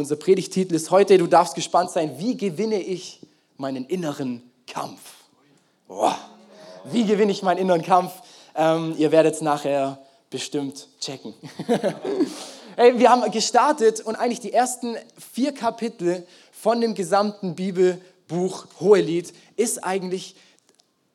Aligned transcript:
Unser 0.00 0.16
Predigtitel 0.16 0.74
ist 0.74 0.90
heute, 0.90 1.16
du 1.16 1.26
darfst 1.26 1.54
gespannt 1.54 1.90
sein, 1.90 2.18
wie 2.18 2.36
gewinne 2.36 2.80
ich 2.80 3.20
meinen 3.56 3.86
inneren 3.86 4.42
Kampf? 4.66 5.00
Boah, 5.88 6.16
wie 6.84 7.04
gewinne 7.04 7.32
ich 7.32 7.42
meinen 7.42 7.58
inneren 7.58 7.82
Kampf? 7.82 8.12
Ähm, 8.54 8.94
ihr 8.98 9.10
werdet 9.10 9.34
es 9.34 9.40
nachher 9.40 9.98
bestimmt 10.28 10.88
checken. 11.00 11.34
hey, 12.76 12.98
wir 12.98 13.10
haben 13.10 13.30
gestartet 13.30 14.00
und 14.00 14.16
eigentlich 14.16 14.40
die 14.40 14.52
ersten 14.52 14.96
vier 15.32 15.52
Kapitel 15.52 16.26
von 16.52 16.80
dem 16.80 16.94
gesamten 16.94 17.54
Bibelbuch 17.54 18.66
Hohelied 18.80 19.32
ist 19.56 19.82
eigentlich, 19.82 20.36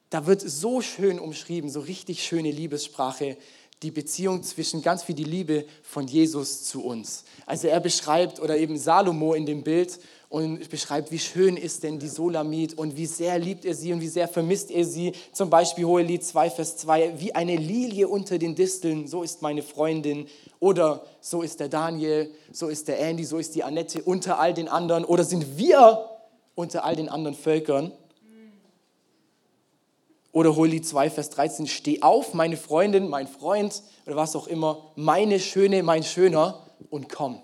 da 0.09 0.25
wird 0.25 0.41
so 0.41 0.81
schön 0.81 1.19
umschrieben, 1.19 1.69
so 1.69 1.81
richtig 1.81 2.23
schöne 2.23 2.49
Liebessprache 2.49 3.37
die 3.81 3.91
Beziehung 3.91 4.43
zwischen 4.43 4.81
ganz 4.81 5.03
viel 5.03 5.15
die 5.15 5.23
Liebe 5.23 5.65
von 5.81 6.07
Jesus 6.07 6.63
zu 6.63 6.83
uns. 6.83 7.23
Also 7.45 7.67
er 7.67 7.79
beschreibt, 7.79 8.39
oder 8.39 8.57
eben 8.57 8.77
Salomo 8.77 9.33
in 9.33 9.45
dem 9.45 9.63
Bild, 9.63 9.99
und 10.31 10.69
beschreibt, 10.69 11.11
wie 11.11 11.19
schön 11.19 11.57
ist 11.57 11.83
denn 11.83 11.99
die 11.99 12.07
Solamit 12.07 12.77
und 12.77 12.95
wie 12.95 13.05
sehr 13.05 13.37
liebt 13.37 13.65
er 13.65 13.75
sie 13.75 13.91
und 13.91 13.99
wie 13.99 14.07
sehr 14.07 14.29
vermisst 14.29 14.71
er 14.71 14.85
sie. 14.85 15.11
Zum 15.33 15.49
Beispiel 15.49 15.83
Hohelied 15.83 16.23
2, 16.23 16.49
Vers 16.51 16.77
2, 16.77 17.19
wie 17.19 17.35
eine 17.35 17.57
Lilie 17.57 18.07
unter 18.07 18.37
den 18.37 18.55
Disteln, 18.55 19.07
so 19.07 19.23
ist 19.23 19.41
meine 19.41 19.61
Freundin. 19.61 20.27
Oder 20.61 21.03
so 21.19 21.41
ist 21.41 21.59
der 21.59 21.67
Daniel, 21.67 22.31
so 22.53 22.69
ist 22.69 22.87
der 22.87 22.99
Andy, 22.99 23.25
so 23.25 23.39
ist 23.39 23.55
die 23.55 23.63
Annette 23.63 24.03
unter 24.03 24.39
all 24.39 24.53
den 24.53 24.69
anderen. 24.69 25.03
Oder 25.03 25.25
sind 25.25 25.57
wir 25.57 26.09
unter 26.55 26.85
all 26.85 26.95
den 26.95 27.09
anderen 27.09 27.35
Völkern? 27.35 27.91
Oder 30.31 30.55
Holy 30.55 30.81
2, 30.81 31.09
Vers 31.09 31.29
13, 31.31 31.67
steh 31.67 32.01
auf, 32.01 32.33
meine 32.33 32.57
Freundin, 32.57 33.09
mein 33.09 33.27
Freund 33.27 33.83
oder 34.05 34.15
was 34.15 34.35
auch 34.35 34.47
immer, 34.47 34.91
meine 34.95 35.39
Schöne, 35.39 35.83
mein 35.83 36.03
Schöner 36.03 36.65
und 36.89 37.09
komm. 37.09 37.41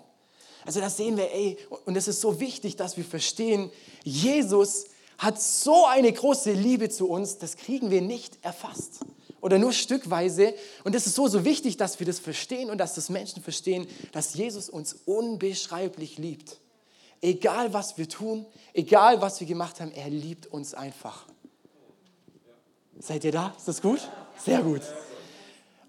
Also 0.64 0.80
da 0.80 0.90
sehen 0.90 1.16
wir, 1.16 1.32
ey, 1.32 1.58
und 1.84 1.96
es 1.96 2.08
ist 2.08 2.20
so 2.20 2.40
wichtig, 2.40 2.76
dass 2.76 2.96
wir 2.96 3.04
verstehen, 3.04 3.70
Jesus 4.04 4.86
hat 5.18 5.40
so 5.40 5.86
eine 5.86 6.12
große 6.12 6.52
Liebe 6.52 6.88
zu 6.88 7.08
uns, 7.08 7.38
das 7.38 7.56
kriegen 7.56 7.90
wir 7.90 8.00
nicht 8.00 8.38
erfasst 8.42 9.00
oder 9.40 9.58
nur 9.58 9.72
stückweise. 9.72 10.54
Und 10.84 10.94
es 10.94 11.06
ist 11.06 11.14
so, 11.14 11.28
so 11.28 11.44
wichtig, 11.44 11.76
dass 11.76 11.98
wir 11.98 12.06
das 12.06 12.18
verstehen 12.18 12.70
und 12.70 12.78
dass 12.78 12.94
das 12.94 13.08
Menschen 13.08 13.42
verstehen, 13.42 13.86
dass 14.12 14.34
Jesus 14.34 14.68
uns 14.68 14.94
unbeschreiblich 15.04 16.18
liebt. 16.18 16.58
Egal 17.20 17.72
was 17.72 17.98
wir 17.98 18.08
tun, 18.08 18.46
egal 18.74 19.20
was 19.20 19.40
wir 19.40 19.46
gemacht 19.46 19.80
haben, 19.80 19.92
er 19.92 20.08
liebt 20.08 20.46
uns 20.46 20.74
einfach. 20.74 21.26
Seid 23.00 23.24
ihr 23.24 23.32
da? 23.32 23.54
Ist 23.56 23.68
das 23.68 23.80
gut? 23.80 24.00
Sehr 24.44 24.60
gut. 24.60 24.82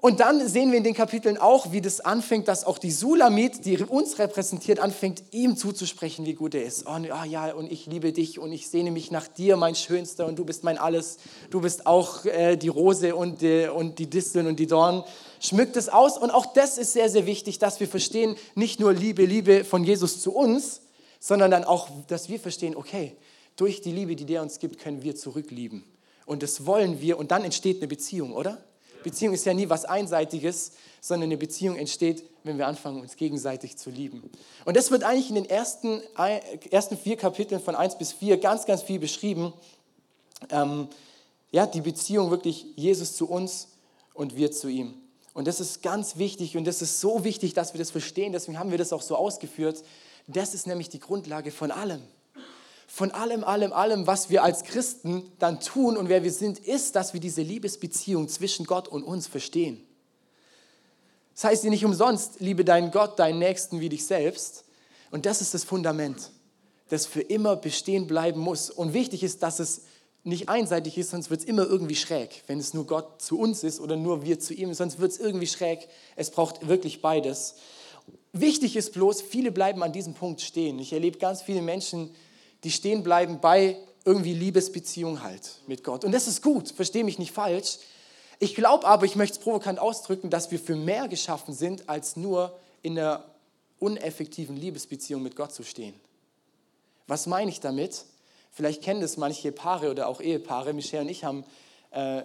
Und 0.02 0.22
dann 0.22 0.48
sehen 0.48 0.72
wir 0.72 0.78
in 0.78 0.86
den 0.86 0.94
Kapiteln 0.94 1.38
auch, 1.38 1.74
wie 1.74 1.82
das 1.82 2.00
anfängt, 2.00 2.48
dass 2.48 2.64
auch 2.64 2.78
die 2.78 2.92
Sulamit, 2.92 3.66
die 3.66 3.78
uns 3.84 4.18
repräsentiert, 4.18 4.80
anfängt, 4.80 5.24
ihm 5.32 5.58
zuzusprechen, 5.58 6.26
wie 6.26 6.36
gut 6.36 6.56
er 6.56 6.64
ist. 6.64 6.86
Oh, 6.88 6.96
oh 6.96 7.26
ja, 7.26 7.54
und 7.54 7.70
ich 7.70 7.86
liebe 7.86 8.14
dich 8.14 8.40
und 8.40 8.54
ich 8.54 8.70
sehne 8.70 8.92
mich 8.92 9.12
nach 9.12 9.28
dir, 9.28 9.58
mein 9.58 9.76
Schönster, 9.76 10.26
und 10.26 10.40
du 10.40 10.46
bist 10.46 10.64
mein 10.64 10.78
Alles. 10.78 11.18
Du 11.50 11.60
bist 11.60 11.86
auch 11.86 12.24
äh, 12.24 12.56
die 12.56 12.70
Rose 12.70 13.14
und 13.14 13.42
die, 13.42 13.68
und 13.68 14.00
die 14.00 14.10
Disteln 14.10 14.48
und 14.48 14.58
die 14.58 14.68
Dornen. 14.68 15.04
Schmückt 15.42 15.76
es 15.76 15.90
aus. 15.90 16.18
Und 16.18 16.32
auch 16.32 16.54
das 16.54 16.78
ist 16.78 16.94
sehr, 16.94 17.10
sehr 17.10 17.26
wichtig, 17.26 17.60
dass 17.60 17.82
wir 17.82 17.88
verstehen, 17.90 18.38
nicht 18.56 18.80
nur 18.80 18.94
Liebe, 18.94 19.26
Liebe 19.26 19.66
von 19.66 19.84
Jesus 19.84 20.22
zu 20.22 20.34
uns, 20.34 20.80
sondern 21.20 21.52
dann 21.52 21.66
auch, 21.66 21.90
dass 22.08 22.30
wir 22.30 22.40
verstehen, 22.40 22.78
okay, 22.78 23.18
durch 23.58 23.82
die 23.82 23.92
Liebe, 23.92 24.16
die 24.16 24.26
der 24.26 24.42
uns 24.42 24.60
gibt, 24.60 24.80
können 24.80 25.04
wir 25.04 25.18
zurücklieben. 25.18 25.84
Und 26.30 26.44
das 26.44 26.68
wollen 26.68 27.02
wir 27.02 27.18
und 27.18 27.32
dann 27.32 27.44
entsteht 27.44 27.78
eine 27.78 27.88
Beziehung, 27.88 28.34
oder? 28.34 28.64
Beziehung 29.02 29.34
ist 29.34 29.48
ja 29.48 29.54
nie 29.56 29.68
was 29.68 29.84
Einseitiges, 29.84 30.74
sondern 31.02 31.30
eine 31.30 31.38
Beziehung 31.38 31.76
entsteht, 31.76 32.24
wenn 32.44 32.60
wir 32.60 32.68
anfangen, 32.68 33.02
uns 33.02 33.16
gegenseitig 33.16 33.78
zu 33.78 33.90
lieben. 33.90 34.30
Und 34.64 34.78
das 34.78 34.92
wird 34.92 35.04
eigentlich 35.04 35.30
in 35.30 35.36
den 35.36 35.50
ersten, 35.50 36.04
ersten 36.70 37.00
vier 37.00 37.18
Kapiteln 37.18 37.60
von 37.60 37.76
1 37.76 37.98
bis 37.98 38.12
4 38.12 38.38
ganz, 38.38 38.68
ganz 38.68 38.84
viel 38.84 39.00
beschrieben. 39.00 39.54
Ähm, 40.52 40.90
ja, 41.50 41.66
die 41.66 41.82
Beziehung 41.82 42.30
wirklich 42.30 42.68
Jesus 42.76 43.16
zu 43.16 43.28
uns 43.28 43.70
und 44.14 44.36
wir 44.36 44.52
zu 44.52 44.68
ihm. 44.68 44.94
Und 45.34 45.48
das 45.48 45.60
ist 45.60 45.82
ganz 45.82 46.18
wichtig 46.18 46.56
und 46.58 46.66
das 46.66 46.84
ist 46.84 47.00
so 47.00 47.24
wichtig, 47.24 47.56
dass 47.56 47.74
wir 47.74 47.80
das 47.80 47.90
verstehen. 47.90 48.34
Deswegen 48.34 48.60
haben 48.60 48.70
wir 48.70 48.78
das 48.78 48.94
auch 48.94 49.02
so 49.02 49.16
ausgeführt. 49.16 49.84
Das 50.28 50.54
ist 50.54 50.68
nämlich 50.68 50.90
die 50.90 51.00
Grundlage 51.00 51.50
von 51.50 51.72
allem 51.72 52.04
von 52.92 53.12
allem, 53.12 53.44
allem, 53.44 53.72
allem, 53.72 54.08
was 54.08 54.32
wir 54.32 54.44
als 54.44 54.64
Christen 54.64 55.32
dann 55.38 55.60
tun 55.60 55.96
und 55.96 56.10
wer 56.10 56.24
wir 56.24 56.32
sind, 56.32 56.58
ist, 56.58 56.96
dass 56.96 57.14
wir 57.14 57.20
diese 57.20 57.44
Liebesbeziehung 57.44 58.28
zwischen 58.28 58.66
Gott 58.66 58.88
und 58.88 59.04
uns 59.04 59.28
verstehen. 59.28 59.86
Das 61.36 61.44
heißt 61.44 61.64
nicht 61.66 61.86
umsonst, 61.86 62.40
liebe 62.40 62.66
deinen 62.66 62.90
Gott, 62.90 63.20
deinen 63.20 63.38
Nächsten 63.38 63.80
wie 63.80 63.90
dich 63.90 64.08
selbst. 64.08 64.66
Und 65.12 65.28
das 65.28 65.40
ist 65.40 65.54
das 65.54 65.64
Fundament, 65.64 66.32
das 66.90 67.06
für 67.06 67.22
immer 67.22 67.56
bestehen 67.56 68.08
bleiben 68.08 68.42
muss. 68.42 68.72
Und 68.72 68.94
wichtig 68.94 69.24
ist, 69.24 69.44
dass 69.44 69.60
es 69.60 69.84
nicht 70.24 70.50
einseitig 70.50 70.98
ist, 70.98 71.12
sonst 71.12 71.30
wird 71.30 71.42
es 71.42 71.46
immer 71.46 71.66
irgendwie 71.68 71.96
schräg, 71.96 72.44
wenn 72.48 72.60
es 72.60 72.74
nur 72.74 72.88
Gott 72.88 73.22
zu 73.22 73.40
uns 73.40 73.64
ist 73.64 73.80
oder 73.80 73.98
nur 73.98 74.24
wir 74.26 74.40
zu 74.40 74.56
ihm, 74.56 74.74
sonst 74.74 75.00
wird 75.00 75.12
es 75.12 75.20
irgendwie 75.20 75.48
schräg. 75.48 75.88
Es 76.16 76.32
braucht 76.32 76.68
wirklich 76.68 77.04
beides. 77.04 77.56
Wichtig 78.34 78.76
ist 78.76 78.94
bloß, 78.94 79.22
viele 79.22 79.52
bleiben 79.52 79.84
an 79.84 79.94
diesem 79.94 80.16
Punkt 80.16 80.42
stehen. 80.42 80.80
Ich 80.80 80.92
erlebe 80.92 81.20
ganz 81.20 81.44
viele 81.44 81.62
Menschen, 81.62 82.10
die 82.64 82.72
stehen 82.72 83.04
bleiben 83.04 83.40
bei 83.40 83.78
irgendwie 84.06 84.34
Liebesbeziehung 84.34 85.22
halt 85.22 85.60
mit 85.68 85.84
Gott. 85.84 86.04
Und 86.04 86.12
das 86.12 86.28
ist 86.28 86.42
gut, 86.42 86.70
verstehe 86.70 87.04
mich 87.04 87.20
nicht 87.20 87.32
falsch. 87.32 87.80
Ich 88.40 88.56
glaube 88.56 88.88
aber, 88.88 89.06
ich 89.06 89.16
möchte 89.16 89.38
es 89.38 89.44
provokant 89.44 89.80
ausdrücken, 89.80 90.30
dass 90.30 90.50
wir 90.52 90.60
für 90.60 90.76
mehr 90.76 91.08
geschaffen 91.08 91.54
sind, 91.54 91.90
als 91.90 92.16
nur 92.16 92.58
in 92.82 92.98
einer 92.98 93.26
uneffektiven 93.80 94.56
Liebesbeziehung 94.56 95.22
mit 95.22 95.36
Gott 95.36 95.54
zu 95.54 95.64
stehen. 95.64 95.94
Was 97.08 97.28
meine 97.28 97.50
ich 97.50 97.60
damit? 97.60 98.06
Vielleicht 98.52 98.82
kennen 98.82 99.02
das 99.02 99.18
manche 99.18 99.52
Paare 99.52 99.92
oder 99.92 100.08
auch 100.08 100.22
Ehepaare. 100.22 100.74
Michelle 100.74 101.04
und 101.04 101.10
ich 101.10 101.24
haben 101.24 101.44
äh, 101.92 102.24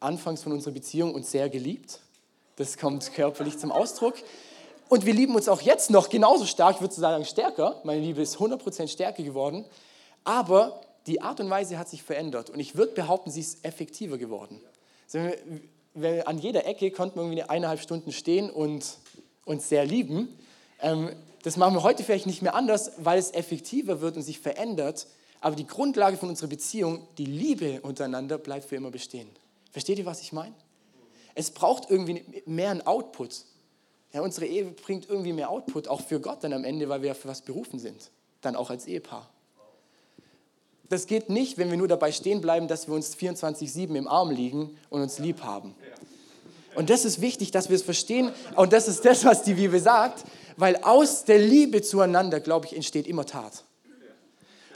anfangs 0.00 0.42
von 0.42 0.52
unserer 0.52 0.74
Beziehung 0.74 1.14
uns 1.14 1.30
sehr 1.30 1.48
geliebt. 1.48 2.00
Das 2.56 2.76
kommt 2.76 3.12
körperlich 3.14 3.58
zum 3.58 3.72
Ausdruck. 3.72 4.14
Und 4.92 5.06
wir 5.06 5.14
lieben 5.14 5.34
uns 5.34 5.48
auch 5.48 5.62
jetzt 5.62 5.88
noch 5.88 6.10
genauso 6.10 6.44
stark, 6.44 6.74
ich 6.74 6.82
würde 6.82 6.92
sagen 6.92 7.24
stärker. 7.24 7.80
Meine 7.82 8.02
Liebe 8.02 8.20
ist 8.20 8.36
100% 8.36 8.88
stärker 8.88 9.22
geworden. 9.22 9.64
Aber 10.22 10.82
die 11.06 11.22
Art 11.22 11.40
und 11.40 11.48
Weise 11.48 11.78
hat 11.78 11.88
sich 11.88 12.02
verändert. 12.02 12.50
Und 12.50 12.60
ich 12.60 12.76
würde 12.76 12.92
behaupten, 12.92 13.30
sie 13.30 13.40
ist 13.40 13.64
effektiver 13.64 14.18
geworden. 14.18 14.60
An 16.26 16.38
jeder 16.38 16.66
Ecke 16.66 16.90
konnten 16.90 17.16
wir 17.16 17.22
irgendwie 17.22 17.42
eineinhalb 17.42 17.80
Stunden 17.80 18.12
stehen 18.12 18.50
und 18.50 18.98
uns 19.46 19.70
sehr 19.70 19.86
lieben. 19.86 20.28
Ähm, 20.82 21.16
das 21.42 21.56
machen 21.56 21.72
wir 21.72 21.84
heute 21.84 22.04
vielleicht 22.04 22.26
nicht 22.26 22.42
mehr 22.42 22.54
anders, 22.54 22.92
weil 22.98 23.18
es 23.18 23.30
effektiver 23.30 24.02
wird 24.02 24.18
und 24.18 24.22
sich 24.22 24.40
verändert. 24.40 25.06
Aber 25.40 25.56
die 25.56 25.66
Grundlage 25.66 26.18
von 26.18 26.28
unserer 26.28 26.48
Beziehung, 26.48 27.08
die 27.16 27.24
Liebe 27.24 27.80
untereinander, 27.80 28.36
bleibt 28.36 28.66
für 28.66 28.76
immer 28.76 28.90
bestehen. 28.90 29.30
Versteht 29.70 29.98
ihr, 29.98 30.04
was 30.04 30.20
ich 30.20 30.34
meine? 30.34 30.54
Es 31.34 31.50
braucht 31.50 31.88
irgendwie 31.88 32.42
mehr 32.44 32.72
einen 32.72 32.86
Output. 32.86 33.46
Ja, 34.12 34.20
unsere 34.20 34.46
Ehe 34.46 34.64
bringt 34.64 35.08
irgendwie 35.08 35.32
mehr 35.32 35.48
Output, 35.50 35.88
auch 35.88 36.02
für 36.02 36.20
Gott 36.20 36.44
dann 36.44 36.52
am 36.52 36.64
Ende, 36.64 36.88
weil 36.88 37.02
wir 37.02 37.14
für 37.14 37.28
was 37.28 37.40
berufen 37.40 37.78
sind. 37.78 38.10
Dann 38.42 38.56
auch 38.56 38.70
als 38.70 38.86
Ehepaar. 38.86 39.28
Das 40.88 41.06
geht 41.06 41.30
nicht, 41.30 41.56
wenn 41.56 41.70
wir 41.70 41.78
nur 41.78 41.88
dabei 41.88 42.12
stehen 42.12 42.42
bleiben, 42.42 42.68
dass 42.68 42.86
wir 42.86 42.94
uns 42.94 43.16
24-7 43.16 43.94
im 43.94 44.06
Arm 44.06 44.30
liegen 44.30 44.76
und 44.90 45.00
uns 45.00 45.18
lieb 45.18 45.42
haben. 45.42 45.74
Und 46.74 46.90
das 46.90 47.06
ist 47.06 47.20
wichtig, 47.22 47.50
dass 47.50 47.70
wir 47.70 47.76
es 47.76 47.82
verstehen. 47.82 48.30
Und 48.56 48.74
das 48.74 48.88
ist 48.88 49.04
das, 49.04 49.24
was 49.24 49.42
die 49.42 49.54
Bibel 49.54 49.80
sagt, 49.80 50.24
weil 50.58 50.76
aus 50.82 51.24
der 51.24 51.38
Liebe 51.38 51.80
zueinander, 51.80 52.40
glaube 52.40 52.66
ich, 52.66 52.76
entsteht 52.76 53.06
immer 53.06 53.24
Tat. 53.24 53.64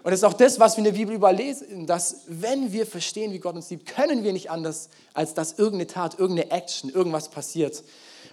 Und 0.02 0.12
das 0.12 0.20
ist 0.20 0.24
auch 0.24 0.34
das, 0.34 0.60
was 0.60 0.76
wir 0.76 0.78
in 0.78 0.84
der 0.84 0.92
Bibel 0.92 1.14
überlesen, 1.14 1.86
dass 1.86 2.22
wenn 2.28 2.72
wir 2.72 2.86
verstehen, 2.86 3.32
wie 3.32 3.40
Gott 3.40 3.56
uns 3.56 3.68
liebt, 3.70 3.86
können 3.86 4.22
wir 4.22 4.32
nicht 4.32 4.50
anders, 4.50 4.88
als 5.14 5.34
dass 5.34 5.58
irgendeine 5.58 5.88
Tat, 5.88 6.18
irgendeine 6.18 6.50
Action, 6.52 6.90
irgendwas 6.90 7.28
passiert. 7.28 7.82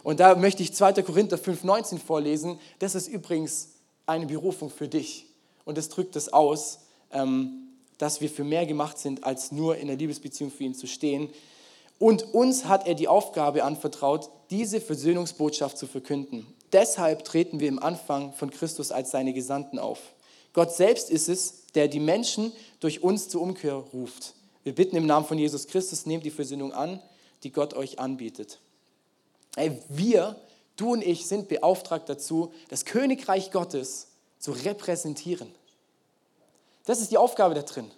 Und 0.04 0.20
da 0.20 0.36
möchte 0.36 0.62
ich 0.62 0.74
2. 0.74 1.02
Korinther 1.02 1.38
5,19 1.38 1.98
vorlesen. 1.98 2.60
Das 2.80 2.94
ist 2.94 3.08
übrigens 3.08 3.70
eine 4.06 4.26
Berufung 4.26 4.70
für 4.70 4.88
dich. 4.88 5.28
Und 5.66 5.78
das 5.78 5.90
drückt 5.90 6.16
es 6.16 6.32
aus, 6.32 6.80
ähm, 7.12 7.70
dass 7.98 8.20
wir 8.20 8.30
für 8.30 8.44
mehr 8.44 8.66
gemacht 8.66 8.98
sind, 8.98 9.24
als 9.24 9.52
nur 9.52 9.78
in 9.78 9.88
der 9.88 9.96
Liebesbeziehung 9.96 10.52
für 10.52 10.66
ihn 10.66 10.76
zu 10.76 10.88
stehen. 10.88 11.30
Und 12.00 12.34
uns 12.34 12.66
hat 12.66 12.86
er 12.86 12.96
die 12.96 13.08
Aufgabe 13.08 13.64
anvertraut, 13.64 14.30
diese 14.50 14.82
Versöhnungsbotschaft 14.82 15.78
zu 15.78 15.88
verkünden. 15.88 16.46
Deshalb 16.74 17.24
treten 17.24 17.60
wir 17.60 17.70
im 17.70 17.82
Anfang 17.82 18.34
von 18.34 18.50
Christus 18.50 18.92
als 18.92 19.12
seine 19.12 19.32
Gesandten 19.34 19.80
auf. 19.80 20.00
Gott 20.52 20.74
selbst 20.74 21.10
ist 21.10 21.30
es, 21.30 21.68
der 21.76 21.88
die 21.88 22.00
Menschen 22.00 22.52
durch 22.80 23.04
uns 23.04 23.30
zur 23.30 23.42
Umkehr 23.42 23.74
ruft. 23.74 24.34
Wir 24.64 24.76
bitten 24.76 24.96
im 24.96 25.06
Namen 25.06 25.26
von 25.26 25.38
Jesus 25.38 25.68
Christus, 25.68 26.06
nehmt 26.06 26.26
die 26.26 26.32
Versöhnung 26.32 26.74
an, 26.74 27.02
die 27.44 27.52
Gott 27.52 27.74
euch 27.74 28.00
anbietet. 28.00 28.60
Ey, 29.56 29.80
wir, 29.90 30.36
du 30.76 30.94
und 30.94 31.04
ich, 31.04 31.28
sind 31.28 31.48
beauftragt 31.48 32.10
dazu, 32.10 32.54
das 32.70 32.86
Königreich 32.86 33.52
Gottes 33.52 34.08
zu 34.40 34.52
repräsentieren. 34.52 35.54
Das 36.86 37.00
ist 37.00 37.12
die 37.12 37.18
Aufgabe 37.18 37.54
da 37.56 37.62
drin. 37.62 37.90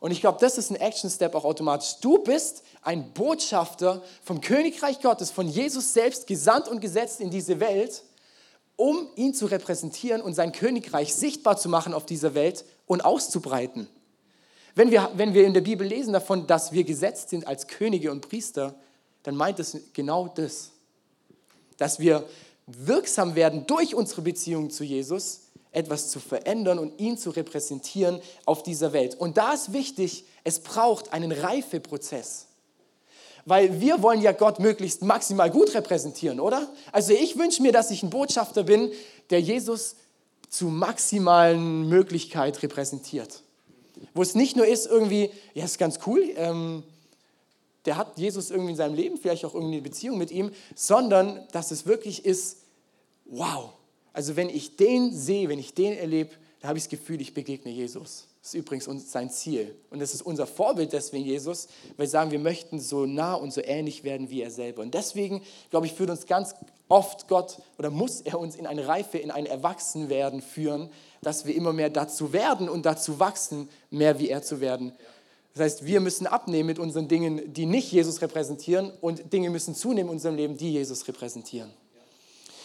Und 0.00 0.12
ich 0.12 0.20
glaube, 0.20 0.38
das 0.40 0.56
ist 0.56 0.70
ein 0.70 0.76
Action-Step 0.76 1.34
auch 1.34 1.44
automatisch. 1.44 1.96
Du 2.00 2.18
bist 2.18 2.62
ein 2.82 3.12
Botschafter 3.12 4.02
vom 4.22 4.40
Königreich 4.40 5.00
Gottes, 5.00 5.30
von 5.30 5.46
Jesus 5.46 5.92
selbst 5.92 6.26
gesandt 6.26 6.68
und 6.68 6.80
gesetzt 6.80 7.20
in 7.20 7.30
diese 7.30 7.60
Welt, 7.60 8.02
um 8.76 9.10
ihn 9.14 9.34
zu 9.34 9.44
repräsentieren 9.44 10.22
und 10.22 10.32
sein 10.32 10.52
Königreich 10.52 11.14
sichtbar 11.14 11.58
zu 11.58 11.68
machen 11.68 11.92
auf 11.92 12.06
dieser 12.06 12.34
Welt 12.34 12.64
und 12.86 13.04
auszubreiten. 13.04 13.88
Wenn 14.74 14.90
wir, 14.90 15.10
wenn 15.14 15.34
wir 15.34 15.44
in 15.44 15.52
der 15.52 15.60
Bibel 15.60 15.86
lesen 15.86 16.14
davon, 16.14 16.46
dass 16.46 16.72
wir 16.72 16.84
gesetzt 16.84 17.28
sind 17.28 17.46
als 17.46 17.66
Könige 17.66 18.10
und 18.10 18.26
Priester, 18.26 18.74
dann 19.22 19.36
meint 19.36 19.58
es 19.58 19.76
genau 19.92 20.28
das. 20.28 20.70
Dass 21.76 21.98
wir 21.98 22.26
wirksam 22.66 23.34
werden 23.34 23.66
durch 23.66 23.94
unsere 23.94 24.22
Beziehung 24.22 24.70
zu 24.70 24.84
Jesus, 24.84 25.40
etwas 25.72 26.10
zu 26.10 26.18
verändern 26.18 26.78
und 26.78 26.98
ihn 27.00 27.16
zu 27.16 27.30
repräsentieren 27.30 28.20
auf 28.44 28.62
dieser 28.62 28.92
Welt. 28.92 29.14
Und 29.14 29.36
da 29.36 29.52
ist 29.52 29.72
wichtig, 29.72 30.24
es 30.44 30.60
braucht 30.60 31.12
einen 31.12 31.32
Reifeprozess. 31.32 32.46
Weil 33.44 33.80
wir 33.80 34.02
wollen 34.02 34.20
ja 34.20 34.32
Gott 34.32 34.58
möglichst 34.58 35.02
maximal 35.02 35.50
gut 35.50 35.74
repräsentieren, 35.74 36.40
oder? 36.40 36.68
Also 36.92 37.12
ich 37.12 37.38
wünsche 37.38 37.62
mir, 37.62 37.72
dass 37.72 37.90
ich 37.90 38.02
ein 38.02 38.10
Botschafter 38.10 38.64
bin, 38.64 38.90
der 39.30 39.40
Jesus 39.40 39.96
zu 40.48 40.66
maximalen 40.66 41.88
Möglichkeit 41.88 42.62
repräsentiert. 42.62 43.42
Wo 44.14 44.22
es 44.22 44.34
nicht 44.34 44.56
nur 44.56 44.66
ist, 44.66 44.86
irgendwie, 44.86 45.30
ja, 45.54 45.64
ist 45.64 45.78
ganz 45.78 46.00
cool, 46.06 46.30
ähm, 46.36 46.82
der 47.86 47.96
hat 47.96 48.18
Jesus 48.18 48.50
irgendwie 48.50 48.70
in 48.70 48.76
seinem 48.76 48.94
Leben, 48.94 49.16
vielleicht 49.16 49.44
auch 49.44 49.54
irgendwie 49.54 49.74
eine 49.74 49.82
Beziehung 49.82 50.18
mit 50.18 50.30
ihm, 50.30 50.50
sondern 50.74 51.46
dass 51.52 51.70
es 51.70 51.86
wirklich 51.86 52.24
ist, 52.24 52.58
wow. 53.24 53.72
Also 54.12 54.36
wenn 54.36 54.48
ich 54.48 54.76
den 54.76 55.14
sehe, 55.14 55.48
wenn 55.48 55.58
ich 55.58 55.74
den 55.74 55.96
erlebe, 55.96 56.30
da 56.60 56.68
habe 56.68 56.78
ich 56.78 56.84
das 56.84 56.90
Gefühl, 56.90 57.20
ich 57.20 57.32
begegne 57.32 57.70
Jesus. 57.70 58.26
Das 58.42 58.54
ist 58.54 58.60
übrigens 58.60 58.86
sein 59.10 59.30
Ziel. 59.30 59.74
Und 59.90 60.00
das 60.00 60.14
ist 60.14 60.22
unser 60.22 60.46
Vorbild 60.46 60.92
deswegen 60.92 61.24
Jesus, 61.24 61.68
weil 61.96 62.06
wir 62.06 62.08
sagen, 62.10 62.30
wir 62.30 62.38
möchten 62.38 62.80
so 62.80 63.04
nah 63.04 63.34
und 63.34 63.52
so 63.52 63.60
ähnlich 63.62 64.02
werden 64.02 64.30
wie 64.30 64.42
er 64.42 64.50
selber. 64.50 64.82
Und 64.82 64.94
deswegen, 64.94 65.42
glaube 65.70 65.86
ich, 65.86 65.92
führt 65.92 66.10
uns 66.10 66.26
ganz 66.26 66.54
oft 66.88 67.28
Gott 67.28 67.58
oder 67.78 67.90
muss 67.90 68.22
er 68.22 68.38
uns 68.40 68.56
in 68.56 68.66
eine 68.66 68.88
Reife, 68.88 69.18
in 69.18 69.30
ein 69.30 69.46
Erwachsenwerden 69.46 70.40
führen, 70.42 70.90
dass 71.22 71.44
wir 71.44 71.54
immer 71.54 71.72
mehr 71.72 71.90
dazu 71.90 72.32
werden 72.32 72.68
und 72.68 72.86
dazu 72.86 73.20
wachsen, 73.20 73.68
mehr 73.90 74.18
wie 74.18 74.28
er 74.28 74.42
zu 74.42 74.60
werden. 74.60 74.92
Das 75.54 75.62
heißt, 75.62 75.86
wir 75.86 76.00
müssen 76.00 76.26
abnehmen 76.26 76.68
mit 76.68 76.78
unseren 76.78 77.08
Dingen, 77.08 77.52
die 77.52 77.66
nicht 77.66 77.90
Jesus 77.90 78.22
repräsentieren 78.22 78.92
und 79.00 79.32
Dinge 79.32 79.50
müssen 79.50 79.74
zunehmen 79.74 80.08
in 80.08 80.14
unserem 80.14 80.36
Leben, 80.36 80.56
die 80.56 80.72
Jesus 80.72 81.06
repräsentieren. 81.08 81.70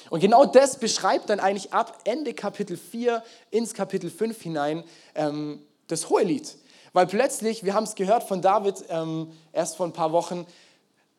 Und 0.09 0.19
genau 0.19 0.45
das 0.45 0.77
beschreibt 0.77 1.29
dann 1.29 1.39
eigentlich 1.39 1.73
ab 1.73 1.99
Ende 2.03 2.33
Kapitel 2.33 2.77
4 2.77 3.23
ins 3.49 3.73
Kapitel 3.73 4.09
5 4.09 4.39
hinein 4.39 4.83
ähm, 5.15 5.61
das 5.87 6.09
Hohelied. 6.09 6.57
Weil 6.93 7.07
plötzlich, 7.07 7.63
wir 7.63 7.73
haben 7.73 7.85
es 7.85 7.95
gehört 7.95 8.23
von 8.23 8.41
David 8.41 8.85
ähm, 8.89 9.31
erst 9.51 9.75
vor 9.77 9.85
ein 9.85 9.93
paar 9.93 10.11
Wochen, 10.11 10.45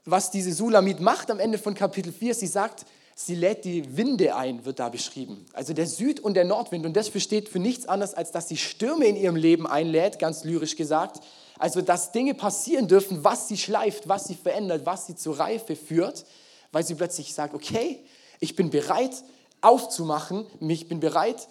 was 0.05 0.31
diese 0.31 0.53
Sulamit 0.53 1.01
macht 1.01 1.31
am 1.31 1.41
Ende 1.41 1.59
von 1.59 1.75
Kapitel 1.75 2.13
4. 2.13 2.35
Sie 2.35 2.47
sagt, 2.47 2.87
sie 3.17 3.35
lädt 3.35 3.65
die 3.65 3.97
Winde 3.97 4.37
ein, 4.37 4.65
wird 4.65 4.79
da 4.79 4.89
beschrieben. 4.89 5.45
Also 5.53 5.75
der 5.75 5.87
Süd- 5.87 6.21
und 6.21 6.35
der 6.35 6.45
Nordwind. 6.45 6.87
Und 6.87 6.97
das 6.97 7.11
steht 7.21 7.49
für 7.49 7.59
nichts 7.59 7.87
anderes, 7.87 8.15
als 8.15 8.31
dass 8.31 8.49
sie 8.49 8.57
Stürme 8.57 9.07
in 9.07 9.17
ihrem 9.17 9.37
Leben 9.37 9.67
einlädt, 9.67 10.19
ganz 10.21 10.45
lyrisch 10.45 10.77
gesagt. 10.77 11.21
Also 11.59 11.81
dass 11.81 12.13
Dinge 12.13 12.35
passieren 12.35 12.89
dürfen, 12.89 13.25
was 13.25 13.49
sie 13.49 13.57
schleift, 13.57 14.09
was 14.09 14.25
sie 14.25 14.35
verändert, 14.35 14.87
was 14.87 15.07
sie 15.07 15.17
zur 15.17 15.39
Reife 15.39 15.77
führt, 15.77 16.25
weil 16.73 16.85
sie 16.85 16.95
plötzlich 16.95 17.33
sagt, 17.33 17.55
okay, 17.55 18.05
ich 18.41 18.57
bin 18.57 18.71
bereit 18.71 19.25
aufzumachen, 19.61 20.47
ich 20.61 20.89
bin 20.89 21.01
bereit 21.01 21.49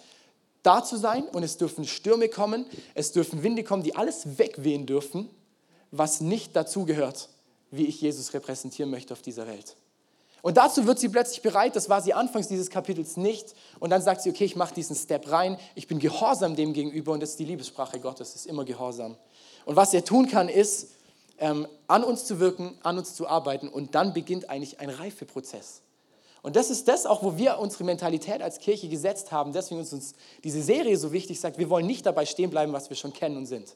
da 0.62 0.82
zu 0.82 0.96
sein 0.96 1.24
und 1.28 1.42
es 1.42 1.56
dürfen 1.56 1.84
Stürme 1.84 2.28
kommen, 2.28 2.66
es 2.94 3.12
dürfen 3.12 3.42
Winde 3.42 3.64
kommen, 3.64 3.82
die 3.82 3.94
alles 3.94 4.38
wegwehen 4.38 4.86
dürfen, 4.86 5.28
was 5.90 6.20
nicht 6.20 6.56
dazugehört, 6.56 7.28
wie 7.70 7.86
ich 7.86 8.00
Jesus 8.00 8.34
repräsentieren 8.34 8.90
möchte 8.90 9.12
auf 9.12 9.22
dieser 9.22 9.46
Welt. 9.46 9.76
Und 10.42 10.58
dazu 10.58 10.86
wird 10.86 11.00
sie 11.00 11.08
plötzlich 11.08 11.42
bereit, 11.42 11.74
das 11.74 11.88
war 11.88 12.00
sie 12.00 12.14
anfangs 12.14 12.46
dieses 12.46 12.70
Kapitels 12.70 13.16
nicht. 13.16 13.54
Und 13.80 13.90
dann 13.90 14.00
sagt 14.00 14.22
sie, 14.22 14.30
okay, 14.30 14.44
ich 14.44 14.54
mache 14.54 14.74
diesen 14.74 14.94
Step 14.94 15.28
rein, 15.30 15.58
ich 15.74 15.88
bin 15.88 15.98
gehorsam 15.98 16.54
dem 16.54 16.72
gegenüber 16.72 17.12
und 17.12 17.20
das 17.20 17.30
ist 17.30 17.40
die 17.40 17.44
Liebessprache 17.44 17.98
Gottes, 17.98 18.36
ist 18.36 18.46
immer 18.46 18.64
gehorsam. 18.64 19.16
Und 19.66 19.76
was 19.76 19.92
er 19.92 20.04
tun 20.04 20.28
kann, 20.28 20.48
ist, 20.48 20.92
ähm, 21.38 21.68
an 21.88 22.04
uns 22.04 22.24
zu 22.24 22.40
wirken, 22.40 22.78
an 22.82 22.96
uns 22.96 23.14
zu 23.14 23.28
arbeiten 23.28 23.68
und 23.68 23.94
dann 23.94 24.14
beginnt 24.14 24.48
eigentlich 24.48 24.80
ein 24.80 24.88
Reifeprozess. 24.88 25.82
Und 26.40 26.54
das 26.54 26.70
ist 26.70 26.86
das 26.86 27.04
auch, 27.04 27.24
wo 27.24 27.36
wir 27.36 27.58
unsere 27.58 27.82
Mentalität 27.82 28.40
als 28.40 28.60
Kirche 28.60 28.88
gesetzt 28.88 29.32
haben. 29.32 29.52
Deswegen 29.52 29.80
ist 29.80 29.92
uns 29.92 30.14
diese 30.44 30.62
Serie 30.62 30.96
so 30.96 31.12
wichtig, 31.12 31.40
sagt, 31.40 31.58
wir 31.58 31.68
wollen 31.68 31.86
nicht 31.86 32.06
dabei 32.06 32.24
stehen 32.24 32.50
bleiben, 32.50 32.72
was 32.72 32.88
wir 32.88 32.96
schon 32.96 33.12
kennen 33.12 33.36
und 33.36 33.46
sind. 33.46 33.74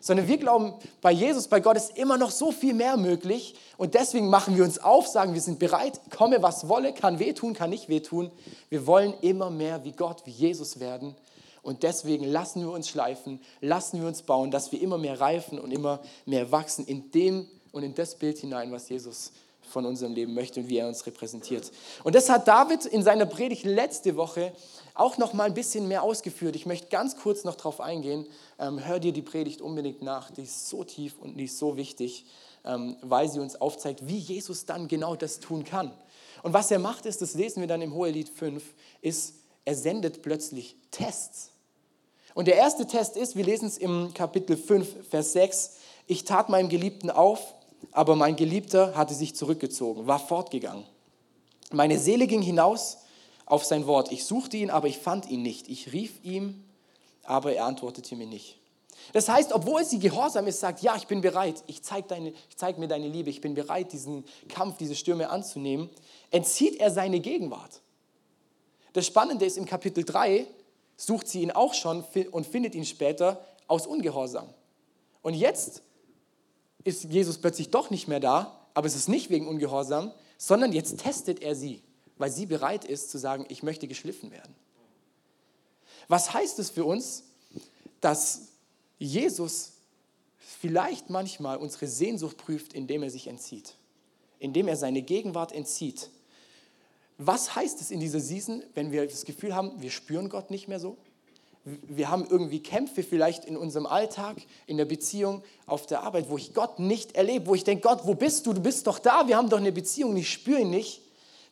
Sondern 0.00 0.26
wir 0.26 0.36
glauben, 0.36 0.74
bei 1.00 1.12
Jesus, 1.12 1.46
bei 1.46 1.60
Gott 1.60 1.76
ist 1.76 1.96
immer 1.96 2.18
noch 2.18 2.32
so 2.32 2.50
viel 2.50 2.74
mehr 2.74 2.96
möglich. 2.96 3.54
Und 3.76 3.94
deswegen 3.94 4.28
machen 4.28 4.56
wir 4.56 4.64
uns 4.64 4.80
auf, 4.80 5.06
sagen, 5.06 5.34
wir 5.34 5.40
sind 5.40 5.60
bereit, 5.60 6.00
komme 6.10 6.42
was 6.42 6.68
wolle, 6.68 6.92
kann 6.92 7.20
wehtun, 7.20 7.54
kann 7.54 7.70
nicht 7.70 7.88
wehtun. 7.88 8.32
Wir 8.68 8.88
wollen 8.88 9.14
immer 9.20 9.50
mehr 9.50 9.84
wie 9.84 9.92
Gott, 9.92 10.22
wie 10.24 10.32
Jesus 10.32 10.80
werden. 10.80 11.14
Und 11.62 11.82
deswegen 11.82 12.24
lassen 12.24 12.62
wir 12.62 12.70
uns 12.70 12.88
schleifen, 12.88 13.40
lassen 13.60 14.00
wir 14.00 14.08
uns 14.08 14.22
bauen, 14.22 14.50
dass 14.50 14.72
wir 14.72 14.80
immer 14.80 14.98
mehr 14.98 15.20
reifen 15.20 15.58
und 15.58 15.72
immer 15.72 16.00
mehr 16.26 16.50
wachsen 16.52 16.86
in 16.86 17.10
dem 17.10 17.46
und 17.72 17.82
in 17.82 17.94
das 17.94 18.16
Bild 18.16 18.38
hinein, 18.38 18.72
was 18.72 18.88
Jesus 18.88 19.32
von 19.70 19.86
unserem 19.86 20.14
Leben 20.14 20.34
möchte 20.34 20.60
und 20.60 20.68
wie 20.68 20.78
er 20.78 20.88
uns 20.88 21.06
repräsentiert. 21.06 21.70
Und 22.02 22.14
das 22.14 22.28
hat 22.28 22.48
David 22.48 22.84
in 22.86 23.02
seiner 23.02 23.26
Predigt 23.26 23.64
letzte 23.64 24.16
Woche 24.16 24.52
auch 24.94 25.16
noch 25.16 25.32
mal 25.32 25.44
ein 25.44 25.54
bisschen 25.54 25.88
mehr 25.88 26.02
ausgeführt. 26.02 26.56
Ich 26.56 26.66
möchte 26.66 26.88
ganz 26.88 27.16
kurz 27.16 27.44
noch 27.44 27.54
darauf 27.54 27.80
eingehen. 27.80 28.26
Ähm, 28.58 28.84
hör 28.84 28.98
dir 28.98 29.12
die 29.12 29.22
Predigt 29.22 29.60
unbedingt 29.62 30.02
nach. 30.02 30.30
Die 30.30 30.42
ist 30.42 30.68
so 30.68 30.84
tief 30.84 31.14
und 31.20 31.36
die 31.36 31.44
ist 31.44 31.58
so 31.58 31.76
wichtig, 31.76 32.26
ähm, 32.64 32.96
weil 33.02 33.28
sie 33.30 33.40
uns 33.40 33.60
aufzeigt, 33.60 34.06
wie 34.06 34.18
Jesus 34.18 34.66
dann 34.66 34.88
genau 34.88 35.14
das 35.14 35.40
tun 35.40 35.64
kann. 35.64 35.92
Und 36.42 36.52
was 36.52 36.70
er 36.70 36.78
macht 36.78 37.06
ist, 37.06 37.22
das 37.22 37.34
lesen 37.34 37.60
wir 37.60 37.68
dann 37.68 37.82
im 37.82 37.94
Hohelied 37.94 38.28
5, 38.28 38.62
ist, 39.02 39.34
er 39.64 39.74
sendet 39.74 40.22
plötzlich 40.22 40.76
Tests. 40.90 41.50
Und 42.34 42.46
der 42.46 42.56
erste 42.56 42.86
Test 42.86 43.16
ist, 43.16 43.36
wir 43.36 43.44
lesen 43.44 43.66
es 43.66 43.78
im 43.78 44.14
Kapitel 44.14 44.56
5, 44.56 45.08
Vers 45.08 45.32
6, 45.32 45.76
ich 46.06 46.24
tat 46.24 46.48
meinem 46.48 46.68
Geliebten 46.68 47.10
auf, 47.10 47.54
aber 47.92 48.16
mein 48.16 48.36
Geliebter 48.36 48.94
hatte 48.96 49.14
sich 49.14 49.34
zurückgezogen, 49.34 50.06
war 50.06 50.18
fortgegangen. 50.18 50.84
Meine 51.72 51.98
Seele 51.98 52.26
ging 52.26 52.42
hinaus 52.42 52.98
auf 53.46 53.64
sein 53.64 53.86
Wort. 53.86 54.12
Ich 54.12 54.24
suchte 54.24 54.56
ihn, 54.56 54.70
aber 54.70 54.88
ich 54.88 54.98
fand 54.98 55.28
ihn 55.28 55.42
nicht. 55.42 55.68
Ich 55.68 55.92
rief 55.92 56.24
ihm, 56.24 56.64
aber 57.24 57.54
er 57.54 57.66
antwortete 57.66 58.16
mir 58.16 58.26
nicht. 58.26 58.58
Das 59.12 59.28
heißt, 59.28 59.52
obwohl 59.52 59.84
sie 59.84 59.98
gehorsam 59.98 60.46
ist, 60.46 60.60
sagt, 60.60 60.82
ja, 60.82 60.94
ich 60.96 61.06
bin 61.06 61.20
bereit, 61.20 61.62
ich 61.66 61.82
zeige 61.82 62.32
zeig 62.54 62.78
mir 62.78 62.86
deine 62.86 63.08
Liebe, 63.08 63.30
ich 63.30 63.40
bin 63.40 63.54
bereit, 63.54 63.92
diesen 63.92 64.24
Kampf, 64.48 64.76
diese 64.78 64.94
Stürme 64.94 65.30
anzunehmen, 65.30 65.90
entzieht 66.30 66.78
er 66.78 66.90
seine 66.90 67.20
Gegenwart. 67.20 67.80
Das 68.92 69.06
Spannende 69.06 69.44
ist, 69.44 69.56
im 69.56 69.66
Kapitel 69.66 70.04
3 70.04 70.46
sucht 70.96 71.28
sie 71.28 71.42
ihn 71.42 71.50
auch 71.50 71.74
schon 71.74 72.04
und 72.30 72.46
findet 72.46 72.74
ihn 72.74 72.84
später 72.84 73.44
aus 73.66 73.86
Ungehorsam. 73.86 74.52
Und 75.22 75.34
jetzt 75.34 75.82
ist 76.84 77.04
Jesus 77.04 77.38
plötzlich 77.38 77.70
doch 77.70 77.90
nicht 77.90 78.08
mehr 78.08 78.20
da, 78.20 78.68
aber 78.74 78.86
es 78.86 78.96
ist 78.96 79.08
nicht 79.08 79.30
wegen 79.30 79.48
Ungehorsam, 79.48 80.12
sondern 80.38 80.72
jetzt 80.72 80.98
testet 81.00 81.42
er 81.42 81.54
sie, 81.54 81.82
weil 82.18 82.30
sie 82.30 82.46
bereit 82.46 82.84
ist 82.84 83.10
zu 83.10 83.18
sagen, 83.18 83.46
ich 83.48 83.62
möchte 83.62 83.86
geschliffen 83.86 84.30
werden. 84.30 84.54
Was 86.08 86.32
heißt 86.32 86.58
es 86.58 86.70
für 86.70 86.84
uns, 86.84 87.24
dass 88.00 88.48
Jesus 88.98 89.72
vielleicht 90.38 91.10
manchmal 91.10 91.58
unsere 91.58 91.86
Sehnsucht 91.86 92.38
prüft, 92.38 92.72
indem 92.72 93.02
er 93.02 93.10
sich 93.10 93.26
entzieht, 93.26 93.74
indem 94.38 94.66
er 94.68 94.76
seine 94.76 95.02
Gegenwart 95.02 95.52
entzieht? 95.52 96.10
Was 97.22 97.54
heißt 97.54 97.80
es 97.80 97.90
in 97.90 98.00
dieser 98.00 98.20
Season, 98.20 98.62
wenn 98.74 98.92
wir 98.92 99.06
das 99.06 99.24
Gefühl 99.24 99.54
haben, 99.54 99.72
wir 99.80 99.90
spüren 99.90 100.28
Gott 100.28 100.50
nicht 100.50 100.68
mehr 100.68 100.80
so? 100.80 100.96
wir 101.64 102.08
haben 102.08 102.26
irgendwie 102.28 102.62
Kämpfe 102.62 103.02
vielleicht 103.02 103.44
in 103.44 103.56
unserem 103.56 103.86
Alltag, 103.86 104.38
in 104.66 104.78
der 104.78 104.86
Beziehung, 104.86 105.42
auf 105.66 105.86
der 105.86 106.02
Arbeit, 106.02 106.30
wo 106.30 106.38
ich 106.38 106.54
Gott 106.54 106.78
nicht 106.78 107.14
erlebe, 107.16 107.46
wo 107.46 107.54
ich 107.54 107.64
denke, 107.64 107.82
Gott, 107.82 108.00
wo 108.04 108.14
bist 108.14 108.46
du? 108.46 108.52
Du 108.52 108.62
bist 108.62 108.86
doch 108.86 108.98
da, 108.98 109.28
wir 109.28 109.36
haben 109.36 109.50
doch 109.50 109.58
eine 109.58 109.72
Beziehung, 109.72 110.16
ich 110.16 110.30
spüre 110.30 110.60
ihn 110.60 110.70
nicht. 110.70 111.02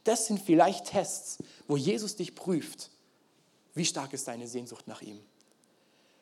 Das 0.04 0.26
sind 0.26 0.40
vielleicht 0.40 0.86
Tests, 0.86 1.38
wo 1.66 1.76
Jesus 1.76 2.16
dich 2.16 2.34
prüft. 2.34 2.90
Wie 3.74 3.84
stark 3.84 4.12
ist 4.14 4.26
deine 4.26 4.48
Sehnsucht 4.48 4.88
nach 4.88 5.02
ihm? 5.02 5.20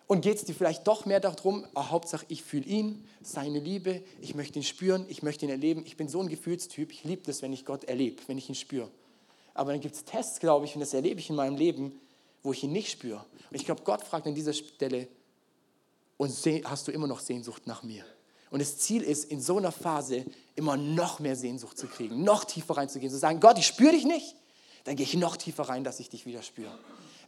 Und 0.09 0.23
geht 0.23 0.37
es 0.37 0.45
dir 0.45 0.55
vielleicht 0.55 0.87
doch 0.87 1.05
mehr 1.05 1.21
darum, 1.21 1.65
oh, 1.75 1.89
Hauptsache 1.89 2.27
ich 2.29 2.43
fühle 2.43 2.65
ihn, 2.65 3.05
seine 3.23 3.61
Liebe, 3.61 4.03
ich 4.21 4.35
möchte 4.35 4.59
ihn 4.59 4.65
spüren, 4.65 5.05
ich 5.09 5.23
möchte 5.23 5.47
ihn 5.47 5.51
erleben. 5.51 5.85
Ich 5.85 5.97
bin 5.97 6.09
so 6.09 6.21
ein 6.21 6.29
Gefühlstyp, 6.29 6.93
ich 6.93 7.05
liebe 7.05 7.23
das, 7.25 7.43
wenn 7.43 7.53
ich 7.53 7.65
Gott 7.65 7.85
erlebe, 7.85 8.23
wenn 8.27 8.39
ich 8.39 8.49
ihn 8.49 8.55
spüre. 8.55 8.91
Aber 9.57 9.73
dann 9.73 9.81
gibt 9.81 9.95
es 9.95 10.05
Tests, 10.05 10.41
glaube 10.41 10.67
ich, 10.67 10.75
und 10.75 10.81
das 10.81 10.95
erlebe 10.95 11.21
ich 11.21 11.31
in 11.31 11.37
meinem 11.37 11.57
Leben, 11.57 12.01
wo 12.43 12.53
ich 12.53 12.63
ihn 12.63 12.73
nicht 12.73 12.91
spüre. 12.91 13.25
Und 13.51 13.57
ich 13.57 13.65
glaube, 13.65 13.83
Gott 13.85 14.03
fragt 14.03 14.27
an 14.27 14.35
dieser 14.35 14.53
Stelle, 14.53 15.09
und 16.17 16.33
hast 16.65 16.89
du 16.89 16.93
immer 16.93 17.07
noch 17.07 17.21
Sehnsucht 17.21 17.67
nach 17.67 17.83
mir? 17.83 18.05
Und 18.51 18.61
das 18.61 18.79
Ziel 18.79 19.03
ist, 19.03 19.25
in 19.25 19.41
so 19.41 19.59
einer 19.59 19.73
Phase 19.73 20.25
immer 20.55 20.77
noch 20.77 21.19
mehr 21.19 21.37
Sehnsucht 21.37 21.77
zu 21.77 21.89
kriegen, 21.89 22.23
noch 22.23 22.45
tiefer 22.45 22.77
reinzugehen, 22.77 23.11
zu 23.11 23.19
sagen, 23.19 23.41
Gott, 23.41 23.59
ich 23.59 23.67
spüre 23.67 23.93
dich 23.93 24.05
nicht, 24.05 24.37
dann 24.85 24.97
gehe 24.97 25.05
ich 25.05 25.15
noch 25.15 25.37
tiefer 25.37 25.65
rein, 25.65 25.85
dass 25.85 26.01
ich 26.01 26.09
dich 26.09 26.27
wieder 26.27 26.43
spüre, 26.43 26.79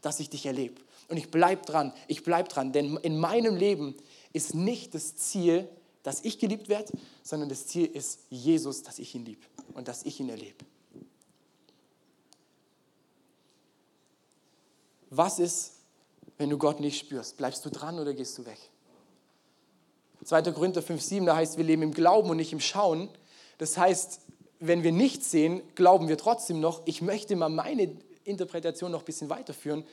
dass 0.01 0.21
ich 0.21 0.31
dich 0.31 0.47
erlebe. 0.47 0.81
Und 1.09 1.17
ich 1.17 1.31
bleibe 1.31 1.65
dran, 1.67 1.93
ich 2.07 2.23
bleibe 2.23 2.49
dran, 2.49 2.73
denn 2.73 2.97
in 2.99 3.19
meinem 3.19 3.57
Leben 3.57 3.95
ist 4.33 4.55
nicht 4.55 4.95
das 4.95 5.17
Ziel, 5.17 5.69
dass 6.03 6.25
ich 6.25 6.39
geliebt 6.39 6.69
werde, 6.69 6.93
sondern 7.23 7.49
das 7.49 7.67
Ziel 7.67 7.87
ist 7.87 8.21
Jesus, 8.31 8.83
dass 8.83 8.99
ich 8.99 9.15
ihn 9.15 9.25
liebe 9.25 9.45
und 9.75 9.89
dass 9.89 10.05
ich 10.05 10.21
ihn 10.21 10.29
erlebe. 10.29 10.65
Was 15.11 15.39
ist, 15.39 15.73
wenn 16.37 16.51
du 16.51 16.59
Gott 16.59 16.81
nicht 16.81 16.99
spürst? 16.99 17.37
Bleibst 17.37 17.65
du 17.65 17.71
dran 17.71 17.99
oder 17.99 18.15
gehst 18.15 18.37
du 18.39 18.47
weg? 18.47 18.59
2. 20.25 20.43
Korinther 20.53 20.83
5,7, 20.83 21.25
da 21.25 21.37
heißt, 21.37 21.57
wir 21.57 21.65
leben 21.65 21.83
im 21.83 21.93
Glauben 21.93 22.29
und 22.31 22.37
nicht 22.37 22.53
im 22.53 22.61
Schauen. 22.61 23.09
Das 23.59 23.79
heißt, 23.79 24.21
wenn 24.61 24.83
wir 24.83 24.93
nichts 24.93 25.31
sehen, 25.31 25.63
glauben 25.75 26.09
wir 26.09 26.19
trotzdem 26.19 26.61
noch. 26.61 26.83
Ich 26.85 27.01
möchte 27.03 27.37
mal 27.37 27.49
meine 27.49 27.97
Interpretation 28.25 28.91
noch 28.91 29.01
ein 29.01 29.05
bisschen 29.05 29.31
weiterführen, 29.31 29.85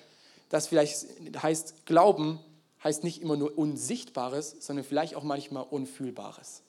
dass 0.49 0.67
vielleicht 0.67 1.07
heißt, 1.41 1.85
Glauben 1.85 2.39
heißt 2.83 3.03
nicht 3.03 3.21
immer 3.21 3.37
nur 3.37 3.57
Unsichtbares, 3.57 4.55
sondern 4.59 4.85
vielleicht 4.85 5.15
auch 5.15 5.23
manchmal 5.23 5.65
Unfühlbares. 5.69 6.61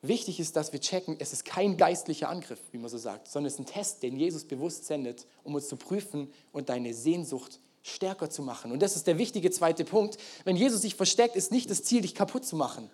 Wichtig 0.00 0.38
ist, 0.38 0.54
dass 0.54 0.72
wir 0.72 0.80
checken, 0.80 1.16
es 1.18 1.32
ist 1.32 1.44
kein 1.44 1.76
geistlicher 1.76 2.28
Angriff, 2.28 2.60
wie 2.70 2.78
man 2.78 2.88
so 2.88 2.98
sagt, 2.98 3.28
sondern 3.28 3.48
es 3.48 3.54
ist 3.54 3.60
ein 3.60 3.66
Test, 3.66 4.02
den 4.02 4.16
Jesus 4.16 4.44
bewusst 4.44 4.86
sendet, 4.86 5.26
um 5.42 5.54
uns 5.56 5.68
zu 5.68 5.76
prüfen 5.76 6.32
und 6.52 6.68
deine 6.68 6.94
Sehnsucht 6.94 7.58
stärker 7.82 8.30
zu 8.30 8.42
machen. 8.42 8.70
Und 8.70 8.80
das 8.80 8.94
ist 8.94 9.08
der 9.08 9.18
wichtige 9.18 9.50
zweite 9.50 9.84
Punkt. 9.84 10.18
Wenn 10.44 10.56
Jesus 10.56 10.82
sich 10.82 10.94
versteckt, 10.94 11.34
ist 11.34 11.50
nicht 11.50 11.68
das 11.70 11.82
Ziel, 11.82 12.02
dich 12.02 12.14
kaputt 12.14 12.44
zu 12.44 12.54
machen, 12.54 12.90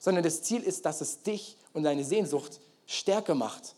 sondern 0.00 0.24
das 0.24 0.42
Ziel 0.42 0.62
ist, 0.62 0.84
dass 0.84 1.00
es 1.00 1.22
dich 1.22 1.56
und 1.72 1.84
deine 1.84 2.04
Sehnsucht 2.04 2.60
stärker 2.86 3.36
macht. 3.36 3.74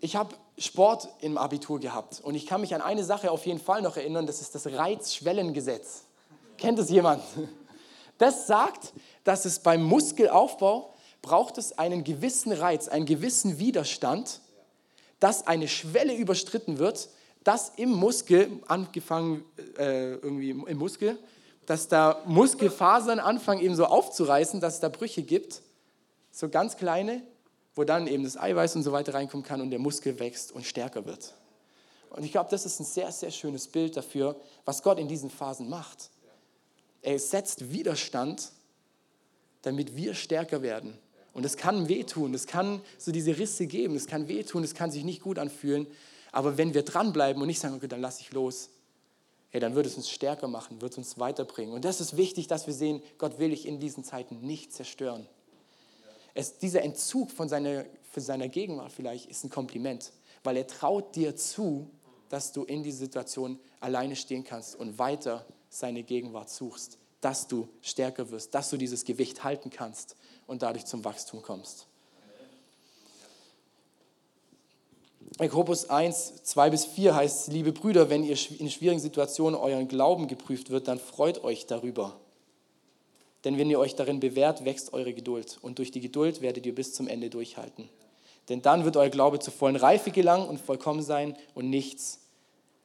Ich 0.00 0.14
habe 0.14 0.34
Sport 0.58 1.08
im 1.20 1.38
Abitur 1.38 1.80
gehabt 1.80 2.20
und 2.20 2.34
ich 2.34 2.46
kann 2.46 2.60
mich 2.60 2.74
an 2.74 2.82
eine 2.82 3.04
Sache 3.04 3.30
auf 3.30 3.46
jeden 3.46 3.60
Fall 3.60 3.80
noch 3.80 3.96
erinnern, 3.96 4.26
das 4.26 4.42
ist 4.42 4.54
das 4.54 4.66
Reizschwellengesetz. 4.66 6.02
Kennt 6.58 6.78
es 6.78 6.90
jemand? 6.90 7.22
Das 8.18 8.46
sagt, 8.46 8.92
dass 9.26 9.44
es 9.44 9.58
beim 9.58 9.82
Muskelaufbau 9.82 10.94
braucht 11.20 11.58
es 11.58 11.76
einen 11.76 12.04
gewissen 12.04 12.52
Reiz, 12.52 12.86
einen 12.86 13.06
gewissen 13.06 13.58
Widerstand, 13.58 14.40
dass 15.18 15.48
eine 15.48 15.66
Schwelle 15.66 16.14
überstritten 16.14 16.78
wird, 16.78 17.08
dass 17.42 17.72
im 17.76 17.90
Muskel, 17.90 18.48
angefangen 18.68 19.44
äh, 19.78 20.12
irgendwie 20.12 20.50
im 20.50 20.78
Muskel, 20.78 21.18
dass 21.66 21.88
da 21.88 22.22
Muskelfasern 22.26 23.18
anfangen 23.18 23.60
eben 23.60 23.74
so 23.74 23.86
aufzureißen, 23.86 24.60
dass 24.60 24.74
es 24.74 24.80
da 24.80 24.88
Brüche 24.88 25.24
gibt, 25.24 25.60
so 26.30 26.48
ganz 26.48 26.76
kleine, 26.76 27.20
wo 27.74 27.82
dann 27.82 28.06
eben 28.06 28.22
das 28.22 28.36
Eiweiß 28.36 28.76
und 28.76 28.84
so 28.84 28.92
weiter 28.92 29.14
reinkommen 29.14 29.44
kann 29.44 29.60
und 29.60 29.70
der 29.70 29.80
Muskel 29.80 30.20
wächst 30.20 30.52
und 30.52 30.64
stärker 30.64 31.04
wird. 31.04 31.34
Und 32.10 32.22
ich 32.24 32.30
glaube, 32.30 32.48
das 32.48 32.64
ist 32.64 32.78
ein 32.78 32.84
sehr, 32.84 33.10
sehr 33.10 33.32
schönes 33.32 33.66
Bild 33.66 33.96
dafür, 33.96 34.36
was 34.64 34.84
Gott 34.84 35.00
in 35.00 35.08
diesen 35.08 35.30
Phasen 35.30 35.68
macht. 35.68 36.10
Er 37.02 37.18
setzt 37.18 37.72
Widerstand, 37.72 38.52
damit 39.66 39.96
wir 39.96 40.14
stärker 40.14 40.62
werden. 40.62 40.96
Und 41.32 41.44
es 41.44 41.56
kann 41.56 41.88
wehtun, 41.88 42.34
es 42.34 42.46
kann 42.46 42.80
so 42.98 43.10
diese 43.10 43.36
Risse 43.36 43.66
geben, 43.66 43.96
es 43.96 44.06
kann 44.06 44.28
wehtun, 44.28 44.62
es 44.62 44.74
kann 44.74 44.92
sich 44.92 45.02
nicht 45.02 45.20
gut 45.20 45.40
anfühlen. 45.40 45.88
Aber 46.30 46.56
wenn 46.56 46.72
wir 46.72 46.84
dranbleiben 46.84 47.42
und 47.42 47.48
nicht 47.48 47.58
sagen, 47.58 47.74
okay, 47.74 47.88
dann 47.88 48.00
lasse 48.00 48.20
ich 48.20 48.32
los, 48.32 48.70
hey, 49.50 49.60
dann 49.60 49.74
wird 49.74 49.86
es 49.86 49.96
uns 49.96 50.08
stärker 50.08 50.46
machen, 50.46 50.80
wird 50.80 50.92
es 50.92 50.98
uns 50.98 51.18
weiterbringen. 51.18 51.74
Und 51.74 51.84
das 51.84 52.00
ist 52.00 52.16
wichtig, 52.16 52.46
dass 52.46 52.68
wir 52.68 52.74
sehen, 52.74 53.02
Gott 53.18 53.40
will 53.40 53.50
dich 53.50 53.66
in 53.66 53.80
diesen 53.80 54.04
Zeiten 54.04 54.38
nicht 54.40 54.72
zerstören. 54.72 55.26
Es, 56.32 56.58
dieser 56.58 56.82
Entzug 56.82 57.32
von 57.32 57.48
seiner, 57.48 57.86
von 58.12 58.22
seiner 58.22 58.48
Gegenwart 58.48 58.92
vielleicht 58.92 59.26
ist 59.26 59.42
ein 59.42 59.50
Kompliment, 59.50 60.12
weil 60.44 60.56
er 60.56 60.68
traut 60.68 61.16
dir 61.16 61.34
zu, 61.34 61.90
dass 62.28 62.52
du 62.52 62.62
in 62.62 62.84
dieser 62.84 62.98
Situation 62.98 63.58
alleine 63.80 64.14
stehen 64.14 64.44
kannst 64.44 64.76
und 64.76 65.00
weiter 65.00 65.44
seine 65.70 66.04
Gegenwart 66.04 66.50
suchst, 66.50 66.98
dass 67.20 67.46
du 67.46 67.68
stärker 67.82 68.30
wirst, 68.30 68.54
dass 68.54 68.70
du 68.70 68.76
dieses 68.76 69.04
Gewicht 69.04 69.44
halten 69.44 69.70
kannst 69.70 70.16
und 70.46 70.62
dadurch 70.62 70.84
zum 70.86 71.04
Wachstum 71.04 71.42
kommst. 71.42 71.86
Jakobus 75.38 75.90
1, 75.90 76.44
2 76.44 76.70
bis 76.70 76.84
4 76.86 77.14
heißt, 77.14 77.48
liebe 77.48 77.72
Brüder, 77.72 78.08
wenn 78.08 78.24
ihr 78.24 78.38
in 78.58 78.70
schwierigen 78.70 79.00
Situationen 79.00 79.58
euren 79.58 79.86
Glauben 79.86 80.28
geprüft 80.28 80.70
wird, 80.70 80.88
dann 80.88 80.98
freut 80.98 81.44
euch 81.44 81.66
darüber. 81.66 82.18
Denn 83.44 83.58
wenn 83.58 83.68
ihr 83.68 83.78
euch 83.78 83.94
darin 83.94 84.18
bewährt, 84.18 84.64
wächst 84.64 84.92
eure 84.94 85.12
Geduld. 85.12 85.58
Und 85.60 85.78
durch 85.78 85.90
die 85.90 86.00
Geduld 86.00 86.40
werdet 86.40 86.64
ihr 86.64 86.74
bis 86.74 86.94
zum 86.94 87.06
Ende 87.06 87.28
durchhalten. 87.28 87.88
Denn 88.48 88.62
dann 88.62 88.84
wird 88.84 88.96
euer 88.96 89.10
Glaube 89.10 89.38
zur 89.38 89.52
vollen 89.52 89.76
Reife 89.76 90.10
gelangen 90.10 90.48
und 90.48 90.60
vollkommen 90.60 91.02
sein 91.02 91.36
und 91.54 91.68
nichts 91.68 92.20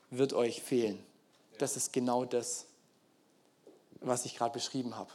wird 0.10 0.34
euch 0.34 0.62
fehlen. 0.62 1.00
Das 1.58 1.78
ist 1.78 1.94
genau 1.94 2.26
das, 2.26 2.66
was 4.02 4.26
ich 4.26 4.36
gerade 4.36 4.54
beschrieben 4.54 4.98
habe. 4.98 5.12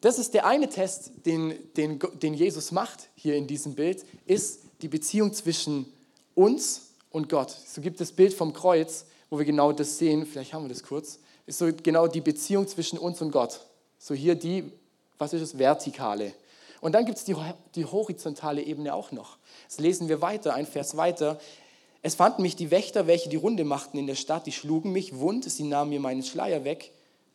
Das 0.00 0.18
ist 0.18 0.34
der 0.34 0.46
eine 0.46 0.68
Test, 0.68 1.12
den, 1.24 1.54
den, 1.76 1.98
den 2.20 2.34
Jesus 2.34 2.72
macht 2.72 3.08
hier 3.14 3.36
in 3.36 3.46
diesem 3.46 3.74
Bild, 3.74 4.04
ist 4.26 4.60
die 4.82 4.88
Beziehung 4.88 5.32
zwischen 5.32 5.86
uns 6.34 6.88
und 7.10 7.28
Gott. 7.28 7.56
So 7.66 7.80
gibt 7.80 8.00
es 8.00 8.08
das 8.08 8.16
Bild 8.16 8.34
vom 8.34 8.52
Kreuz, 8.52 9.06
wo 9.30 9.38
wir 9.38 9.46
genau 9.46 9.72
das 9.72 9.98
sehen. 9.98 10.26
Vielleicht 10.26 10.52
haben 10.52 10.64
wir 10.64 10.68
das 10.68 10.82
kurz. 10.82 11.18
Ist 11.46 11.58
so 11.58 11.70
genau 11.72 12.06
die 12.06 12.20
Beziehung 12.20 12.68
zwischen 12.68 12.98
uns 12.98 13.22
und 13.22 13.30
Gott. 13.30 13.60
So 13.98 14.14
hier 14.14 14.34
die, 14.34 14.70
was 15.16 15.32
ist 15.32 15.40
das, 15.40 15.58
vertikale. 15.58 16.34
Und 16.80 16.92
dann 16.92 17.06
gibt 17.06 17.16
es 17.16 17.24
die, 17.24 17.34
die 17.74 17.86
horizontale 17.86 18.62
Ebene 18.62 18.92
auch 18.92 19.10
noch. 19.10 19.38
Das 19.68 19.78
lesen 19.78 20.08
wir 20.08 20.20
weiter, 20.20 20.52
ein 20.52 20.66
Vers 20.66 20.98
weiter. 20.98 21.40
Es 22.02 22.14
fanden 22.14 22.42
mich 22.42 22.56
die 22.56 22.70
Wächter, 22.70 23.06
welche 23.06 23.30
die 23.30 23.36
Runde 23.36 23.64
machten 23.64 23.96
in 23.96 24.06
der 24.06 24.16
Stadt, 24.16 24.46
die 24.46 24.52
schlugen 24.52 24.92
mich 24.92 25.16
wund, 25.16 25.50
sie 25.50 25.62
nahmen 25.62 25.88
mir 25.88 26.00
meinen 26.00 26.22
Schleier 26.22 26.64
weg 26.64 26.92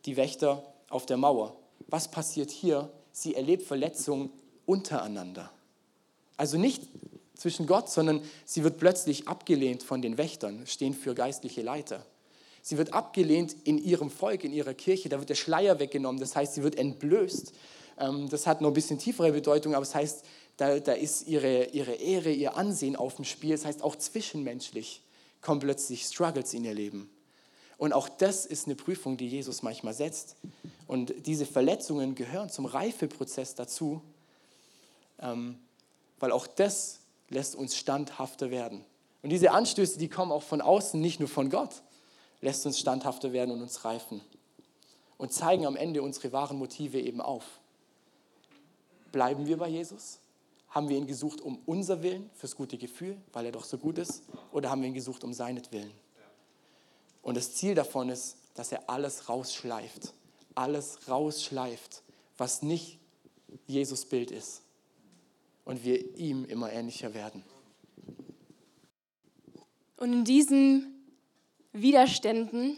die 0.09 0.17
Wächter 0.17 0.63
auf 0.89 1.05
der 1.05 1.17
Mauer. 1.17 1.55
Was 1.87 2.09
passiert 2.09 2.49
hier? 2.49 2.91
Sie 3.11 3.35
erlebt 3.35 3.61
Verletzungen 3.61 4.31
untereinander. 4.65 5.51
Also 6.35 6.57
nicht 6.57 6.81
zwischen 7.35 7.67
Gott, 7.67 7.91
sondern 7.91 8.21
sie 8.43 8.63
wird 8.63 8.79
plötzlich 8.79 9.27
abgelehnt 9.27 9.83
von 9.83 10.01
den 10.01 10.17
Wächtern, 10.17 10.65
stehen 10.65 10.95
für 10.95 11.13
geistliche 11.13 11.61
Leiter. 11.61 12.03
Sie 12.63 12.79
wird 12.79 12.91
abgelehnt 12.91 13.55
in 13.65 13.77
ihrem 13.77 14.09
Volk, 14.09 14.43
in 14.43 14.51
ihrer 14.51 14.73
Kirche, 14.73 15.09
da 15.09 15.19
wird 15.19 15.29
der 15.29 15.35
Schleier 15.35 15.79
weggenommen, 15.79 16.19
das 16.19 16.35
heißt, 16.35 16.55
sie 16.55 16.63
wird 16.63 16.75
entblößt. 16.75 17.53
Ähm, 17.99 18.29
das 18.29 18.47
hat 18.47 18.61
noch 18.61 18.69
ein 18.69 18.73
bisschen 18.73 18.97
tiefere 18.97 19.31
Bedeutung, 19.31 19.75
aber 19.75 19.83
es 19.83 19.89
das 19.89 19.95
heißt, 19.95 20.25
da, 20.57 20.79
da 20.79 20.93
ist 20.93 21.27
ihre, 21.27 21.65
ihre 21.65 21.93
Ehre, 21.93 22.31
ihr 22.31 22.57
Ansehen 22.57 22.95
auf 22.95 23.15
dem 23.15 23.25
Spiel. 23.25 23.51
Das 23.51 23.63
heißt, 23.63 23.83
auch 23.83 23.95
zwischenmenschlich 23.95 25.03
kommen 25.39 25.59
plötzlich 25.59 26.03
Struggles 26.03 26.53
in 26.55 26.65
ihr 26.65 26.73
Leben. 26.73 27.11
Und 27.79 27.93
auch 27.93 28.09
das 28.09 28.45
ist 28.45 28.67
eine 28.67 28.75
Prüfung, 28.75 29.15
die 29.15 29.27
Jesus 29.27 29.63
manchmal 29.63 29.93
setzt. 29.93 30.35
Und 30.85 31.13
diese 31.25 31.45
Verletzungen 31.45 32.13
gehören 32.13 32.49
zum 32.49 32.65
Reifeprozess 32.65 33.55
dazu, 33.55 34.01
ähm, 35.19 35.57
weil 36.19 36.33
auch 36.33 36.45
das 36.45 36.99
lässt 37.29 37.55
uns 37.55 37.77
standhafter 37.77 38.51
werden. 38.51 38.83
Und 39.23 39.29
diese 39.29 39.51
Anstöße, 39.51 39.97
die 39.97 40.09
kommen 40.09 40.33
auch 40.33 40.43
von 40.43 40.59
außen, 40.59 40.99
nicht 40.99 41.21
nur 41.21 41.29
von 41.29 41.49
Gott, 41.49 41.81
lässt 42.41 42.65
uns 42.65 42.79
standhafter 42.79 43.31
werden 43.31 43.51
und 43.51 43.61
uns 43.61 43.85
reifen. 43.85 44.19
Und 45.17 45.31
zeigen 45.31 45.65
am 45.65 45.77
Ende 45.77 46.01
unsere 46.01 46.33
wahren 46.33 46.57
Motive 46.57 46.99
eben 46.99 47.21
auf. 47.21 47.45
Bleiben 49.13 49.47
wir 49.47 49.57
bei 49.57 49.69
Jesus? 49.69 50.19
Haben 50.69 50.89
wir 50.89 50.97
ihn 50.97 51.07
gesucht 51.07 51.39
um 51.39 51.59
unser 51.65 52.03
Willen, 52.03 52.29
fürs 52.35 52.57
gute 52.57 52.77
Gefühl, 52.77 53.15
weil 53.31 53.45
er 53.45 53.53
doch 53.53 53.63
so 53.63 53.77
gut 53.77 53.97
ist? 53.97 54.23
Oder 54.51 54.69
haben 54.69 54.81
wir 54.81 54.89
ihn 54.89 54.93
gesucht 54.93 55.23
um 55.23 55.33
seinetwillen? 55.33 55.91
Und 57.21 57.35
das 57.35 57.55
Ziel 57.55 57.75
davon 57.75 58.09
ist, 58.09 58.37
dass 58.55 58.71
er 58.71 58.89
alles 58.89 59.29
rausschleift. 59.29 60.13
Alles 60.55 61.07
rausschleift, 61.07 62.03
was 62.37 62.61
nicht 62.61 62.99
Jesus 63.67 64.05
Bild 64.05 64.31
ist. 64.31 64.61
Und 65.65 65.83
wir 65.83 66.17
ihm 66.17 66.45
immer 66.45 66.71
ähnlicher 66.71 67.13
werden. 67.13 67.43
Und 69.97 70.13
in 70.13 70.23
diesen 70.23 71.05
Widerständen 71.73 72.77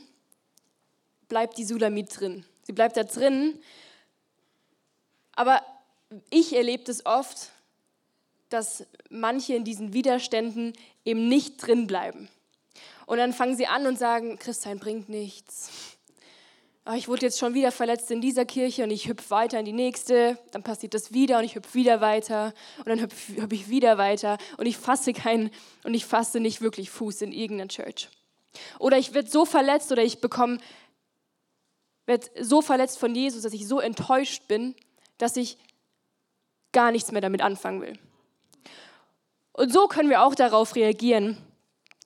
bleibt 1.30 1.58
die 1.58 1.66
Sulamit 1.66 2.20
drin. 2.20 2.46
Sie 2.64 2.74
bleibt 2.74 2.98
da 2.98 3.04
drin. 3.04 3.60
Aber 5.34 5.62
ich 6.30 6.54
erlebe 6.54 6.92
es 6.92 7.06
oft, 7.06 7.52
dass 8.50 8.86
manche 9.10 9.56
in 9.56 9.64
diesen 9.64 9.94
Widerständen 9.94 10.74
eben 11.06 11.30
nicht 11.30 11.58
drin 11.58 11.88
bleiben. 11.88 12.28
Und 13.06 13.18
dann 13.18 13.34
fangen 13.34 13.56
sie 13.56 13.68
an 13.68 13.88
und 13.88 13.98
sagen, 13.98 14.38
Christsein 14.38 14.80
bringt 14.80 15.10
nichts. 15.10 15.98
Oh, 16.86 16.94
ich 16.94 17.08
wurde 17.08 17.28
jetzt 17.28 17.38
schon 17.38 17.54
wieder 17.54 17.72
verletzt 17.72 18.10
in 18.10 18.22
dieser 18.22 18.46
Kirche 18.46 18.84
und 18.84 18.90
ich 18.90 19.08
hüpfe 19.08 19.30
weiter 19.30 19.60
in 19.60 19.66
die 19.66 19.72
nächste, 19.72 20.40
dann 20.52 20.64
passiert 20.64 20.96
das 20.96 21.14
wieder 21.14 21.38
und 21.38 21.44
ich 21.44 21.54
hüpfe 21.54 21.76
wieder 21.76 22.02
weiter 22.02 22.54
und 22.80 22.88
dann 22.88 23.00
hüpfe 23.00 23.40
hüpf 23.40 23.54
ich 23.54 23.70
wieder 23.70 24.00
weiter 24.00 24.40
und 24.58 24.66
ich 24.66 24.78
fasse 24.78 25.14
keinen 25.14 25.52
und 25.84 25.94
ich 25.94 26.06
fasse 26.06 26.40
nicht 26.40 26.60
wirklich 26.62 26.90
Fuß 26.90 27.22
in 27.22 27.34
irgendeiner 27.34 27.68
Church. 27.68 28.10
Oder 28.80 28.98
ich 28.98 29.14
werde 29.14 29.30
so 29.30 29.46
verletzt 29.46 29.92
oder 29.92 30.04
ich 30.04 30.22
bekomme 30.22 30.58
werde 32.08 32.28
so 32.40 32.62
verletzt 32.62 33.00
von 33.00 33.14
Jesus, 33.16 33.44
dass 33.44 33.54
ich 33.54 33.68
so 33.68 33.80
enttäuscht 33.80 34.48
bin, 34.48 34.76
dass 35.18 35.38
ich 35.38 35.58
gar 36.72 36.92
nichts 36.92 37.12
mehr 37.12 37.22
damit 37.22 37.42
anfangen 37.42 37.82
will. 37.82 37.94
Und 39.54 39.72
so 39.72 39.88
können 39.88 40.10
wir 40.10 40.24
auch 40.24 40.36
darauf 40.36 40.76
reagieren. 40.76 41.38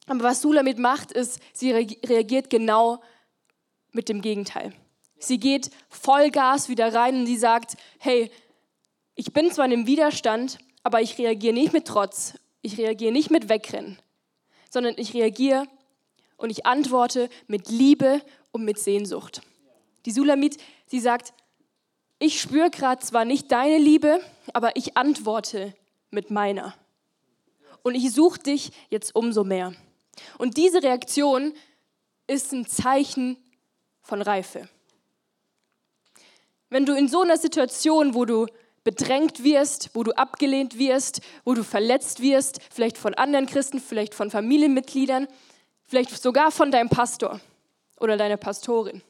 Aber 0.08 0.24
was 0.24 0.42
Sulamit 0.42 0.78
macht, 0.78 1.12
ist, 1.12 1.40
sie 1.54 1.72
reagiert 1.72 2.50
genau 2.50 3.02
mit 3.92 4.10
dem 4.10 4.22
Gegenteil. 4.22 4.74
Sie 5.18 5.40
geht 5.40 5.72
Vollgas 5.90 6.70
wieder 6.70 6.94
rein 6.94 7.16
und 7.16 7.26
sie 7.26 7.38
sagt, 7.38 7.78
hey, 7.98 8.30
ich 9.16 9.34
bin 9.34 9.52
zwar 9.52 9.66
in 9.66 9.74
einem 9.74 9.88
Widerstand, 9.88 10.60
aber 10.84 11.02
ich 11.02 11.18
reagiere 11.18 11.54
nicht 11.54 11.74
mit 11.74 11.86
Trotz, 11.86 12.36
ich 12.62 12.78
reagiere 12.78 13.12
nicht 13.12 13.32
mit 13.32 13.50
Wegrennen, 13.50 13.98
sondern 14.70 14.96
ich 14.98 15.14
reagiere 15.14 15.68
und 16.38 16.50
ich 16.50 16.66
antworte 16.66 17.30
mit 17.48 17.70
Liebe 17.70 18.22
und 18.52 18.66
mit 18.66 18.78
Sehnsucht. 18.78 19.42
Die 20.06 20.12
Sulamit, 20.12 20.58
sie 20.86 21.00
sagt, 21.00 21.34
ich 22.20 22.40
spüre 22.40 22.70
gerade 22.70 23.04
zwar 23.04 23.26
nicht 23.26 23.52
deine 23.52 23.78
Liebe, 23.78 24.20
aber 24.54 24.76
ich 24.76 24.96
antworte 24.96 25.74
mit 26.12 26.30
meiner. 26.30 26.76
Und 27.84 27.96
ich 27.96 28.12
suche 28.14 28.40
dich 28.40 28.72
jetzt 28.90 29.16
umso 29.16 29.44
mehr. 29.44 29.74
Und 30.38 30.58
diese 30.58 30.82
Reaktion 30.82 31.54
ist 32.28 32.52
ein 32.52 32.66
Zeichen 32.66 33.38
von 34.02 34.22
Reife. 34.22 34.70
Wenn 36.70 36.86
du 36.86 36.96
in 36.96 37.08
so 37.08 37.22
einer 37.22 37.38
Situation, 37.38 38.14
wo 38.14 38.26
du 38.26 38.48
bedrängt 38.84 39.44
wirst, 39.44 39.90
wo 39.94 40.04
du 40.04 40.12
abgelehnt 40.12 40.78
wirst, 40.78 41.22
wo 41.44 41.54
du 41.54 41.64
verletzt 41.64 42.22
wirst, 42.22 42.60
vielleicht 42.72 42.98
von 42.98 43.14
anderen 43.16 43.48
Christen, 43.48 43.80
vielleicht 43.80 44.14
von 44.14 44.30
Familienmitgliedern, 44.30 45.28
vielleicht 45.88 46.22
sogar 46.22 46.52
von 46.52 46.72
deinem 46.72 46.90
Pastor 46.90 47.40
oder 48.00 48.18
deiner 48.18 48.38
Pastorin. 48.38 49.02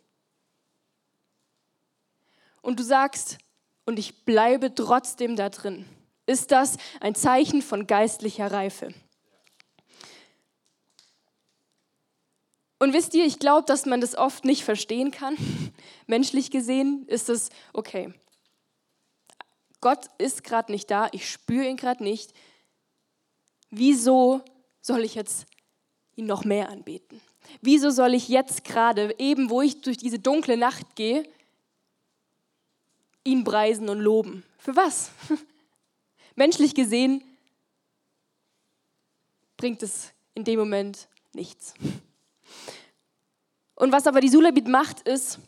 Und 2.61 2.79
du 2.79 2.83
sagst, 2.83 3.37
und 3.85 3.99
ich 3.99 4.25
bleibe 4.25 4.73
trotzdem 4.73 5.35
da 5.35 5.49
drin, 5.49 5.85
ist 6.25 6.51
das 6.51 6.77
ein 6.99 7.13
Zeichen 7.13 7.61
von 7.61 7.85
geistlicher 7.85 8.51
Reife. 8.51 8.93
Und 12.85 12.93
wisst 12.93 13.15
ihr, 13.15 13.25
ich 13.25 13.39
glaube, 13.39 13.65
dass 13.65 13.87
man 13.87 13.99
das 13.99 14.13
oft 14.13 14.45
nicht 14.45 14.63
verstehen 14.63 15.09
kann. 15.09 15.35
Menschlich 16.05 16.51
gesehen 16.51 17.07
ist 17.07 17.29
es 17.29 17.49
okay. 17.73 18.13
Gott 19.81 20.05
ist 20.19 20.43
gerade 20.43 20.71
nicht 20.71 20.91
da, 20.91 21.09
ich 21.11 21.27
spüre 21.27 21.65
ihn 21.65 21.77
gerade 21.77 22.03
nicht. 22.03 22.31
Wieso 23.71 24.43
soll 24.81 25.03
ich 25.03 25.15
jetzt 25.15 25.47
ihn 26.15 26.27
noch 26.27 26.45
mehr 26.45 26.69
anbeten? 26.69 27.19
Wieso 27.59 27.89
soll 27.89 28.13
ich 28.13 28.29
jetzt 28.29 28.63
gerade, 28.63 29.15
eben 29.17 29.49
wo 29.49 29.63
ich 29.63 29.81
durch 29.81 29.97
diese 29.97 30.19
dunkle 30.19 30.55
Nacht 30.55 30.95
gehe, 30.95 31.27
ihn 33.23 33.43
preisen 33.43 33.89
und 33.89 33.99
loben? 33.99 34.43
Für 34.59 34.75
was? 34.75 35.09
Menschlich 36.35 36.75
gesehen 36.75 37.23
bringt 39.57 39.81
es 39.81 40.11
in 40.35 40.43
dem 40.43 40.59
Moment 40.59 41.07
nichts. 41.33 41.73
Und 43.75 43.91
was 43.91 44.07
aber 44.07 44.21
die 44.21 44.29
Sulabit 44.29 44.67
macht, 44.67 45.01
ist, 45.01 45.39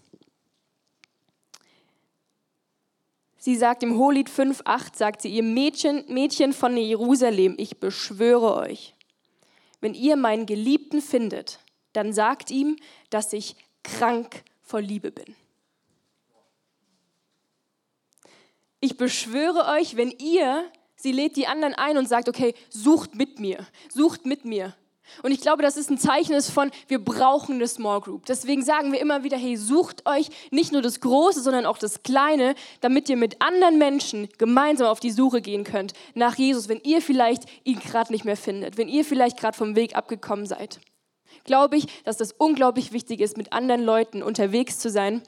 sie 3.38 3.55
sagt 3.55 3.84
im 3.84 3.98
Hohelied 3.98 4.29
5,8, 4.29 4.98
sagt 4.98 5.22
sie, 5.22 5.29
ihr 5.29 5.43
Mädchen, 5.43 6.03
Mädchen 6.07 6.53
von 6.53 6.75
Jerusalem, 6.75 7.55
ich 7.57 7.79
beschwöre 7.79 8.55
euch, 8.55 8.93
wenn 9.79 9.93
ihr 9.93 10.17
meinen 10.17 10.46
Geliebten 10.46 11.01
findet, 11.01 11.60
dann 11.93 12.12
sagt 12.12 12.51
ihm, 12.51 12.75
dass 13.10 13.31
ich 13.31 13.55
krank 13.84 14.43
vor 14.62 14.81
Liebe 14.81 15.12
bin. 15.12 15.36
Ich 18.79 18.98
beschwöre 18.98 19.65
euch, 19.72 19.96
wenn 19.96 20.12
ihr, 20.12 20.69
sie 20.96 21.12
lädt 21.12 21.36
die 21.36 21.48
anderen 21.48 21.74
ein 21.74 21.98
und 21.98 22.07
sagt, 22.07 22.29
okay, 22.29 22.53
sucht 22.69 23.15
mit 23.15 23.39
mir, 23.39 23.65
sucht 23.89 24.25
mit 24.25 24.46
mir. 24.46 24.75
Und 25.24 25.32
ich 25.32 25.42
glaube, 25.42 25.64
das 25.64 25.78
ist 25.78 25.90
ein 25.90 25.98
Zeichen 25.98 26.40
von, 26.42 26.72
wir 26.88 27.04
brauchen 27.04 27.56
eine 27.56 27.68
Small 27.68 28.02
Group. 28.02 28.26
Deswegen 28.26 28.64
sagen 28.64 28.92
wir 28.92 29.02
immer 29.02 29.24
wieder, 29.24 29.38
hey, 29.38 29.58
sucht 29.58 30.06
euch 30.06 30.30
nicht 30.52 30.72
nur 30.72 30.82
das 30.82 31.00
Große, 31.00 31.42
sondern 31.42 31.66
auch 31.66 31.78
das 31.78 32.04
Kleine, 32.04 32.56
damit 32.82 33.10
ihr 33.10 33.18
mit 33.18 33.42
anderen 33.42 33.78
Menschen 33.78 34.30
gemeinsam 34.38 34.88
auf 34.88 35.00
die 35.00 35.12
Suche 35.12 35.42
gehen 35.42 35.64
könnt 35.64 35.94
nach 36.14 36.36
Jesus, 36.36 36.70
wenn 36.70 36.82
ihr 36.84 37.02
vielleicht 37.02 37.44
ihn 37.64 37.80
gerade 37.80 38.12
nicht 38.12 38.26
mehr 38.26 38.38
findet, 38.38 38.78
wenn 38.78 38.88
ihr 38.88 39.06
vielleicht 39.06 39.38
gerade 39.38 39.58
vom 39.58 39.76
Weg 39.76 39.96
abgekommen 39.96 40.46
seid. 40.46 40.80
Glaube 41.44 41.78
ich, 41.78 42.04
dass 42.04 42.18
das 42.18 42.34
unglaublich 42.34 42.92
wichtig 42.92 43.22
ist, 43.22 43.38
mit 43.38 43.54
anderen 43.54 43.84
Leuten 43.84 44.22
unterwegs 44.22 44.80
zu 44.80 44.90
sein. 44.90 45.22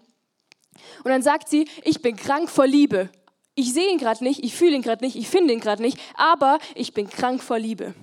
Und 1.03 1.11
dann 1.11 1.21
sagt 1.21 1.49
sie, 1.49 1.67
ich 1.83 2.01
bin 2.01 2.15
krank 2.15 2.49
vor 2.49 2.67
Liebe. 2.67 3.09
Ich 3.55 3.73
sehe 3.73 3.91
ihn 3.91 3.97
gerade 3.97 4.23
nicht, 4.23 4.43
ich 4.43 4.55
fühle 4.55 4.75
ihn 4.75 4.81
gerade 4.81 5.03
nicht, 5.03 5.15
ich 5.15 5.27
finde 5.27 5.53
ihn 5.53 5.59
gerade 5.59 5.81
nicht, 5.81 5.99
aber 6.15 6.59
ich 6.75 6.93
bin 6.93 7.09
krank 7.09 7.43
vor 7.43 7.59
Liebe. 7.59 7.93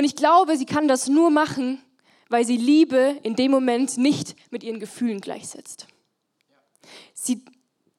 Und 0.00 0.06
ich 0.06 0.16
glaube, 0.16 0.56
sie 0.56 0.64
kann 0.64 0.88
das 0.88 1.08
nur 1.08 1.28
machen, 1.28 1.78
weil 2.30 2.46
sie 2.46 2.56
Liebe 2.56 3.18
in 3.22 3.36
dem 3.36 3.50
Moment 3.50 3.98
nicht 3.98 4.34
mit 4.50 4.64
ihren 4.64 4.80
Gefühlen 4.80 5.20
gleichsetzt. 5.20 5.88
Sie, 7.12 7.44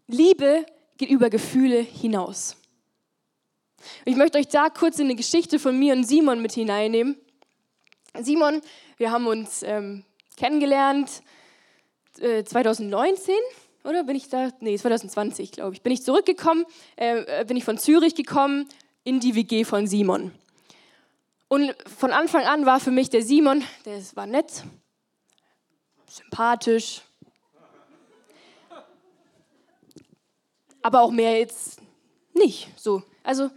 Liebe 0.08 0.66
geht 0.98 1.12
über 1.12 1.30
Gefühle 1.30 1.80
hinaus. 1.80 2.58
Ich 4.04 4.16
möchte 4.16 4.40
euch 4.40 4.48
da 4.48 4.70
kurz 4.70 4.98
in 4.98 5.06
eine 5.06 5.16
Geschichte 5.16 5.60
von 5.60 5.78
mir 5.78 5.94
und 5.94 6.04
Simon 6.04 6.42
mit 6.42 6.54
hineinnehmen. 6.54 7.18
Simon, 8.20 8.62
wir 8.98 9.12
haben 9.12 9.28
uns 9.28 9.62
ähm, 9.62 10.04
kennengelernt 10.38 11.22
äh, 12.18 12.44
2019, 12.44 13.36
oder 13.84 14.06
bin 14.06 14.16
ich 14.16 14.28
da? 14.28 14.50
Nee, 14.60 14.76
2020, 14.76 15.52
glaube 15.52 15.76
ich. 15.76 15.84
Bin 15.84 15.94
ich 15.94 16.02
zurückgekommen, 16.02 16.66
äh, 16.96 17.46
bin 17.46 17.58
ich 17.58 17.64
von 17.64 17.78
Zürich 17.78 18.16
gekommen 18.16 18.68
in 19.04 19.20
die 19.20 19.36
WG 19.36 19.66
von 19.66 19.86
Simon. 19.86 20.32
Und 21.52 21.76
von 21.86 22.12
Anfang 22.12 22.46
an 22.46 22.66
war 22.66 22.80
für 22.80 22.92
mich 22.92 23.10
der 23.10 23.24
Simon, 23.24 23.62
der 23.84 24.02
war 24.16 24.26
nett, 24.26 24.64
sympathisch, 26.08 27.02
aber 30.82 31.02
auch 31.02 31.12
mehr 31.12 31.38
jetzt 31.40 31.82
nicht 32.34 32.70
so. 32.78 33.04
Also 33.22 33.50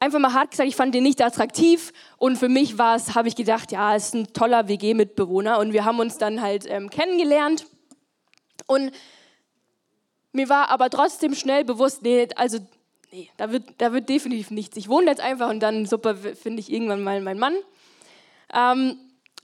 einfach 0.00 0.18
mal 0.18 0.32
hart 0.32 0.52
gesagt, 0.52 0.66
ich 0.66 0.74
fand 0.74 0.94
den 0.94 1.02
nicht 1.02 1.20
attraktiv. 1.20 1.92
Und 2.16 2.36
für 2.36 2.48
mich 2.48 2.78
war 2.78 2.96
es, 2.96 3.14
habe 3.14 3.28
ich 3.28 3.36
gedacht, 3.36 3.70
ja, 3.70 3.94
ist 3.94 4.14
ein 4.14 4.32
toller 4.32 4.66
WG-Mitbewohner 4.66 5.58
und 5.58 5.74
wir 5.74 5.84
haben 5.84 6.00
uns 6.00 6.16
dann 6.16 6.40
halt 6.40 6.64
ähm, 6.66 6.88
kennengelernt. 6.88 7.66
Und 8.66 8.90
mir 10.32 10.48
war 10.48 10.70
aber 10.70 10.88
trotzdem 10.88 11.34
schnell 11.34 11.66
bewusst, 11.66 12.00
nee, 12.00 12.26
also 12.36 12.58
nee, 13.14 13.30
da 13.36 13.52
wird, 13.52 13.62
da 13.78 13.92
wird 13.92 14.08
definitiv 14.08 14.50
nichts. 14.50 14.76
Ich 14.76 14.88
wohne 14.88 15.06
jetzt 15.06 15.20
einfach 15.20 15.48
und 15.48 15.60
dann, 15.60 15.86
super, 15.86 16.16
finde 16.16 16.60
ich 16.60 16.72
irgendwann 16.72 17.02
mal 17.02 17.20
meinen 17.20 17.38
Mann. 17.38 17.54
Ähm, 18.52 18.98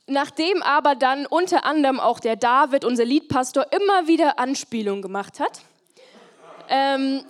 nachdem 0.07 0.63
aber 0.63 0.97
dann 0.97 1.27
unter 1.27 1.65
anderem 1.65 2.01
auch 2.01 2.19
der 2.19 2.37
David, 2.37 2.85
unser 2.85 3.05
Liedpastor, 3.05 3.67
immer 3.73 4.09
wieder 4.09 4.39
Anspielungen 4.39 5.03
gemacht 5.03 5.39
hat 5.39 5.63
ähm, 6.69 7.23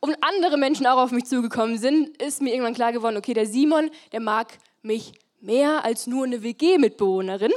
und 0.00 0.16
andere 0.20 0.58
Menschen 0.58 0.86
auch 0.86 0.98
auf 0.98 1.10
mich 1.10 1.24
zugekommen 1.24 1.78
sind, 1.78 2.20
ist 2.22 2.42
mir 2.42 2.52
irgendwann 2.52 2.74
klar 2.74 2.92
geworden, 2.92 3.16
okay, 3.16 3.32
der 3.32 3.46
Simon, 3.46 3.90
der 4.12 4.20
mag 4.20 4.58
mich 4.82 5.12
mehr 5.40 5.84
als 5.84 6.06
nur 6.06 6.24
eine 6.24 6.42
WG-Mitbewohnerin. 6.42 7.52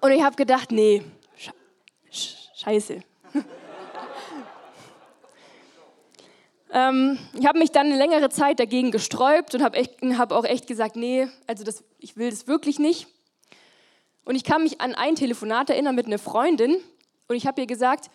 Und 0.00 0.12
ich 0.12 0.22
habe 0.22 0.36
gedacht, 0.36 0.70
nee, 0.70 1.02
scheiße. 2.54 3.00
Ähm, 6.70 7.18
ich 7.38 7.46
habe 7.46 7.58
mich 7.58 7.70
dann 7.72 7.86
eine 7.86 7.96
längere 7.96 8.28
Zeit 8.28 8.60
dagegen 8.60 8.90
gesträubt 8.90 9.54
und 9.54 9.62
habe 9.62 9.78
hab 10.18 10.32
auch 10.32 10.44
echt 10.44 10.66
gesagt, 10.66 10.96
nee, 10.96 11.28
also 11.46 11.64
das, 11.64 11.84
ich 11.98 12.16
will 12.16 12.30
das 12.30 12.46
wirklich 12.46 12.78
nicht. 12.78 13.06
Und 14.24 14.34
ich 14.34 14.44
kann 14.44 14.62
mich 14.62 14.80
an 14.80 14.94
ein 14.94 15.14
Telefonat 15.14 15.70
erinnern 15.70 15.94
mit 15.94 16.06
einer 16.06 16.18
Freundin 16.18 16.76
und 17.28 17.36
ich 17.36 17.46
habe 17.46 17.62
ihr 17.62 17.66
gesagt, 17.66 18.10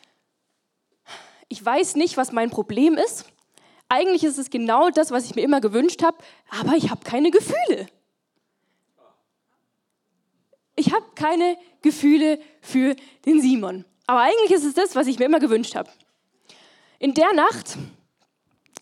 ich 1.49 1.63
weiß 1.63 1.95
nicht, 1.95 2.17
was 2.17 2.31
mein 2.31 2.49
Problem 2.49 2.95
ist. 2.95 3.25
Eigentlich 3.89 4.23
ist 4.23 4.37
es 4.37 4.49
genau 4.49 4.89
das, 4.89 5.11
was 5.11 5.25
ich 5.25 5.35
mir 5.35 5.41
immer 5.41 5.61
gewünscht 5.61 6.03
habe, 6.03 6.17
aber 6.49 6.75
ich 6.75 6.89
habe 6.89 7.03
keine 7.03 7.31
Gefühle. 7.31 7.87
Ich 10.75 10.93
habe 10.93 11.05
keine 11.15 11.57
Gefühle 11.81 12.39
für 12.61 12.95
den 13.25 13.41
Simon. 13.41 13.85
Aber 14.07 14.21
eigentlich 14.21 14.51
ist 14.51 14.65
es 14.65 14.73
das, 14.73 14.95
was 14.95 15.07
ich 15.07 15.19
mir 15.19 15.25
immer 15.25 15.39
gewünscht 15.39 15.75
habe. 15.75 15.89
In 16.99 17.13
der 17.13 17.33
Nacht 17.33 17.77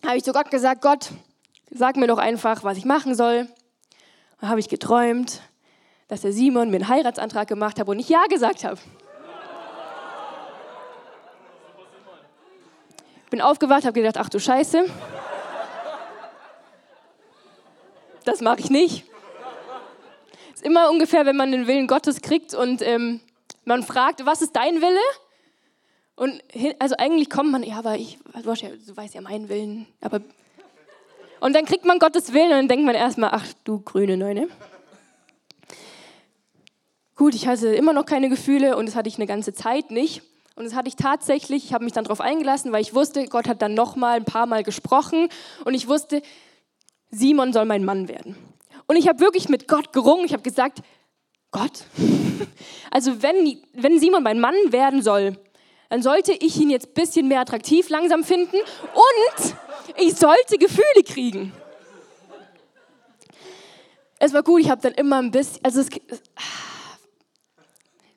habe 0.04 0.16
ich 0.16 0.24
zu 0.24 0.32
Gott 0.32 0.50
gesagt, 0.50 0.82
Gott, 0.82 1.10
sag 1.70 1.96
mir 1.96 2.06
doch 2.06 2.18
einfach, 2.18 2.64
was 2.64 2.76
ich 2.76 2.84
machen 2.84 3.14
soll. 3.14 3.48
Dann 4.40 4.50
habe 4.50 4.60
ich 4.60 4.68
geträumt, 4.68 5.40
dass 6.08 6.22
der 6.22 6.32
Simon 6.32 6.70
mir 6.70 6.76
einen 6.76 6.88
Heiratsantrag 6.88 7.48
gemacht 7.48 7.78
hat 7.78 7.88
und 7.88 7.98
ich 7.98 8.08
Ja 8.08 8.24
gesagt 8.26 8.64
habe. 8.64 8.78
Bin 13.30 13.40
aufgewacht, 13.40 13.84
habe 13.84 13.94
gedacht, 13.94 14.18
ach 14.18 14.28
du 14.28 14.38
Scheiße. 14.38 14.84
Das 18.24 18.40
mache 18.40 18.60
ich 18.60 18.70
nicht. 18.70 19.04
Ist 20.52 20.64
immer 20.64 20.90
ungefähr, 20.90 21.24
wenn 21.24 21.36
man 21.36 21.50
den 21.50 21.66
Willen 21.66 21.86
Gottes 21.86 22.20
kriegt 22.20 22.52
und 22.54 22.82
ähm, 22.82 23.20
man 23.64 23.82
fragt, 23.82 24.26
was 24.26 24.42
ist 24.42 24.54
dein 24.54 24.82
Wille? 24.82 25.00
Und 26.14 26.42
also 26.78 26.94
eigentlich 26.98 27.30
kommt 27.30 27.50
man, 27.50 27.62
ja, 27.62 27.78
aber 27.78 27.96
ich, 27.96 28.18
du, 28.42 28.52
ja, 28.52 28.68
du 28.68 28.96
weißt 28.96 29.14
ja 29.14 29.20
meinen 29.20 29.48
Willen, 29.48 29.86
aber. 30.00 30.20
Und 31.40 31.54
dann 31.54 31.64
kriegt 31.64 31.84
man 31.84 31.98
Gottes 31.98 32.32
Willen 32.32 32.52
und 32.52 32.58
dann 32.58 32.68
denkt 32.68 32.84
man 32.84 32.94
erstmal, 32.94 33.30
ach 33.32 33.46
du 33.64 33.80
grüne 33.80 34.16
Neune. 34.16 34.48
Gut, 37.16 37.34
ich 37.34 37.46
hatte 37.46 37.68
immer 37.68 37.92
noch 37.92 38.06
keine 38.06 38.28
Gefühle 38.28 38.76
und 38.76 38.86
das 38.86 38.94
hatte 38.94 39.08
ich 39.08 39.16
eine 39.16 39.26
ganze 39.26 39.52
Zeit 39.52 39.90
nicht. 39.90 40.22
Und 40.54 40.64
das 40.64 40.74
hatte 40.74 40.88
ich 40.88 40.96
tatsächlich, 40.96 41.64
ich 41.64 41.72
habe 41.72 41.84
mich 41.84 41.92
dann 41.92 42.04
darauf 42.04 42.20
eingelassen, 42.20 42.72
weil 42.72 42.82
ich 42.82 42.94
wusste, 42.94 43.26
Gott 43.26 43.48
hat 43.48 43.62
dann 43.62 43.74
nochmal 43.74 44.16
ein 44.16 44.24
paar 44.24 44.46
Mal 44.46 44.62
gesprochen 44.62 45.28
und 45.64 45.74
ich 45.74 45.88
wusste, 45.88 46.22
Simon 47.10 47.52
soll 47.52 47.64
mein 47.64 47.84
Mann 47.84 48.08
werden. 48.08 48.36
Und 48.86 48.96
ich 48.96 49.08
habe 49.08 49.20
wirklich 49.20 49.48
mit 49.48 49.68
Gott 49.68 49.92
gerungen. 49.92 50.24
Ich 50.24 50.32
habe 50.32 50.42
gesagt, 50.42 50.82
Gott, 51.50 51.84
also 52.90 53.22
wenn, 53.22 53.62
wenn 53.72 53.98
Simon 53.98 54.22
mein 54.22 54.40
Mann 54.40 54.54
werden 54.68 55.02
soll, 55.02 55.38
dann 55.92 56.00
sollte 56.00 56.32
ich 56.32 56.56
ihn 56.56 56.70
jetzt 56.70 56.86
ein 56.86 56.94
bisschen 56.94 57.28
mehr 57.28 57.40
attraktiv 57.40 57.90
langsam 57.90 58.24
finden 58.24 58.56
und 58.56 59.54
ich 59.98 60.14
sollte 60.14 60.56
Gefühle 60.56 61.04
kriegen. 61.04 61.52
Es 64.18 64.32
war 64.32 64.42
gut, 64.42 64.62
ich 64.62 64.70
habe 64.70 64.80
dann 64.80 64.94
immer 64.94 65.18
ein 65.18 65.30
bisschen, 65.30 65.62
also 65.62 65.80
es, 65.80 65.90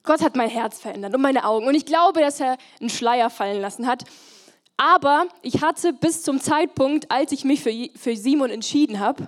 Gott 0.04 0.22
hat 0.22 0.38
mein 0.38 0.50
Herz 0.50 0.80
verändert 0.80 1.14
und 1.16 1.22
meine 1.22 1.44
Augen. 1.44 1.68
Und 1.68 1.76
ich 1.76 1.86
glaube, 1.86 2.22
dass 2.22 2.40
er 2.40 2.58
einen 2.80 2.90
Schleier 2.90 3.30
fallen 3.30 3.60
lassen 3.60 3.88
hat. 3.88 4.06
Aber 4.78 5.28
ich 5.42 5.62
hatte 5.62 5.92
bis 5.92 6.24
zum 6.24 6.40
Zeitpunkt, 6.40 7.12
als 7.12 7.34
ich 7.34 7.44
mich 7.44 7.62
für, 7.62 7.74
für 7.98 8.16
Simon 8.16 8.52
entschieden 8.52 9.02
habe, 9.02 9.28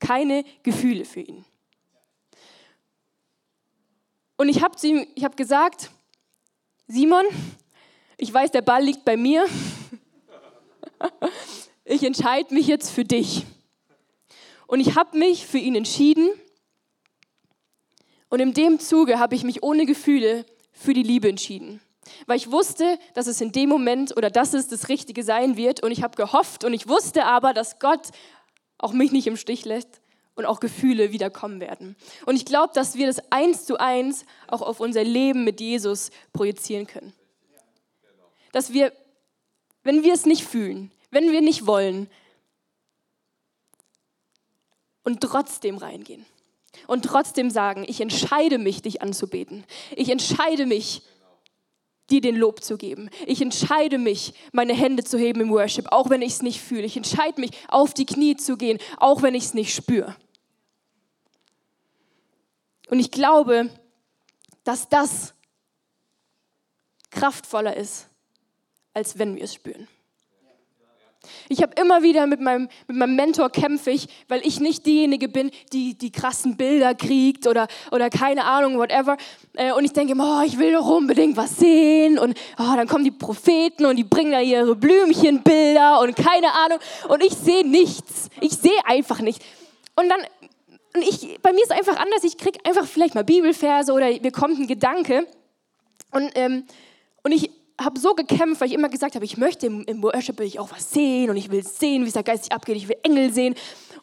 keine 0.00 0.46
Gefühle 0.62 1.04
für 1.04 1.20
ihn. 1.20 1.44
Und 4.38 4.48
ich 4.48 4.62
habe 4.62 4.78
hab 5.22 5.36
gesagt, 5.36 5.90
Simon, 6.92 7.24
ich 8.16 8.34
weiß, 8.34 8.50
der 8.50 8.62
Ball 8.62 8.82
liegt 8.82 9.04
bei 9.04 9.16
mir. 9.16 9.46
Ich 11.84 12.02
entscheide 12.02 12.52
mich 12.52 12.66
jetzt 12.66 12.90
für 12.90 13.04
dich. 13.04 13.46
Und 14.66 14.80
ich 14.80 14.96
habe 14.96 15.16
mich 15.16 15.46
für 15.46 15.58
ihn 15.58 15.76
entschieden. 15.76 16.30
Und 18.28 18.40
in 18.40 18.54
dem 18.54 18.80
Zuge 18.80 19.20
habe 19.20 19.36
ich 19.36 19.44
mich 19.44 19.62
ohne 19.62 19.86
Gefühle 19.86 20.44
für 20.72 20.92
die 20.92 21.04
Liebe 21.04 21.28
entschieden. 21.28 21.80
Weil 22.26 22.38
ich 22.38 22.50
wusste, 22.50 22.98
dass 23.14 23.28
es 23.28 23.40
in 23.40 23.52
dem 23.52 23.68
Moment 23.68 24.16
oder 24.16 24.28
dass 24.28 24.52
es 24.52 24.66
das 24.66 24.88
Richtige 24.88 25.22
sein 25.22 25.56
wird. 25.56 25.84
Und 25.84 25.92
ich 25.92 26.02
habe 26.02 26.16
gehofft 26.16 26.64
und 26.64 26.74
ich 26.74 26.88
wusste 26.88 27.24
aber, 27.24 27.54
dass 27.54 27.78
Gott 27.78 28.08
auch 28.78 28.92
mich 28.92 29.12
nicht 29.12 29.28
im 29.28 29.36
Stich 29.36 29.64
lässt 29.64 29.99
und 30.40 30.46
auch 30.46 30.58
Gefühle 30.58 31.12
wiederkommen 31.12 31.60
werden. 31.60 31.96
Und 32.26 32.34
ich 32.34 32.44
glaube, 32.44 32.72
dass 32.74 32.96
wir 32.96 33.06
das 33.06 33.20
eins 33.30 33.64
zu 33.64 33.78
eins 33.78 34.24
auch 34.48 34.62
auf 34.62 34.80
unser 34.80 35.04
Leben 35.04 35.44
mit 35.44 35.60
Jesus 35.60 36.10
projizieren 36.32 36.86
können. 36.86 37.12
Dass 38.52 38.72
wir, 38.72 38.92
wenn 39.84 40.02
wir 40.02 40.12
es 40.12 40.26
nicht 40.26 40.44
fühlen, 40.44 40.90
wenn 41.10 41.30
wir 41.30 41.40
nicht 41.40 41.66
wollen, 41.66 42.08
und 45.02 45.20
trotzdem 45.20 45.76
reingehen. 45.76 46.24
Und 46.86 47.04
trotzdem 47.04 47.50
sagen, 47.50 47.84
ich 47.86 48.00
entscheide 48.00 48.58
mich, 48.58 48.82
dich 48.82 49.02
anzubeten. 49.02 49.64
Ich 49.96 50.08
entscheide 50.08 50.66
mich, 50.66 51.02
dir 52.10 52.20
den 52.20 52.36
Lob 52.36 52.62
zu 52.62 52.76
geben. 52.76 53.08
Ich 53.26 53.40
entscheide 53.40 53.98
mich, 53.98 54.34
meine 54.52 54.74
Hände 54.74 55.04
zu 55.04 55.18
heben 55.18 55.40
im 55.40 55.50
Worship, 55.50 55.92
auch 55.92 56.10
wenn 56.10 56.22
ich 56.22 56.32
es 56.32 56.42
nicht 56.42 56.60
fühle. 56.60 56.82
Ich 56.82 56.96
entscheide 56.96 57.40
mich, 57.40 57.50
auf 57.68 57.94
die 57.94 58.06
Knie 58.06 58.36
zu 58.36 58.56
gehen, 58.56 58.78
auch 58.98 59.22
wenn 59.22 59.34
ich 59.34 59.44
es 59.44 59.54
nicht 59.54 59.74
spüre. 59.74 60.16
Und 62.90 62.98
ich 62.98 63.10
glaube, 63.10 63.70
dass 64.64 64.88
das 64.88 65.32
kraftvoller 67.10 67.76
ist, 67.76 68.08
als 68.94 69.18
wenn 69.18 69.36
wir 69.36 69.44
es 69.44 69.54
spüren. 69.54 69.88
Ich 71.48 71.62
habe 71.62 71.72
immer 71.78 72.02
wieder 72.02 72.26
mit 72.26 72.40
meinem, 72.40 72.68
mit 72.88 72.96
meinem 72.96 73.14
Mentor 73.14 73.50
kämpfe 73.50 73.90
ich, 73.90 74.08
weil 74.28 74.44
ich 74.46 74.58
nicht 74.58 74.86
diejenige 74.86 75.28
bin, 75.28 75.50
die 75.72 75.96
die 75.96 76.10
krassen 76.10 76.56
Bilder 76.56 76.94
kriegt 76.94 77.46
oder, 77.46 77.68
oder 77.90 78.08
keine 78.08 78.44
Ahnung, 78.44 78.78
whatever. 78.78 79.16
Äh, 79.54 79.72
und 79.72 79.84
ich 79.84 79.92
denke 79.92 80.12
immer, 80.12 80.40
oh, 80.40 80.46
ich 80.46 80.58
will 80.58 80.72
doch 80.72 80.86
unbedingt 80.86 81.36
was 81.36 81.56
sehen. 81.58 82.18
Und 82.18 82.38
oh, 82.58 82.74
dann 82.74 82.88
kommen 82.88 83.04
die 83.04 83.10
Propheten 83.10 83.84
und 83.84 83.96
die 83.96 84.04
bringen 84.04 84.32
da 84.32 84.40
ihre 84.40 84.74
Blümchenbilder 84.74 86.00
und 86.00 86.16
keine 86.16 86.52
Ahnung. 86.52 86.78
Und 87.08 87.22
ich 87.22 87.34
sehe 87.34 87.68
nichts. 87.68 88.30
Ich 88.40 88.52
sehe 88.52 88.84
einfach 88.86 89.20
nicht. 89.20 89.42
Und 89.96 90.08
dann, 90.08 90.20
und 90.94 91.02
ich, 91.02 91.38
bei 91.40 91.52
mir 91.52 91.62
ist 91.62 91.70
es 91.70 91.76
einfach 91.76 91.96
anders. 91.96 92.24
Ich 92.24 92.36
kriege 92.36 92.58
einfach 92.64 92.86
vielleicht 92.86 93.14
mal 93.14 93.24
Bibelverse 93.24 93.92
oder 93.92 94.08
mir 94.08 94.32
kommt 94.32 94.58
ein 94.58 94.66
Gedanke. 94.66 95.26
Und, 96.10 96.32
ähm, 96.34 96.64
und 97.22 97.32
ich 97.32 97.50
habe 97.80 97.98
so 97.98 98.14
gekämpft, 98.14 98.60
weil 98.60 98.68
ich 98.68 98.74
immer 98.74 98.88
gesagt 98.88 99.14
habe, 99.14 99.24
ich 99.24 99.36
möchte 99.36 99.66
im, 99.66 99.84
im 99.84 100.02
Worship 100.02 100.38
will 100.38 100.46
ich 100.46 100.58
auch 100.58 100.70
was 100.70 100.90
sehen 100.90 101.30
und 101.30 101.36
ich 101.36 101.50
will 101.50 101.62
sehen, 101.64 102.04
wie 102.04 102.08
es 102.08 102.14
da 102.14 102.22
geistig 102.22 102.52
abgeht, 102.52 102.76
ich 102.76 102.88
will 102.88 102.96
Engel 103.04 103.32
sehen. 103.32 103.54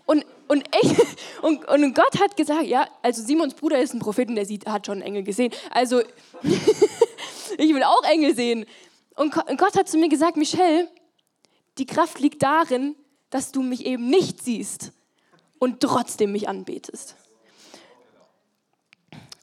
Und, 0.05 0.25
und, 0.47 0.63
echt, 0.73 0.95
und, 1.41 1.67
und 1.67 1.93
Gott 1.93 2.19
hat 2.21 2.37
gesagt, 2.37 2.63
ja, 2.63 2.87
also 3.01 3.21
Simons 3.21 3.53
Bruder 3.53 3.79
ist 3.79 3.93
ein 3.93 3.99
Prophet 3.99 4.29
und 4.29 4.35
der 4.35 4.45
sieht, 4.45 4.65
hat 4.65 4.85
schon 4.85 5.01
Engel 5.01 5.23
gesehen. 5.23 5.51
Also 5.71 6.01
ich 7.57 7.73
will 7.73 7.83
auch 7.83 8.03
Engel 8.03 8.33
sehen. 8.33 8.65
Und 9.15 9.33
Gott 9.33 9.75
hat 9.75 9.89
zu 9.89 9.97
mir 9.97 10.09
gesagt, 10.09 10.37
Michelle, 10.37 10.87
die 11.77 11.85
Kraft 11.85 12.19
liegt 12.19 12.41
darin, 12.41 12.95
dass 13.29 13.51
du 13.51 13.61
mich 13.61 13.85
eben 13.85 14.09
nicht 14.09 14.41
siehst 14.41 14.93
und 15.59 15.81
trotzdem 15.81 16.31
mich 16.31 16.47
anbetest. 16.47 17.15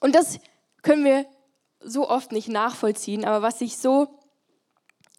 Und 0.01 0.15
das 0.15 0.39
können 0.83 1.05
wir 1.05 1.27
so 1.81 2.09
oft 2.09 2.33
nicht 2.33 2.49
nachvollziehen, 2.49 3.25
aber 3.25 3.43
was 3.43 3.61
ich 3.61 3.77
so 3.79 4.21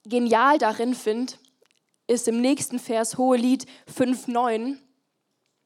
genial 0.06 0.58
darin 0.58 0.96
finde, 0.96 1.34
ist 2.08 2.28
im 2.28 2.42
nächsten 2.42 2.80
Vers 2.80 3.18
Hohelied 3.18 3.66
5,9. 3.92 4.78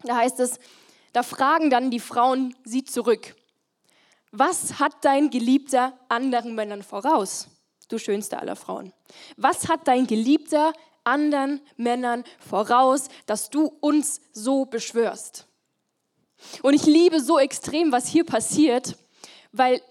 Da 0.04 0.16
heißt 0.16 0.40
es, 0.40 0.60
da 1.12 1.24
fragen 1.24 1.70
dann 1.70 1.92
die 1.92 2.00
Frauen 2.00 2.56
sie 2.64 2.84
zurück. 2.84 3.36
Was 4.32 4.80
hat 4.80 4.94
dein 5.02 5.30
Geliebter 5.30 5.98
anderen 6.08 6.56
Männern 6.56 6.84
voraus, 6.84 7.48
du 7.90 7.98
schönste 7.98 8.40
aller 8.40 8.56
Frauen? 8.56 8.94
Was 9.36 9.68
hat 9.68 9.88
dein 9.88 10.08
Geliebter 10.08 10.72
anderen 11.10 11.62
Männern 11.78 12.24
voraus, 12.40 13.10
dass 13.26 13.50
du 13.50 13.66
uns 13.82 14.22
so 14.32 14.66
beschwörst? 14.66 15.48
Und 16.62 16.74
ich 16.74 16.86
liebe 16.86 17.20
so 17.20 17.38
extrem, 17.38 17.92
was 17.92 18.08
hier 18.08 18.26
passiert, 18.26 18.98
weil 19.52 19.82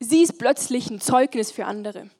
sie 0.00 0.22
ist 0.22 0.38
plötzlich 0.38 0.90
ein 0.90 1.00
Zeugnis 1.00 1.50
für 1.50 1.64
andere. 1.64 2.10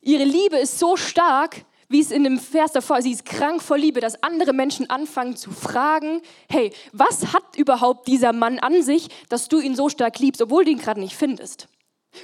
Ihre 0.00 0.24
Liebe 0.24 0.56
ist 0.56 0.78
so 0.78 0.96
stark, 0.96 1.64
wie 1.88 2.00
es 2.00 2.10
in 2.10 2.24
dem 2.24 2.38
Vers 2.38 2.72
davor, 2.72 3.00
sie 3.00 3.12
ist 3.12 3.24
krank 3.24 3.62
vor 3.62 3.78
Liebe, 3.78 4.00
dass 4.00 4.22
andere 4.22 4.52
Menschen 4.52 4.90
anfangen 4.90 5.36
zu 5.36 5.50
fragen, 5.50 6.20
hey, 6.50 6.72
was 6.92 7.32
hat 7.32 7.56
überhaupt 7.56 8.08
dieser 8.08 8.32
Mann 8.32 8.58
an 8.58 8.82
sich, 8.82 9.08
dass 9.28 9.48
du 9.48 9.58
ihn 9.58 9.74
so 9.74 9.88
stark 9.88 10.18
liebst, 10.18 10.42
obwohl 10.42 10.64
du 10.64 10.70
ihn 10.70 10.78
gerade 10.78 11.00
nicht 11.00 11.16
findest? 11.16 11.68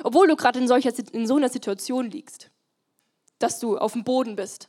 Obwohl 0.03 0.29
du 0.29 0.37
gerade 0.37 0.59
in, 0.59 0.71
in 1.13 1.27
so 1.27 1.37
einer 1.37 1.49
Situation 1.49 2.11
liegst, 2.11 2.51
dass 3.39 3.61
du 3.61 3.79
auf 3.79 3.93
dem 3.93 4.05
Boden 4.05 4.37
bist. 4.37 4.69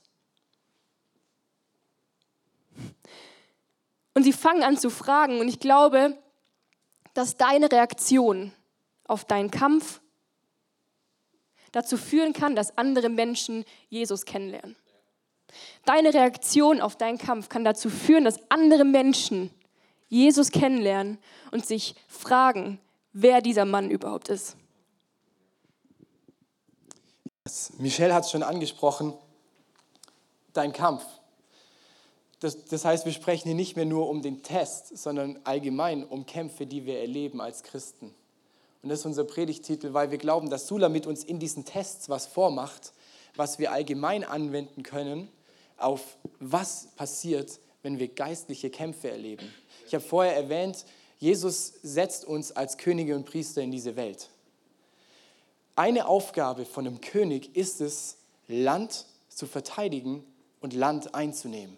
Und 4.14 4.24
sie 4.24 4.34
fangen 4.34 4.64
an 4.64 4.78
zu 4.78 4.90
fragen 4.90 5.40
und 5.40 5.48
ich 5.48 5.60
glaube, 5.60 6.18
dass 7.14 7.38
deine 7.38 7.72
Reaktion 7.72 8.54
auf 9.06 9.26
deinen 9.26 9.52
Kampf 9.52 10.02
dazu 11.72 11.98
führen 11.98 12.34
kann, 12.34 12.56
dass 12.56 12.78
andere 12.78 13.10
Menschen 13.10 13.66
Jesus 13.90 14.26
kennenlernen. 14.26 14.76
Deine 15.86 16.14
Reaktion 16.14 16.82
auf 16.82 16.96
deinen 16.96 17.18
Kampf 17.18 17.50
kann 17.50 17.64
dazu 17.64 17.90
führen, 17.90 18.24
dass 18.24 18.40
andere 18.50 18.86
Menschen 18.86 19.52
Jesus 20.08 20.52
kennenlernen 20.52 21.18
und 21.52 21.66
sich 21.66 21.96
fragen, 22.08 22.80
wer 23.14 23.42
dieser 23.42 23.66
Mann 23.66 23.90
überhaupt 23.90 24.30
ist. 24.30 24.56
Michelle 27.78 28.14
hat 28.14 28.26
es 28.26 28.32
schon 28.32 28.44
angesprochen, 28.44 29.14
dein 30.54 30.74
Kampf. 30.74 31.04
Das, 32.40 32.66
das 32.66 32.86
heißt, 32.86 33.06
wir 33.06 33.14
sprechen 33.14 33.50
hier 33.50 33.56
nicht 33.56 33.76
mehr 33.76 33.86
nur 33.86 34.10
um 34.10 34.22
den 34.22 34.44
Test, 34.44 34.98
sondern 34.98 35.40
allgemein 35.44 36.04
um 36.04 36.26
Kämpfe, 36.26 36.66
die 36.66 36.86
wir 36.86 37.00
erleben 37.00 37.42
als 37.42 37.64
Christen. 37.64 38.14
Und 38.82 38.90
das 38.90 39.00
ist 39.00 39.06
unser 39.06 39.24
Predigtitel, 39.24 39.94
weil 39.94 40.12
wir 40.12 40.18
glauben, 40.18 40.50
dass 40.50 40.68
Sula 40.68 40.90
mit 40.90 41.08
uns 41.08 41.24
in 41.24 41.40
diesen 41.40 41.66
Tests 41.66 42.10
was 42.10 42.26
vormacht, 42.26 42.94
was 43.36 43.60
wir 43.60 43.72
allgemein 43.72 44.24
anwenden 44.24 44.84
können 44.84 45.30
auf 45.78 46.18
was 46.40 46.88
passiert, 46.96 47.60
wenn 47.84 48.00
wir 48.00 48.08
geistliche 48.08 48.70
Kämpfe 48.70 49.12
erleben. 49.12 49.54
Ich 49.88 49.94
habe 49.94 50.04
vorher 50.04 50.36
erwähnt, 50.36 50.86
Jesus 51.20 51.74
setzt 51.84 52.26
uns 52.26 52.52
als 52.52 52.78
Könige 52.78 53.16
und 53.16 53.26
Priester 53.26 53.62
in 53.62 53.72
diese 53.72 53.96
Welt. 53.96 54.30
Eine 55.76 56.08
Aufgabe 56.08 56.66
von 56.66 56.88
einem 56.88 57.02
König 57.02 57.56
ist 57.56 57.82
es, 57.82 58.18
Land 58.48 59.06
zu 59.28 59.46
verteidigen 59.46 60.24
und 60.62 60.74
Land 60.74 61.14
einzunehmen. 61.14 61.78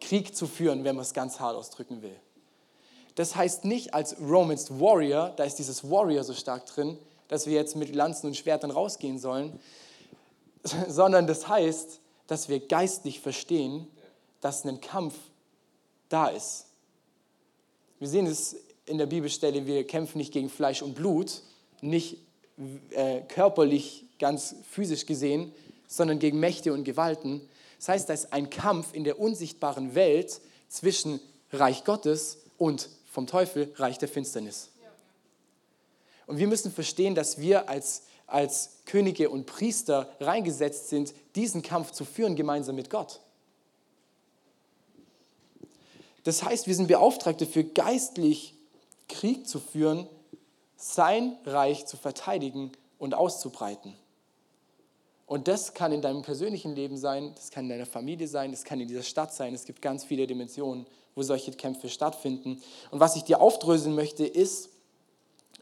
Krieg 0.00 0.36
zu 0.36 0.46
führen, 0.46 0.84
wenn 0.84 0.94
man 0.94 1.02
es 1.02 1.14
ganz 1.14 1.40
hart 1.40 1.56
ausdrücken 1.56 2.02
will. 2.02 2.16
Das 3.16 3.34
heißt 3.34 3.64
nicht 3.64 3.94
als 3.94 4.16
Romans 4.20 4.78
Warrior, 4.78 5.32
da 5.36 5.44
ist 5.44 5.56
dieses 5.56 5.90
Warrior 5.90 6.22
so 6.22 6.34
stark 6.34 6.66
drin, 6.66 6.98
dass 7.28 7.46
wir 7.46 7.54
jetzt 7.54 7.74
mit 7.74 7.94
Lanzen 7.94 8.28
und 8.28 8.36
Schwertern 8.36 8.70
rausgehen 8.70 9.18
sollen, 9.18 9.58
sondern 10.88 11.26
das 11.26 11.48
heißt, 11.48 12.00
dass 12.26 12.48
wir 12.48 12.60
geistlich 12.60 13.20
verstehen, 13.20 13.88
dass 14.40 14.64
ein 14.64 14.80
Kampf 14.80 15.14
da 16.08 16.28
ist. 16.28 16.66
Wir 17.98 18.08
sehen 18.08 18.26
es 18.26 18.56
in 18.84 18.98
der 18.98 19.06
Bibelstelle, 19.06 19.66
wir 19.66 19.86
kämpfen 19.86 20.18
nicht 20.18 20.32
gegen 20.32 20.50
Fleisch 20.50 20.82
und 20.82 20.94
Blut, 20.94 21.42
nicht 21.80 22.18
äh, 22.90 23.20
körperlich, 23.28 24.04
ganz 24.18 24.56
physisch 24.70 25.06
gesehen, 25.06 25.52
sondern 25.88 26.18
gegen 26.18 26.40
Mächte 26.40 26.72
und 26.72 26.84
Gewalten. 26.84 27.40
Das 27.78 27.88
heißt, 27.88 28.08
da 28.08 28.14
ist 28.14 28.32
ein 28.32 28.50
Kampf 28.50 28.94
in 28.94 29.04
der 29.04 29.20
unsichtbaren 29.20 29.94
Welt 29.94 30.40
zwischen 30.68 31.20
Reich 31.52 31.84
Gottes 31.84 32.38
und 32.58 32.88
vom 33.10 33.26
Teufel 33.26 33.72
Reich 33.76 33.98
der 33.98 34.08
Finsternis. 34.08 34.70
Und 36.26 36.38
wir 36.38 36.48
müssen 36.48 36.72
verstehen, 36.72 37.14
dass 37.14 37.38
wir 37.38 37.68
als, 37.68 38.02
als 38.26 38.78
Könige 38.84 39.30
und 39.30 39.46
Priester 39.46 40.10
reingesetzt 40.20 40.88
sind, 40.88 41.14
diesen 41.36 41.62
Kampf 41.62 41.92
zu 41.92 42.04
führen 42.04 42.36
gemeinsam 42.36 42.74
mit 42.74 42.90
Gott. 42.90 43.20
Das 46.24 46.42
heißt, 46.42 46.66
wir 46.66 46.74
sind 46.74 46.88
beauftragt 46.88 47.40
dafür, 47.40 47.62
geistlich 47.62 48.54
Krieg 49.08 49.46
zu 49.46 49.60
führen, 49.60 50.08
sein 50.76 51.36
Reich 51.44 51.86
zu 51.86 51.96
verteidigen 51.96 52.72
und 52.98 53.14
auszubreiten. 53.14 53.94
Und 55.26 55.48
das 55.48 55.74
kann 55.74 55.90
in 55.90 56.02
deinem 56.02 56.22
persönlichen 56.22 56.74
Leben 56.74 56.96
sein, 56.96 57.32
das 57.34 57.50
kann 57.50 57.64
in 57.64 57.70
deiner 57.70 57.86
Familie 57.86 58.28
sein, 58.28 58.52
das 58.52 58.62
kann 58.62 58.80
in 58.80 58.86
dieser 58.86 59.02
Stadt 59.02 59.34
sein. 59.34 59.54
Es 59.54 59.64
gibt 59.64 59.82
ganz 59.82 60.04
viele 60.04 60.26
Dimensionen, 60.26 60.86
wo 61.16 61.22
solche 61.22 61.50
Kämpfe 61.52 61.88
stattfinden. 61.88 62.62
Und 62.92 63.00
was 63.00 63.16
ich 63.16 63.24
dir 63.24 63.40
aufdröseln 63.40 63.94
möchte, 63.94 64.24
ist 64.24 64.68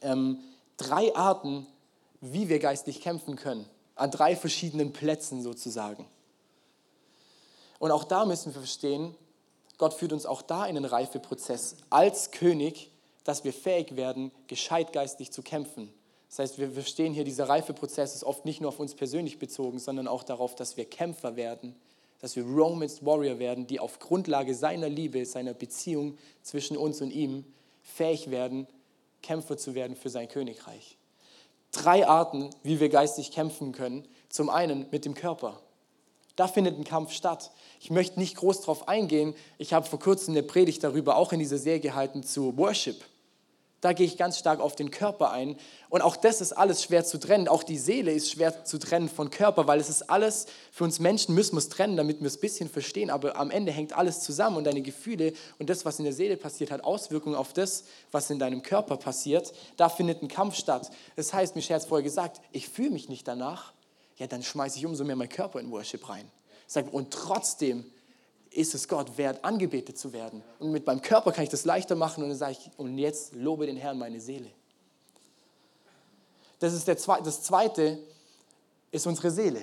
ähm, 0.03 0.40
drei 0.77 1.14
Arten, 1.16 1.66
wie 2.20 2.48
wir 2.48 2.59
geistlich 2.59 3.00
kämpfen 3.00 3.37
können. 3.37 3.66
An 3.94 4.11
drei 4.11 4.37
verschiedenen 4.37 4.92
Plätzen 4.92 5.42
sozusagen. 5.42 6.05
Und 7.79 7.90
auch 7.90 8.05
da 8.05 8.27
müssen 8.27 8.53
wir 8.53 8.61
verstehen, 8.61 9.14
Gott 9.79 9.94
führt 9.94 10.12
uns 10.12 10.27
auch 10.27 10.42
da 10.42 10.66
in 10.66 10.77
einen 10.77 10.85
Reifeprozess 10.85 11.77
als 11.90 12.31
König, 12.31 12.90
dass 13.24 13.44
wir 13.44 13.52
fähig 13.52 13.96
werden, 13.96 14.30
gescheit 14.46 14.92
geistlich 14.92 15.32
zu 15.32 15.42
kämpfen. 15.42 15.92
Das 16.28 16.38
heißt, 16.40 16.58
wir 16.58 16.70
verstehen 16.70 17.14
hier, 17.14 17.24
dieser 17.24 17.48
Reifeprozess 17.48 18.14
ist 18.14 18.24
oft 18.24 18.44
nicht 18.44 18.60
nur 18.60 18.68
auf 18.68 18.80
uns 18.80 18.94
persönlich 18.94 19.38
bezogen, 19.38 19.78
sondern 19.78 20.08
auch 20.08 20.24
darauf, 20.24 20.54
dass 20.54 20.76
wir 20.76 20.84
Kämpfer 20.84 21.37
werden, 21.37 21.76
dass 22.20 22.37
wir 22.37 22.44
Romans 22.44 23.04
Warrior 23.04 23.38
werden, 23.38 23.66
die 23.66 23.80
auf 23.80 23.98
Grundlage 23.98 24.54
seiner 24.54 24.88
Liebe, 24.88 25.24
seiner 25.26 25.54
Beziehung 25.54 26.18
zwischen 26.42 26.76
uns 26.76 27.00
und 27.00 27.10
ihm 27.10 27.44
fähig 27.82 28.30
werden, 28.30 28.66
Kämpfer 29.22 29.56
zu 29.56 29.74
werden 29.74 29.96
für 29.96 30.10
sein 30.10 30.28
Königreich. 30.28 30.98
Drei 31.70 32.06
Arten, 32.06 32.50
wie 32.62 32.80
wir 32.80 32.88
geistig 32.88 33.30
kämpfen 33.30 33.72
können. 33.72 34.06
Zum 34.28 34.48
einen 34.48 34.87
mit 34.90 35.04
dem 35.04 35.14
Körper. 35.14 35.60
Da 36.37 36.48
findet 36.48 36.78
ein 36.78 36.84
Kampf 36.84 37.12
statt. 37.12 37.52
Ich 37.80 37.90
möchte 37.90 38.18
nicht 38.18 38.37
groß 38.37 38.60
darauf 38.60 38.88
eingehen. 38.88 39.34
Ich 39.58 39.72
habe 39.72 39.87
vor 39.87 40.00
kurzem 40.00 40.34
eine 40.34 40.42
Predigt 40.42 40.82
darüber 40.82 41.16
auch 41.16 41.32
in 41.32 41.38
dieser 41.38 41.58
Serie 41.58 41.80
gehalten 41.80 42.22
zu 42.22 42.56
Worship. 42.56 43.04
Da 43.85 43.92
gehe 43.92 44.07
ich 44.07 44.16
ganz 44.16 44.38
stark 44.38 44.61
auf 44.61 44.75
den 44.75 44.90
Körper 44.90 45.31
ein. 45.31 45.59
Und 45.90 46.01
auch 46.01 46.16
das 46.16 46.40
ist 46.40 46.55
alles 46.55 46.83
schwer 46.83 47.05
zu 47.05 47.20
trennen. 47.20 47.49
Auch 47.49 47.62
die 47.62 47.77
Seele 47.77 48.12
ist 48.12 48.31
schwer 48.31 48.64
zu 48.64 48.79
trennen 48.79 49.11
von 49.11 49.29
Körper, 49.29 49.66
weil 49.66 49.79
es 49.79 49.90
ist 49.90 50.09
alles, 50.09 50.47
für 50.73 50.85
uns 50.85 51.01
Menschen 51.01 51.35
müssen 51.35 51.53
wir 51.53 51.59
es 51.59 51.68
trennen, 51.68 51.94
damit 51.99 52.20
wir 52.20 52.27
es 52.27 52.38
ein 52.38 52.40
bisschen 52.40 52.70
verstehen. 52.70 53.11
Aber 53.11 53.37
am 53.37 53.51
Ende 53.51 53.73
hängt 53.73 53.92
alles 53.92 54.23
zusammen 54.23 54.57
und 54.57 54.64
deine 54.64 54.81
Gefühle 54.81 55.35
und 55.59 55.68
das, 55.68 55.85
was 55.85 55.99
in 55.99 56.07
der 56.07 56.14
Seele 56.14 56.38
passiert, 56.38 56.70
hat 56.70 56.83
Auswirkungen 56.83 57.37
auf 57.37 57.53
das, 57.53 57.85
was 58.11 58.31
in 58.31 58.38
deinem 58.38 58.62
Körper 58.62 58.97
passiert. 58.97 59.53
Da 59.77 59.90
findet 59.90 60.23
ein 60.23 60.29
Kampf 60.29 60.55
statt. 60.55 60.90
Das 61.16 61.35
heißt, 61.35 61.55
Michelle 61.55 61.75
hat 61.75 61.83
es 61.83 61.88
vorher 61.88 62.05
gesagt, 62.05 62.40
ich 62.53 62.70
fühle 62.70 62.88
mich 62.88 63.11
nicht 63.11 63.29
danach. 63.29 63.75
Ja, 64.16 64.27
dann 64.27 64.42
schmeiße 64.42 64.79
ich 64.79 64.87
umso 64.87 65.05
mehr 65.05 65.16
meinen 65.16 65.29
Körper 65.29 65.61
in 65.61 65.70
Worship 65.70 66.09
rein. 66.09 66.25
Und 66.90 67.11
trotzdem 67.11 67.85
ist 68.54 68.74
es 68.74 68.88
Gott 68.88 69.18
wert, 69.18 69.44
angebetet 69.44 69.98
zu 69.98 70.12
werden. 70.12 70.42
Und 70.58 70.70
mit 70.70 70.86
meinem 70.86 71.02
Körper 71.02 71.32
kann 71.32 71.44
ich 71.44 71.50
das 71.50 71.64
leichter 71.64 71.96
machen 71.96 72.22
und 72.22 72.30
dann 72.30 72.38
sage 72.38 72.52
ich, 72.52 72.70
und 72.76 72.98
jetzt 72.98 73.34
lobe 73.34 73.66
den 73.66 73.76
Herrn 73.76 73.98
meine 73.98 74.20
Seele. 74.20 74.50
Das 76.58 76.72
ist 76.72 76.86
der 76.86 76.96
Zwe 76.96 77.18
das 77.22 77.42
Zweite, 77.42 77.98
ist 78.90 79.06
unsere 79.06 79.30
Seele. 79.30 79.60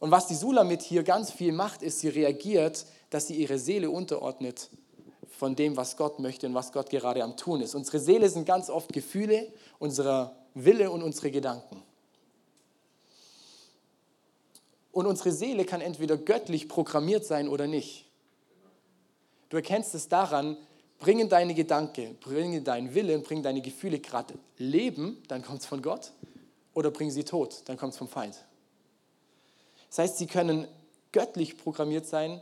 Und 0.00 0.10
was 0.10 0.26
die 0.26 0.34
Sula 0.34 0.64
mit 0.64 0.82
hier 0.82 1.02
ganz 1.02 1.30
viel 1.30 1.52
macht, 1.52 1.82
ist, 1.82 2.00
sie 2.00 2.08
reagiert, 2.08 2.84
dass 3.10 3.28
sie 3.28 3.36
ihre 3.36 3.58
Seele 3.58 3.90
unterordnet 3.90 4.68
von 5.38 5.56
dem, 5.56 5.76
was 5.76 5.96
Gott 5.96 6.18
möchte 6.18 6.46
und 6.46 6.54
was 6.54 6.72
Gott 6.72 6.90
gerade 6.90 7.22
am 7.22 7.36
Tun 7.36 7.60
ist. 7.60 7.74
Unsere 7.74 8.00
Seele 8.00 8.28
sind 8.28 8.44
ganz 8.44 8.70
oft 8.70 8.92
Gefühle, 8.92 9.52
unser 9.78 10.36
Wille 10.54 10.90
und 10.90 11.02
unsere 11.02 11.30
Gedanken. 11.30 11.82
Und 14.94 15.06
unsere 15.06 15.32
Seele 15.32 15.64
kann 15.64 15.80
entweder 15.80 16.16
göttlich 16.16 16.68
programmiert 16.68 17.26
sein 17.26 17.48
oder 17.48 17.66
nicht. 17.66 18.06
Du 19.48 19.56
erkennst 19.56 19.92
es 19.96 20.08
daran, 20.08 20.56
bringen 21.00 21.28
deine 21.28 21.52
Gedanken, 21.54 22.16
bringen 22.20 22.62
deinen 22.62 22.94
Willen, 22.94 23.24
bringen 23.24 23.42
deine 23.42 23.60
Gefühle 23.60 23.98
gerade 23.98 24.34
Leben, 24.56 25.20
dann 25.26 25.42
kommt 25.42 25.62
es 25.62 25.66
von 25.66 25.82
Gott, 25.82 26.12
oder 26.74 26.92
bringen 26.92 27.10
sie 27.10 27.24
Tod, 27.24 27.62
dann 27.64 27.76
kommt 27.76 27.92
es 27.92 27.98
vom 27.98 28.08
Feind. 28.08 28.38
Das 29.88 29.98
heißt, 29.98 30.18
sie 30.18 30.28
können 30.28 30.68
göttlich 31.10 31.58
programmiert 31.58 32.06
sein, 32.06 32.40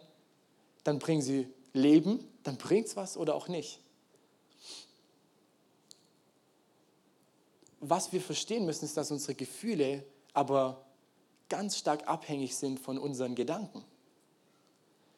dann 0.84 0.98
bringen 0.98 1.22
sie 1.22 1.48
Leben, 1.72 2.22
dann 2.42 2.58
bringt 2.58 2.86
es 2.86 2.96
was 2.96 3.16
oder 3.16 3.34
auch 3.34 3.48
nicht. 3.48 3.80
Was 7.80 8.12
wir 8.12 8.20
verstehen 8.20 8.66
müssen, 8.66 8.84
ist, 8.84 8.98
dass 8.98 9.10
unsere 9.10 9.34
Gefühle 9.34 10.04
aber 10.34 10.84
ganz 11.52 11.76
stark 11.76 12.08
abhängig 12.08 12.56
sind 12.56 12.80
von 12.80 12.96
unseren 12.96 13.34
Gedanken. 13.34 13.84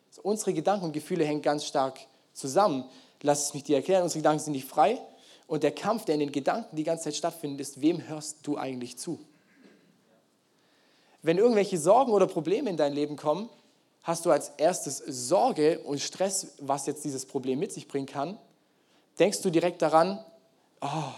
Also 0.08 0.22
unsere 0.22 0.52
Gedanken 0.52 0.86
und 0.86 0.92
Gefühle 0.92 1.24
hängen 1.24 1.42
ganz 1.42 1.64
stark 1.64 2.00
zusammen. 2.32 2.84
Lass 3.22 3.46
es 3.46 3.54
mich 3.54 3.62
dir 3.62 3.76
erklären, 3.76 4.02
unsere 4.02 4.18
Gedanken 4.18 4.42
sind 4.42 4.54
nicht 4.54 4.68
frei. 4.68 5.00
Und 5.46 5.62
der 5.62 5.70
Kampf, 5.70 6.06
der 6.06 6.14
in 6.14 6.20
den 6.20 6.32
Gedanken 6.32 6.74
die 6.74 6.82
ganze 6.82 7.04
Zeit 7.04 7.14
stattfindet, 7.14 7.60
ist, 7.60 7.80
wem 7.80 8.08
hörst 8.08 8.38
du 8.42 8.58
eigentlich 8.58 8.98
zu? 8.98 9.20
Wenn 11.22 11.38
irgendwelche 11.38 11.78
Sorgen 11.78 12.10
oder 12.10 12.26
Probleme 12.26 12.68
in 12.68 12.76
dein 12.76 12.94
Leben 12.94 13.14
kommen, 13.14 13.48
hast 14.02 14.26
du 14.26 14.32
als 14.32 14.48
erstes 14.56 14.98
Sorge 14.98 15.78
und 15.84 16.00
Stress, 16.00 16.54
was 16.58 16.86
jetzt 16.86 17.04
dieses 17.04 17.26
Problem 17.26 17.60
mit 17.60 17.72
sich 17.72 17.86
bringen 17.86 18.06
kann. 18.06 18.38
Denkst 19.20 19.40
du 19.40 19.50
direkt 19.50 19.82
daran, 19.82 20.18
oh, 20.80 21.12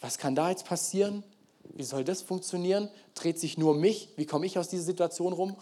was 0.00 0.18
kann 0.18 0.34
da 0.34 0.50
jetzt 0.50 0.66
passieren? 0.66 1.22
Wie 1.72 1.82
soll 1.82 2.04
das 2.04 2.22
funktionieren? 2.22 2.88
Dreht 3.14 3.38
sich 3.38 3.58
nur 3.58 3.74
mich? 3.74 4.10
Wie 4.16 4.26
komme 4.26 4.46
ich 4.46 4.58
aus 4.58 4.68
dieser 4.68 4.84
Situation 4.84 5.32
rum, 5.32 5.56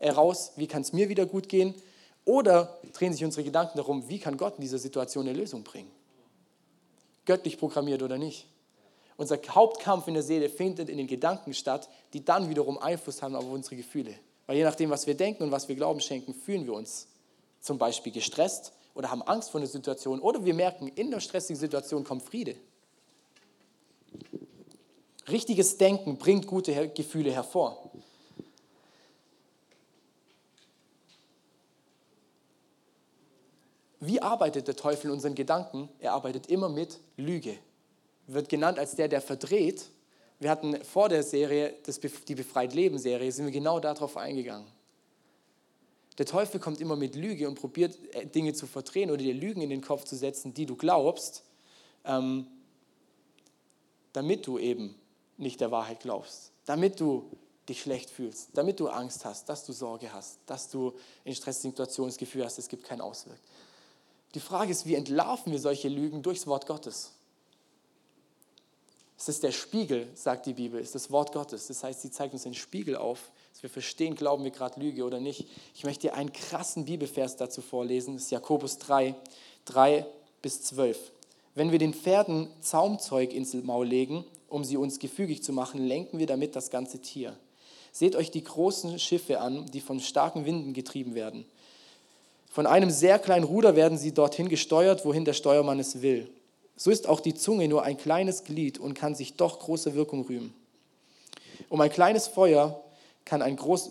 äh, 0.00 0.10
raus? 0.10 0.52
Wie 0.56 0.66
kann 0.66 0.82
es 0.82 0.92
mir 0.92 1.08
wieder 1.08 1.26
gut 1.26 1.48
gehen? 1.48 1.74
Oder 2.24 2.78
drehen 2.92 3.12
sich 3.12 3.24
unsere 3.24 3.44
Gedanken 3.44 3.76
darum, 3.76 4.08
wie 4.08 4.18
kann 4.18 4.36
Gott 4.36 4.56
in 4.56 4.62
dieser 4.62 4.78
Situation 4.78 5.28
eine 5.28 5.38
Lösung 5.38 5.62
bringen? 5.62 5.90
Göttlich 7.24 7.58
programmiert 7.58 8.02
oder 8.02 8.18
nicht? 8.18 8.46
Unser 9.16 9.38
Hauptkampf 9.48 10.08
in 10.08 10.14
der 10.14 10.22
Seele 10.22 10.48
findet 10.48 10.88
in 10.88 10.98
den 10.98 11.06
Gedanken 11.06 11.54
statt, 11.54 11.88
die 12.12 12.24
dann 12.24 12.48
wiederum 12.48 12.78
Einfluss 12.78 13.22
haben 13.22 13.36
auf 13.36 13.44
unsere 13.44 13.76
Gefühle. 13.76 14.14
Weil 14.46 14.56
je 14.56 14.64
nachdem, 14.64 14.90
was 14.90 15.06
wir 15.06 15.14
denken 15.14 15.44
und 15.44 15.52
was 15.52 15.68
wir 15.68 15.76
Glauben 15.76 16.00
schenken, 16.00 16.34
fühlen 16.34 16.66
wir 16.66 16.74
uns 16.74 17.06
zum 17.60 17.78
Beispiel 17.78 18.12
gestresst 18.12 18.72
oder 18.94 19.10
haben 19.10 19.22
Angst 19.22 19.50
vor 19.50 19.60
einer 19.60 19.68
Situation 19.68 20.20
oder 20.20 20.44
wir 20.44 20.54
merken, 20.54 20.88
in 20.88 21.10
der 21.10 21.20
stressigen 21.20 21.58
Situation 21.58 22.04
kommt 22.04 22.22
Friede. 22.22 22.56
Richtiges 25.28 25.78
Denken 25.78 26.18
bringt 26.18 26.46
gute 26.46 26.88
Gefühle 26.90 27.32
hervor. 27.32 27.90
Wie 34.00 34.20
arbeitet 34.20 34.68
der 34.68 34.76
Teufel 34.76 35.06
in 35.06 35.12
unseren 35.12 35.34
Gedanken? 35.34 35.88
Er 35.98 36.12
arbeitet 36.12 36.48
immer 36.48 36.68
mit 36.68 37.00
Lüge. 37.16 37.56
Wird 38.26 38.50
genannt 38.50 38.78
als 38.78 38.96
der, 38.96 39.08
der 39.08 39.22
verdreht. 39.22 39.88
Wir 40.40 40.50
hatten 40.50 40.84
vor 40.84 41.08
der 41.08 41.22
Serie, 41.22 41.74
die 42.28 42.34
Befreit 42.34 42.74
Leben 42.74 42.98
Serie, 42.98 43.32
sind 43.32 43.46
wir 43.46 43.52
genau 43.52 43.80
darauf 43.80 44.18
eingegangen. 44.18 44.66
Der 46.18 46.26
Teufel 46.26 46.60
kommt 46.60 46.80
immer 46.80 46.96
mit 46.96 47.16
Lüge 47.16 47.48
und 47.48 47.54
probiert 47.54 47.96
äh, 48.14 48.26
Dinge 48.26 48.52
zu 48.52 48.66
verdrehen 48.66 49.10
oder 49.10 49.22
dir 49.22 49.34
Lügen 49.34 49.62
in 49.62 49.70
den 49.70 49.80
Kopf 49.80 50.04
zu 50.04 50.16
setzen, 50.16 50.54
die 50.54 50.66
du 50.66 50.76
glaubst, 50.76 51.42
ähm, 52.04 52.46
damit 54.12 54.46
du 54.46 54.58
eben 54.58 54.94
nicht 55.36 55.60
der 55.60 55.70
Wahrheit 55.70 56.00
glaubst, 56.00 56.52
damit 56.66 57.00
du 57.00 57.30
dich 57.68 57.82
schlecht 57.82 58.10
fühlst, 58.10 58.50
damit 58.54 58.78
du 58.80 58.88
Angst 58.88 59.24
hast, 59.24 59.48
dass 59.48 59.64
du 59.64 59.72
Sorge 59.72 60.12
hast, 60.12 60.38
dass 60.46 60.68
du 60.68 60.92
in 61.24 61.34
Stresssituationen 61.34 62.10
das 62.10 62.18
Gefühl 62.18 62.44
hast, 62.44 62.58
es 62.58 62.68
gibt 62.68 62.84
keinen 62.84 63.00
Ausweg. 63.00 63.38
Die 64.34 64.40
Frage 64.40 64.70
ist, 64.70 64.86
wie 64.86 64.94
entlarven 64.94 65.52
wir 65.52 65.60
solche 65.60 65.88
Lügen 65.88 66.22
durchs 66.22 66.46
Wort 66.46 66.66
Gottes? 66.66 67.12
Es 69.16 69.28
ist 69.28 69.42
der 69.42 69.52
Spiegel, 69.52 70.08
sagt 70.14 70.46
die 70.46 70.52
Bibel, 70.52 70.80
es 70.80 70.88
ist 70.88 70.94
das 70.96 71.10
Wort 71.10 71.32
Gottes. 71.32 71.68
Das 71.68 71.84
heißt, 71.84 72.02
sie 72.02 72.10
zeigt 72.10 72.34
uns 72.34 72.42
den 72.42 72.54
Spiegel 72.54 72.96
auf, 72.96 73.30
dass 73.52 73.62
wir 73.62 73.70
verstehen, 73.70 74.16
glauben 74.16 74.42
wir 74.42 74.50
gerade 74.50 74.80
Lüge 74.80 75.04
oder 75.04 75.20
nicht. 75.20 75.46
Ich 75.74 75.84
möchte 75.84 76.08
dir 76.08 76.14
einen 76.14 76.32
krassen 76.32 76.84
Bibelvers 76.84 77.36
dazu 77.36 77.62
vorlesen, 77.62 78.14
das 78.14 78.24
ist 78.24 78.30
Jakobus 78.32 78.78
3, 78.78 79.14
3 79.66 80.06
bis 80.42 80.62
12. 80.64 81.12
Wenn 81.54 81.70
wir 81.70 81.78
den 81.78 81.94
Pferden 81.94 82.48
Zaumzeug 82.60 83.32
ins 83.32 83.54
Maul 83.54 83.86
legen 83.86 84.24
um 84.54 84.64
sie 84.64 84.76
uns 84.76 85.00
gefügig 85.00 85.42
zu 85.42 85.52
machen, 85.52 85.84
lenken 85.84 86.20
wir 86.20 86.26
damit 86.26 86.54
das 86.54 86.70
ganze 86.70 87.00
Tier. 87.00 87.36
Seht 87.90 88.14
euch 88.14 88.30
die 88.30 88.44
großen 88.44 89.00
Schiffe 89.00 89.40
an, 89.40 89.66
die 89.72 89.80
von 89.80 89.98
starken 89.98 90.46
Winden 90.46 90.72
getrieben 90.72 91.16
werden. 91.16 91.44
Von 92.50 92.66
einem 92.66 92.90
sehr 92.90 93.18
kleinen 93.18 93.44
Ruder 93.44 93.74
werden 93.74 93.98
sie 93.98 94.14
dorthin 94.14 94.48
gesteuert, 94.48 95.04
wohin 95.04 95.24
der 95.24 95.32
Steuermann 95.32 95.80
es 95.80 96.02
will. 96.02 96.30
So 96.76 96.92
ist 96.92 97.08
auch 97.08 97.18
die 97.18 97.34
Zunge 97.34 97.66
nur 97.66 97.82
ein 97.82 97.96
kleines 97.96 98.44
Glied 98.44 98.78
und 98.78 98.94
kann 98.94 99.16
sich 99.16 99.34
doch 99.34 99.58
große 99.58 99.94
Wirkung 99.94 100.24
rühmen. 100.24 100.54
Um 101.68 101.80
ein 101.80 101.90
kleines 101.90 102.28
Feuer 102.28 102.80
kann 103.24 103.42
ein 103.42 103.56
groß 103.56 103.90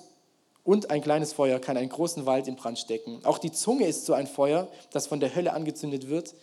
und 0.64 0.90
ein 0.92 1.02
kleines 1.02 1.34
Feuer 1.34 1.60
kann 1.60 1.76
einen 1.76 1.90
großen 1.90 2.26
Wald 2.26 2.48
in 2.48 2.56
Brand 2.56 2.80
stecken. 2.80 3.20
Auch 3.24 3.38
die 3.38 3.52
Zunge 3.52 3.86
ist 3.86 4.06
so 4.06 4.14
ein 4.14 4.28
Feuer, 4.28 4.70
das 4.92 5.08
von 5.08 5.20
der 5.20 5.36
Hölle 5.36 5.52
angezündet 5.52 6.08
wird. 6.08 6.34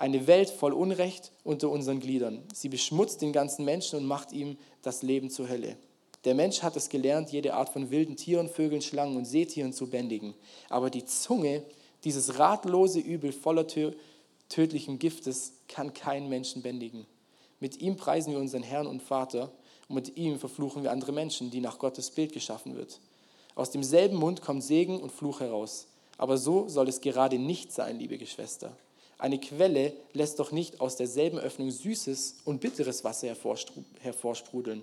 Eine 0.00 0.26
Welt 0.26 0.48
voll 0.48 0.72
Unrecht 0.72 1.30
unter 1.44 1.68
unseren 1.68 2.00
Gliedern. 2.00 2.42
Sie 2.54 2.70
beschmutzt 2.70 3.20
den 3.20 3.34
ganzen 3.34 3.66
Menschen 3.66 3.98
und 3.98 4.06
macht 4.06 4.32
ihm 4.32 4.56
das 4.80 5.02
Leben 5.02 5.28
zur 5.28 5.50
Hölle. 5.50 5.76
Der 6.24 6.34
Mensch 6.34 6.62
hat 6.62 6.74
es 6.74 6.88
gelernt, 6.88 7.32
jede 7.32 7.52
Art 7.52 7.68
von 7.68 7.90
wilden 7.90 8.16
Tieren, 8.16 8.48
Vögeln, 8.48 8.80
Schlangen 8.80 9.18
und 9.18 9.26
Seetieren 9.26 9.74
zu 9.74 9.90
bändigen. 9.90 10.32
Aber 10.70 10.88
die 10.88 11.04
Zunge, 11.04 11.62
dieses 12.02 12.38
ratlose 12.38 12.98
Übel 12.98 13.30
voller 13.30 13.66
tödlichen 14.48 14.98
Giftes, 14.98 15.52
kann 15.68 15.92
keinen 15.92 16.30
Menschen 16.30 16.62
bändigen. 16.62 17.04
Mit 17.58 17.82
ihm 17.82 17.98
preisen 17.98 18.32
wir 18.32 18.40
unseren 18.40 18.62
Herrn 18.62 18.86
und 18.86 19.02
Vater 19.02 19.52
und 19.88 19.96
mit 19.96 20.16
ihm 20.16 20.38
verfluchen 20.38 20.82
wir 20.82 20.92
andere 20.92 21.12
Menschen, 21.12 21.50
die 21.50 21.60
nach 21.60 21.78
Gottes 21.78 22.10
Bild 22.10 22.32
geschaffen 22.32 22.74
wird. 22.74 23.00
Aus 23.54 23.70
demselben 23.70 24.16
Mund 24.16 24.40
kommt 24.40 24.64
Segen 24.64 24.98
und 24.98 25.12
Fluch 25.12 25.40
heraus. 25.40 25.88
Aber 26.16 26.38
so 26.38 26.70
soll 26.70 26.88
es 26.88 27.02
gerade 27.02 27.38
nicht 27.38 27.70
sein, 27.70 27.98
liebe 27.98 28.16
Geschwister. 28.16 28.74
Eine 29.20 29.38
Quelle 29.38 29.92
lässt 30.14 30.38
doch 30.38 30.50
nicht 30.50 30.80
aus 30.80 30.96
derselben 30.96 31.38
Öffnung 31.38 31.70
süßes 31.70 32.36
und 32.46 32.62
bitteres 32.62 33.04
Wasser 33.04 33.28
hervorsprudeln. 34.00 34.82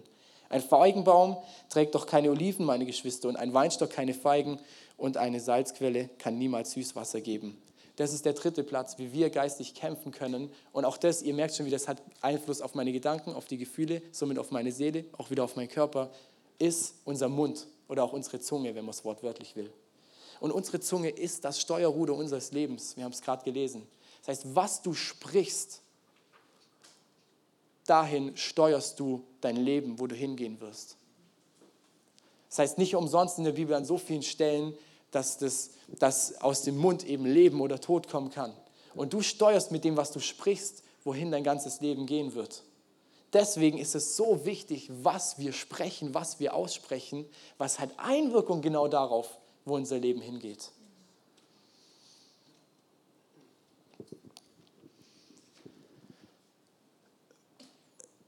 Ein 0.49 0.61
Feigenbaum 0.61 1.37
trägt 1.69 1.95
doch 1.95 2.05
keine 2.05 2.29
Oliven, 2.29 2.63
meine 2.63 2.85
Geschwister, 2.85 3.29
und 3.29 3.35
ein 3.35 3.53
Weinstock 3.53 3.89
keine 3.89 4.13
Feigen, 4.13 4.59
und 4.95 5.17
eine 5.17 5.39
Salzquelle 5.39 6.09
kann 6.19 6.37
niemals 6.37 6.71
Süßwasser 6.71 7.21
geben. 7.21 7.57
Das 7.95 8.13
ist 8.13 8.25
der 8.25 8.33
dritte 8.33 8.63
Platz, 8.63 8.99
wie 8.99 9.11
wir 9.11 9.31
geistig 9.31 9.73
kämpfen 9.73 10.11
können. 10.11 10.51
Und 10.71 10.85
auch 10.85 10.97
das, 10.97 11.23
ihr 11.23 11.33
merkt 11.33 11.55
schon, 11.55 11.65
wie 11.65 11.71
das 11.71 11.87
hat 11.87 12.01
Einfluss 12.21 12.61
auf 12.61 12.75
meine 12.75 12.91
Gedanken, 12.91 13.33
auf 13.33 13.45
die 13.45 13.57
Gefühle, 13.57 14.03
somit 14.11 14.37
auf 14.37 14.51
meine 14.51 14.71
Seele, 14.71 15.05
auch 15.17 15.31
wieder 15.31 15.43
auf 15.43 15.55
meinen 15.55 15.69
Körper, 15.69 16.11
ist 16.59 16.93
unser 17.05 17.27
Mund 17.27 17.65
oder 17.87 18.03
auch 18.03 18.13
unsere 18.13 18.39
Zunge, 18.39 18.75
wenn 18.75 18.85
man 18.85 18.93
es 18.93 19.03
wortwörtlich 19.03 19.55
will. 19.55 19.71
Und 20.39 20.51
unsere 20.51 20.79
Zunge 20.79 21.09
ist 21.09 21.43
das 21.43 21.59
Steuerruder 21.59 22.13
unseres 22.13 22.51
Lebens. 22.51 22.95
Wir 22.95 23.03
haben 23.03 23.13
es 23.13 23.21
gerade 23.23 23.43
gelesen. 23.43 23.87
Das 24.27 24.39
heißt, 24.39 24.55
was 24.55 24.81
du 24.81 24.93
sprichst, 24.93 25.81
dahin 27.85 28.35
steuerst 28.35 28.99
du 28.99 29.23
dein 29.39 29.55
Leben, 29.55 29.99
wo 29.99 30.07
du 30.07 30.15
hingehen 30.15 30.59
wirst. 30.59 30.97
Das 32.49 32.59
heißt 32.59 32.77
nicht 32.77 32.93
umsonst 32.95 33.37
in 33.37 33.45
der 33.45 33.53
Bibel 33.53 33.73
an 33.73 33.85
so 33.85 33.97
vielen 33.97 34.23
Stellen, 34.23 34.77
dass, 35.11 35.37
das, 35.37 35.69
dass 35.99 36.41
aus 36.41 36.63
dem 36.63 36.77
Mund 36.77 37.05
eben 37.05 37.25
Leben 37.25 37.61
oder 37.61 37.79
Tod 37.79 38.09
kommen 38.09 38.29
kann. 38.29 38.51
Und 38.95 39.13
du 39.13 39.21
steuerst 39.21 39.71
mit 39.71 39.85
dem, 39.85 39.95
was 39.95 40.11
du 40.11 40.19
sprichst, 40.19 40.83
wohin 41.05 41.31
dein 41.31 41.45
ganzes 41.45 41.79
Leben 41.79 42.05
gehen 42.05 42.35
wird. 42.35 42.63
Deswegen 43.31 43.77
ist 43.77 43.95
es 43.95 44.17
so 44.17 44.45
wichtig, 44.45 44.89
was 45.03 45.39
wir 45.39 45.53
sprechen, 45.53 46.13
was 46.13 46.41
wir 46.41 46.53
aussprechen, 46.53 47.25
was 47.57 47.79
hat 47.79 47.91
Einwirkung 47.97 48.61
genau 48.61 48.89
darauf, 48.89 49.37
wo 49.63 49.75
unser 49.75 49.99
Leben 49.99 50.19
hingeht. 50.19 50.71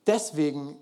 Deswegen 0.09 0.75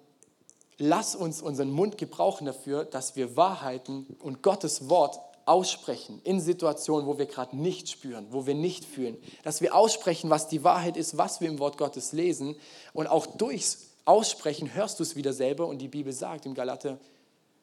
lass 0.78 1.13
uns 1.13 1.42
unseren 1.42 1.70
Mund 1.70 1.98
gebrauchen 1.98 2.46
dafür, 2.46 2.86
dass 2.86 3.18
wir 3.18 3.36
Wahrheiten 3.36 4.16
und 4.22 4.42
Gottes 4.42 4.88
Wort 4.88 5.20
aussprechen 5.46 6.22
in 6.24 6.40
Situationen, 6.40 7.06
wo 7.06 7.18
wir 7.18 7.26
gerade 7.26 7.58
nicht 7.58 7.90
spüren, 7.90 8.28
wo 8.30 8.48
wir 8.48 8.56
nicht 8.56 8.86
fühlen. 8.86 9.18
Dass 9.44 9.60
wir 9.60 9.76
aussprechen, 9.76 10.30
was 10.30 10.48
die 10.48 10.63
Wahrheit 10.63 10.96
ist, 10.96 11.18
was 11.18 11.42
wir 11.42 11.50
im 11.50 11.60
Wort 11.60 11.78
Gottes 11.78 12.13
lesen. 12.13 12.56
Und 12.94 13.08
auch 13.08 13.26
durchs 13.26 13.88
Aussprechen 14.06 14.74
hörst 14.74 15.00
du 15.00 15.04
es 15.04 15.18
wieder 15.18 15.34
selber. 15.34 15.68
Und 15.68 15.80
die 15.80 15.90
Bibel 15.90 16.13
sagt 16.13 16.46
im 16.46 16.54
Galater, 16.54 16.98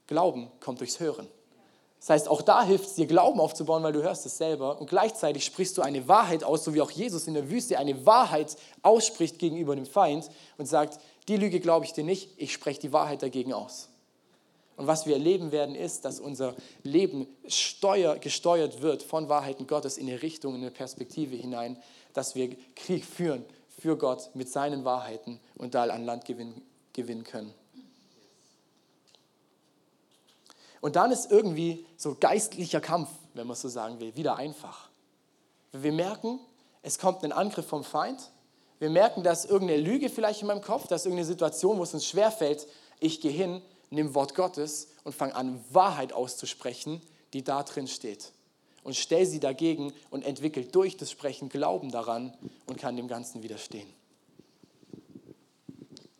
Glauben 0.06 0.50
kommt 0.60 0.80
durchs 0.80 1.00
Hören. 1.00 1.28
Das 2.04 2.10
heißt, 2.10 2.28
auch 2.28 2.42
da 2.42 2.62
hilft 2.62 2.84
es 2.84 2.94
dir, 2.96 3.06
Glauben 3.06 3.40
aufzubauen, 3.40 3.82
weil 3.82 3.94
du 3.94 4.02
hörst 4.02 4.26
es 4.26 4.36
selber. 4.36 4.78
Und 4.78 4.90
gleichzeitig 4.90 5.42
sprichst 5.42 5.78
du 5.78 5.80
eine 5.80 6.06
Wahrheit 6.06 6.44
aus, 6.44 6.62
so 6.62 6.74
wie 6.74 6.82
auch 6.82 6.90
Jesus 6.90 7.26
in 7.26 7.32
der 7.32 7.48
Wüste 7.48 7.78
eine 7.78 8.04
Wahrheit 8.04 8.58
ausspricht 8.82 9.38
gegenüber 9.38 9.74
dem 9.74 9.86
Feind 9.86 10.28
und 10.58 10.66
sagt, 10.66 11.00
die 11.28 11.38
Lüge 11.38 11.60
glaube 11.60 11.86
ich 11.86 11.94
dir 11.94 12.04
nicht, 12.04 12.28
ich 12.36 12.52
spreche 12.52 12.78
die 12.78 12.92
Wahrheit 12.92 13.22
dagegen 13.22 13.54
aus. 13.54 13.88
Und 14.76 14.86
was 14.86 15.06
wir 15.06 15.14
erleben 15.14 15.50
werden, 15.50 15.74
ist, 15.74 16.04
dass 16.04 16.20
unser 16.20 16.54
Leben 16.82 17.26
steuer, 17.48 18.16
gesteuert 18.16 18.82
wird 18.82 19.02
von 19.02 19.30
Wahrheiten 19.30 19.66
Gottes 19.66 19.96
in 19.96 20.06
eine 20.06 20.20
Richtung, 20.20 20.54
in 20.56 20.60
eine 20.60 20.72
Perspektive 20.72 21.36
hinein, 21.36 21.78
dass 22.12 22.34
wir 22.34 22.54
Krieg 22.76 23.06
führen 23.06 23.46
für 23.80 23.96
Gott 23.96 24.28
mit 24.34 24.50
seinen 24.50 24.84
Wahrheiten 24.84 25.40
und 25.56 25.74
da 25.74 25.84
an 25.84 26.04
Land 26.04 26.26
gewinnen, 26.26 26.60
gewinnen 26.92 27.24
können. 27.24 27.54
Und 30.84 30.96
dann 30.96 31.12
ist 31.12 31.30
irgendwie 31.30 31.86
so 31.96 32.14
geistlicher 32.14 32.78
Kampf, 32.78 33.08
wenn 33.32 33.46
man 33.46 33.56
so 33.56 33.68
sagen 33.68 34.00
will, 34.00 34.14
wieder 34.16 34.36
einfach. 34.36 34.90
Wir 35.72 35.92
merken, 35.92 36.38
es 36.82 36.98
kommt 36.98 37.24
ein 37.24 37.32
Angriff 37.32 37.66
vom 37.66 37.84
Feind. 37.84 38.30
Wir 38.80 38.90
merken, 38.90 39.22
dass 39.22 39.46
irgendeine 39.46 39.80
Lüge 39.80 40.10
vielleicht 40.10 40.42
in 40.42 40.46
meinem 40.46 40.60
Kopf, 40.60 40.86
dass 40.86 41.06
irgendeine 41.06 41.26
Situation, 41.26 41.78
wo 41.78 41.84
es 41.84 41.94
uns 41.94 42.04
schwerfällt, 42.04 42.66
ich 43.00 43.22
gehe 43.22 43.30
hin 43.30 43.62
nimm 43.88 44.14
Wort 44.14 44.34
Gottes 44.34 44.88
und 45.04 45.14
fang 45.14 45.32
an, 45.32 45.64
Wahrheit 45.70 46.12
auszusprechen, 46.12 47.00
die 47.32 47.42
da 47.42 47.62
drin 47.62 47.88
steht. 47.88 48.32
Und 48.82 48.94
stell 48.94 49.24
sie 49.24 49.40
dagegen 49.40 49.90
und 50.10 50.22
entwickel 50.22 50.66
durch 50.66 50.98
das 50.98 51.10
Sprechen 51.10 51.48
Glauben 51.48 51.92
daran 51.92 52.36
und 52.66 52.78
kann 52.78 52.98
dem 52.98 53.08
Ganzen 53.08 53.42
widerstehen. 53.42 53.88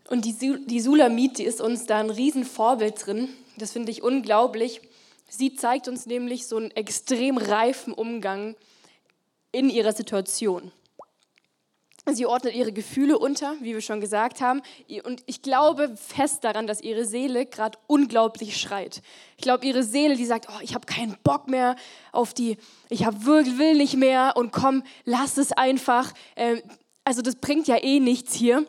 Und 0.08 0.24
die, 0.24 0.64
die 0.66 0.80
Sulamit, 0.80 1.38
die 1.38 1.44
ist 1.44 1.60
uns 1.60 1.86
da 1.86 1.98
ein 1.98 2.10
Riesenvorbild 2.10 3.06
drin. 3.06 3.28
Das 3.56 3.72
finde 3.72 3.90
ich 3.90 4.02
unglaublich. 4.02 4.80
Sie 5.28 5.54
zeigt 5.54 5.88
uns 5.88 6.06
nämlich 6.06 6.46
so 6.46 6.56
einen 6.56 6.70
extrem 6.72 7.38
reifen 7.38 7.92
Umgang 7.92 8.54
in 9.52 9.70
ihrer 9.70 9.92
Situation. 9.92 10.72
Sie 12.12 12.26
ordnet 12.26 12.54
ihre 12.54 12.72
Gefühle 12.72 13.18
unter, 13.18 13.54
wie 13.60 13.72
wir 13.72 13.80
schon 13.80 14.02
gesagt 14.02 14.42
haben. 14.42 14.60
Und 15.04 15.22
ich 15.24 15.40
glaube 15.40 15.96
fest 15.96 16.44
daran, 16.44 16.66
dass 16.66 16.82
ihre 16.82 17.06
Seele 17.06 17.46
gerade 17.46 17.78
unglaublich 17.86 18.58
schreit. 18.58 19.00
Ich 19.38 19.42
glaube, 19.42 19.64
ihre 19.64 19.82
Seele, 19.82 20.14
die 20.14 20.26
sagt, 20.26 20.48
oh, 20.50 20.60
ich 20.60 20.74
habe 20.74 20.84
keinen 20.84 21.16
Bock 21.22 21.48
mehr 21.48 21.76
auf 22.12 22.34
die, 22.34 22.58
ich 22.90 23.06
hab, 23.06 23.24
will 23.24 23.74
nicht 23.76 23.96
mehr 23.96 24.34
und 24.36 24.52
komm, 24.52 24.82
lass 25.06 25.38
es 25.38 25.52
einfach. 25.52 26.12
Ähm, 26.36 26.60
also 27.04 27.22
das 27.22 27.36
bringt 27.36 27.68
ja 27.68 27.82
eh 27.82 28.00
nichts 28.00 28.34
hier. 28.34 28.66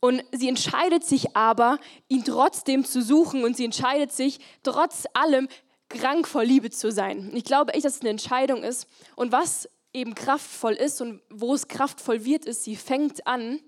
Und 0.00 0.22
sie 0.32 0.48
entscheidet 0.48 1.04
sich 1.04 1.36
aber, 1.36 1.78
ihn 2.08 2.24
trotzdem 2.24 2.84
zu 2.84 3.02
suchen 3.02 3.44
und 3.44 3.56
sie 3.56 3.64
entscheidet 3.64 4.12
sich, 4.12 4.38
trotz 4.62 5.06
allem 5.12 5.48
krank 5.88 6.28
vor 6.28 6.44
Liebe 6.44 6.70
zu 6.70 6.92
sein. 6.92 7.30
Ich 7.34 7.44
glaube 7.44 7.74
echt, 7.74 7.84
dass 7.84 7.96
es 7.96 8.00
eine 8.00 8.10
Entscheidung 8.10 8.62
ist. 8.62 8.86
Und 9.16 9.32
was 9.32 9.68
eben 9.92 10.14
kraftvoll 10.14 10.74
ist 10.74 11.00
und 11.00 11.20
wo 11.30 11.54
es 11.54 11.66
kraftvoll 11.66 12.24
wird, 12.24 12.44
ist, 12.44 12.64
sie 12.64 12.76
fängt 12.76 13.26
an, 13.26 13.60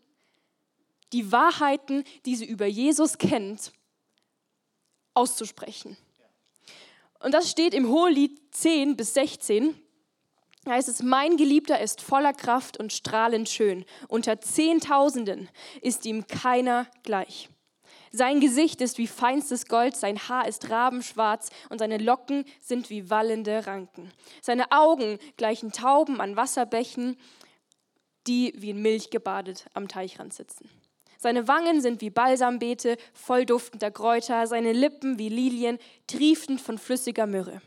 die 1.13 1.33
Wahrheiten, 1.33 2.05
die 2.25 2.37
sie 2.37 2.45
über 2.45 2.67
Jesus 2.67 3.19
kennt, 3.19 3.73
auszusprechen. 5.15 5.97
Und 7.19 7.35
das 7.35 7.51
steht 7.51 7.75
im 7.75 7.89
Hohelied 7.89 8.39
10 8.55 8.97
bis 8.97 9.15
16. 9.15 9.75
Da 10.65 10.73
heißt 10.73 10.89
es, 10.89 11.03
mein 11.03 11.37
Geliebter 11.37 11.81
ist 11.81 12.03
voller 12.03 12.35
Kraft 12.35 12.79
und 12.79 12.93
strahlend 12.93 13.49
schön. 13.49 13.85
Unter 14.09 14.41
Zehntausenden 14.41 15.49
ist 15.81 16.05
ihm 16.05 16.27
keiner 16.27 16.87
gleich. 17.03 17.49
Sein 18.13 18.41
Gesicht 18.41 18.81
ist 18.81 18.99
wie 18.99 19.07
feinstes 19.07 19.67
Gold, 19.67 19.97
sein 19.97 20.19
Haar 20.29 20.49
ist 20.49 20.69
rabenschwarz 20.69 21.51
und 21.69 21.79
seine 21.79 21.99
Locken 21.99 22.45
sind 22.61 22.91
wie 22.91 23.09
wallende 23.09 23.67
Ranken. 23.67 24.11
Seine 24.43 24.73
Augen 24.73 25.19
gleichen 25.37 25.71
Tauben 25.71 26.21
an 26.21 26.37
Wasserbächen, 26.37 27.17
die 28.27 28.53
wie 28.57 28.71
in 28.71 28.83
Milch 28.83 29.11
gebadet 29.11 29.67
am 29.75 29.89
Teichrand 29.89 30.35
sitzen. 30.35 30.69
Seine 31.19 31.47
Wangen 31.49 31.81
sind 31.81 32.01
wie 32.01 32.11
Balsambeete, 32.11 32.97
voll 33.13 33.47
duftender 33.47 33.91
Kräuter, 33.91 34.47
seine 34.47 34.73
Lippen 34.73 35.19
wie 35.19 35.29
Lilien, 35.29 35.79
triefend 36.07 36.61
von 36.61 36.79
flüssiger 36.79 37.27
Myrrhe. 37.27 37.63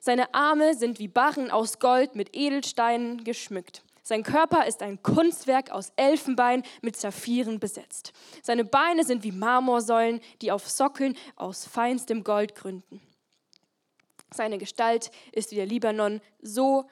Seine 0.00 0.34
Arme 0.34 0.74
sind 0.74 0.98
wie 0.98 1.08
Barren 1.08 1.50
aus 1.50 1.78
Gold 1.78 2.14
mit 2.14 2.36
Edelsteinen 2.36 3.24
geschmückt. 3.24 3.82
Sein 4.02 4.22
Körper 4.22 4.66
ist 4.66 4.82
ein 4.82 5.02
Kunstwerk 5.02 5.70
aus 5.70 5.92
Elfenbein 5.96 6.62
mit 6.82 6.94
Saphiren 6.94 7.58
besetzt. 7.58 8.12
Seine 8.42 8.64
Beine 8.64 9.02
sind 9.02 9.24
wie 9.24 9.32
Marmorsäulen, 9.32 10.20
die 10.42 10.52
auf 10.52 10.68
Sockeln 10.68 11.16
aus 11.36 11.64
feinstem 11.66 12.22
Gold 12.22 12.54
gründen. 12.54 13.00
Seine 14.32 14.58
Gestalt 14.58 15.10
ist 15.32 15.52
wie 15.52 15.56
der 15.56 15.64
Libanon, 15.64 16.20
so 16.42 16.86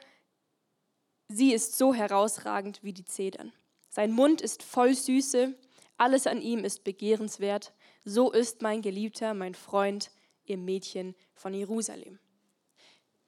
sie 1.28 1.52
ist 1.52 1.76
so 1.76 1.92
herausragend 1.92 2.82
wie 2.82 2.94
die 2.94 3.04
Zedern. 3.04 3.52
Sein 3.90 4.12
Mund 4.12 4.40
ist 4.40 4.62
voll 4.62 4.94
Süße, 4.94 5.54
alles 5.98 6.26
an 6.26 6.40
ihm 6.40 6.64
ist 6.64 6.82
begehrenswert. 6.82 7.74
So 8.04 8.32
ist 8.32 8.62
mein 8.62 8.80
Geliebter, 8.80 9.34
mein 9.34 9.54
Freund, 9.54 10.10
ihr 10.44 10.56
Mädchen 10.56 11.14
von 11.34 11.52
Jerusalem. 11.52 12.18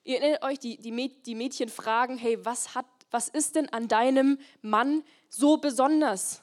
Ihr 0.04 0.20
erinnert 0.20 0.42
euch, 0.42 0.58
die, 0.58 0.76
die 0.78 1.34
Mädchen 1.34 1.68
fragen, 1.68 2.18
hey, 2.18 2.44
was 2.44 2.74
hat 2.74 2.86
was 3.14 3.28
ist 3.28 3.54
denn 3.54 3.68
an 3.68 3.86
deinem 3.86 4.38
Mann 4.60 5.04
so 5.28 5.56
besonders? 5.56 6.42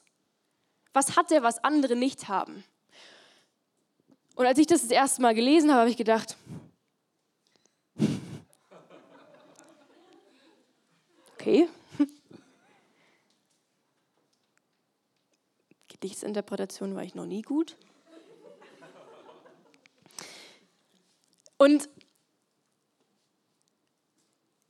Was 0.93 1.17
hat 1.17 1.29
er, 1.29 1.43
was 1.43 1.61
andere 1.65 1.97
nicht 1.97 2.29
haben? 2.29 2.63
Und 4.35 4.45
als 4.45 4.57
ich 4.57 4.67
das 4.67 4.83
das 4.83 4.91
erste 4.91 5.21
Mal 5.21 5.35
gelesen 5.35 5.69
habe, 5.69 5.81
habe 5.81 5.89
ich 5.89 5.97
gedacht, 5.97 6.37
okay. 11.33 11.67
Gedichtsinterpretation 15.89 16.95
war 16.95 17.03
ich 17.03 17.15
noch 17.15 17.25
nie 17.25 17.41
gut. 17.41 17.75
Und 21.57 21.89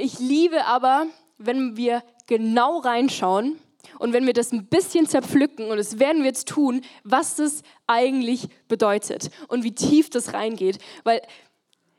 ich 0.01 0.19
liebe 0.19 0.65
aber, 0.65 1.07
wenn 1.37 1.77
wir 1.77 2.03
genau 2.27 2.79
reinschauen 2.79 3.59
und 3.99 4.13
wenn 4.13 4.25
wir 4.25 4.33
das 4.33 4.51
ein 4.51 4.67
bisschen 4.67 5.07
zerpflücken, 5.07 5.69
und 5.69 5.77
das 5.77 5.99
werden 5.99 6.19
wir 6.19 6.27
jetzt 6.27 6.47
tun, 6.47 6.81
was 7.03 7.35
das 7.35 7.61
eigentlich 7.87 8.47
bedeutet 8.67 9.29
und 9.47 9.63
wie 9.63 9.73
tief 9.73 10.09
das 10.09 10.33
reingeht. 10.33 10.79
Weil 11.03 11.21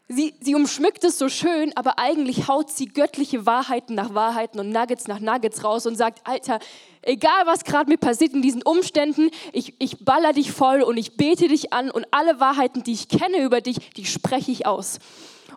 sie, 0.09 0.34
sie 0.40 0.55
umschmückt 0.55 1.05
es 1.05 1.18
so 1.18 1.28
schön, 1.28 1.72
aber 1.76 1.98
eigentlich 1.98 2.48
haut 2.48 2.70
sie 2.70 2.86
göttliche 2.86 3.46
Wahrheiten 3.46 3.94
nach 3.94 4.14
Wahrheiten 4.14 4.61
und 4.61 4.70
Nuggets 4.70 5.09
nach 5.09 5.20
Nuggets 5.20 5.64
raus 5.64 5.86
und 5.86 5.96
sagt, 5.96 6.26
Alter, 6.26 6.59
egal 7.03 7.46
was 7.46 7.64
gerade 7.64 7.90
mir 7.90 7.98
passiert 7.98 8.32
in 8.32 8.42
diesen 8.42 8.62
Umständen, 8.62 9.30
ich, 9.53 9.74
ich 9.78 10.05
baller 10.05 10.32
dich 10.32 10.53
voll 10.53 10.82
und 10.82 10.96
ich 10.96 11.16
bete 11.16 11.48
dich 11.48 11.72
an 11.72 11.90
und 11.90 12.07
alle 12.11 12.40
Wahrheiten, 12.40 12.82
die 12.82 12.92
ich 12.92 13.09
kenne 13.09 13.42
über 13.42 13.61
dich, 13.61 13.92
die 13.96 14.07
spreche 14.07 14.50
ich 14.50 14.66
aus. 14.66 14.98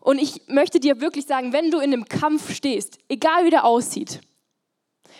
Und 0.06 0.20
ich 0.20 0.47
möchte 0.47 0.80
dir 0.80 1.01
wirklich 1.01 1.26
sagen, 1.26 1.51
wenn 1.51 1.72
du 1.72 1.80
in 1.80 1.91
einem 1.91 2.06
Kampf 2.06 2.53
stehst, 2.53 2.99
egal 3.10 3.43
wie 3.43 3.49
der 3.49 3.66
aussieht, 3.66 4.22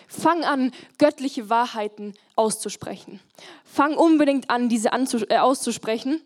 fang 0.06 0.44
an, 0.44 0.70
göttliche 0.96 1.50
Wahrheiten 1.50 2.14
auszusprechen. 2.36 3.18
Fang 3.64 3.96
unbedingt 3.96 4.48
an, 4.48 4.68
diese 4.68 4.90
äh, 4.92 5.38
auszusprechen. 5.38 6.22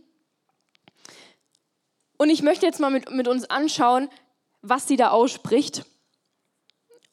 Und 2.19 2.29
ich 2.29 2.43
möchte 2.43 2.67
jetzt 2.67 2.81
mal 2.81 2.91
mit, 2.91 3.11
mit 3.11 3.29
uns 3.29 3.49
anschauen, 3.49 4.11
was 4.61 4.87
sie 4.87 4.97
da 4.97 5.09
ausspricht. 5.09 5.87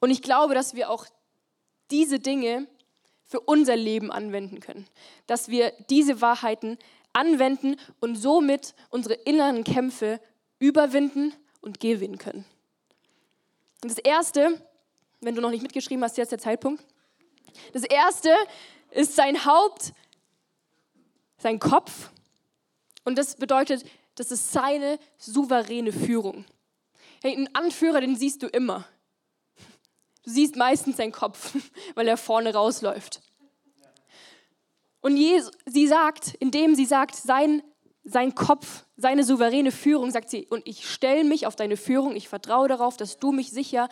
Und 0.01 0.09
ich 0.09 0.21
glaube, 0.21 0.53
dass 0.53 0.75
wir 0.75 0.89
auch 0.89 1.05
diese 1.91 2.19
Dinge 2.19 2.67
für 3.23 3.39
unser 3.39 3.77
Leben 3.77 4.11
anwenden 4.11 4.59
können. 4.59 4.85
Dass 5.27 5.47
wir 5.47 5.71
diese 5.89 6.19
Wahrheiten 6.19 6.77
anwenden 7.13 7.77
und 8.01 8.17
somit 8.17 8.75
unsere 8.89 9.13
inneren 9.13 9.63
Kämpfe 9.63 10.19
überwinden 10.59 11.33
und 11.61 11.79
gewinnen 11.79 12.17
können. 12.17 12.45
Und 13.83 13.91
das 13.91 13.99
Erste, 13.99 14.61
wenn 15.21 15.35
du 15.35 15.41
noch 15.41 15.51
nicht 15.51 15.61
mitgeschrieben 15.61 16.03
hast, 16.03 16.17
jetzt 16.17 16.31
der 16.31 16.39
Zeitpunkt. 16.39 16.83
Das 17.73 17.83
Erste 17.83 18.35
ist 18.91 19.15
sein 19.15 19.45
Haupt, 19.45 19.93
sein 21.37 21.59
Kopf. 21.59 22.09
Und 23.03 23.17
das 23.17 23.35
bedeutet, 23.35 23.85
das 24.15 24.31
ist 24.31 24.51
seine 24.51 24.99
souveräne 25.17 25.91
Führung. 25.91 26.45
Hey, 27.21 27.35
einen 27.35 27.53
Anführer, 27.55 28.01
den 28.01 28.15
siehst 28.15 28.43
du 28.43 28.47
immer. 28.47 28.87
Du 30.23 30.31
siehst 30.31 30.55
meistens 30.55 30.97
seinen 30.97 31.11
Kopf, 31.11 31.55
weil 31.95 32.07
er 32.07 32.17
vorne 32.17 32.53
rausläuft. 32.53 33.21
Und 35.01 35.15
Jesus, 35.15 35.51
sie 35.65 35.87
sagt, 35.87 36.33
indem 36.35 36.75
sie 36.75 36.85
sagt, 36.85 37.15
sein 37.15 37.63
sein 38.07 38.33
Kopf, 38.33 38.85
seine 38.97 39.23
souveräne 39.23 39.71
Führung, 39.71 40.11
sagt 40.11 40.29
sie, 40.29 40.47
und 40.47 40.67
ich 40.67 40.89
stelle 40.89 41.23
mich 41.23 41.45
auf 41.45 41.55
deine 41.55 41.77
Führung, 41.77 42.15
ich 42.15 42.27
vertraue 42.27 42.67
darauf, 42.67 42.97
dass 42.97 43.19
du 43.19 43.31
mich 43.31 43.51
sicher 43.51 43.89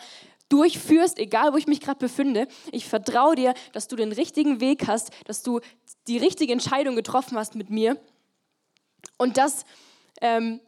durchführst, 0.48 1.18
egal 1.18 1.52
wo 1.52 1.56
ich 1.56 1.66
mich 1.66 1.80
gerade 1.80 1.98
befinde. 1.98 2.46
Ich 2.72 2.86
vertraue 2.86 3.36
dir, 3.36 3.54
dass 3.72 3.88
du 3.88 3.96
den 3.96 4.12
richtigen 4.12 4.60
Weg 4.60 4.86
hast, 4.86 5.10
dass 5.24 5.42
du 5.42 5.60
die 6.06 6.18
richtige 6.18 6.52
Entscheidung 6.52 6.96
getroffen 6.96 7.38
hast 7.38 7.54
mit 7.54 7.70
mir 7.70 8.00
und 9.16 9.36
dass 9.36 9.64
ähm, 10.20 10.60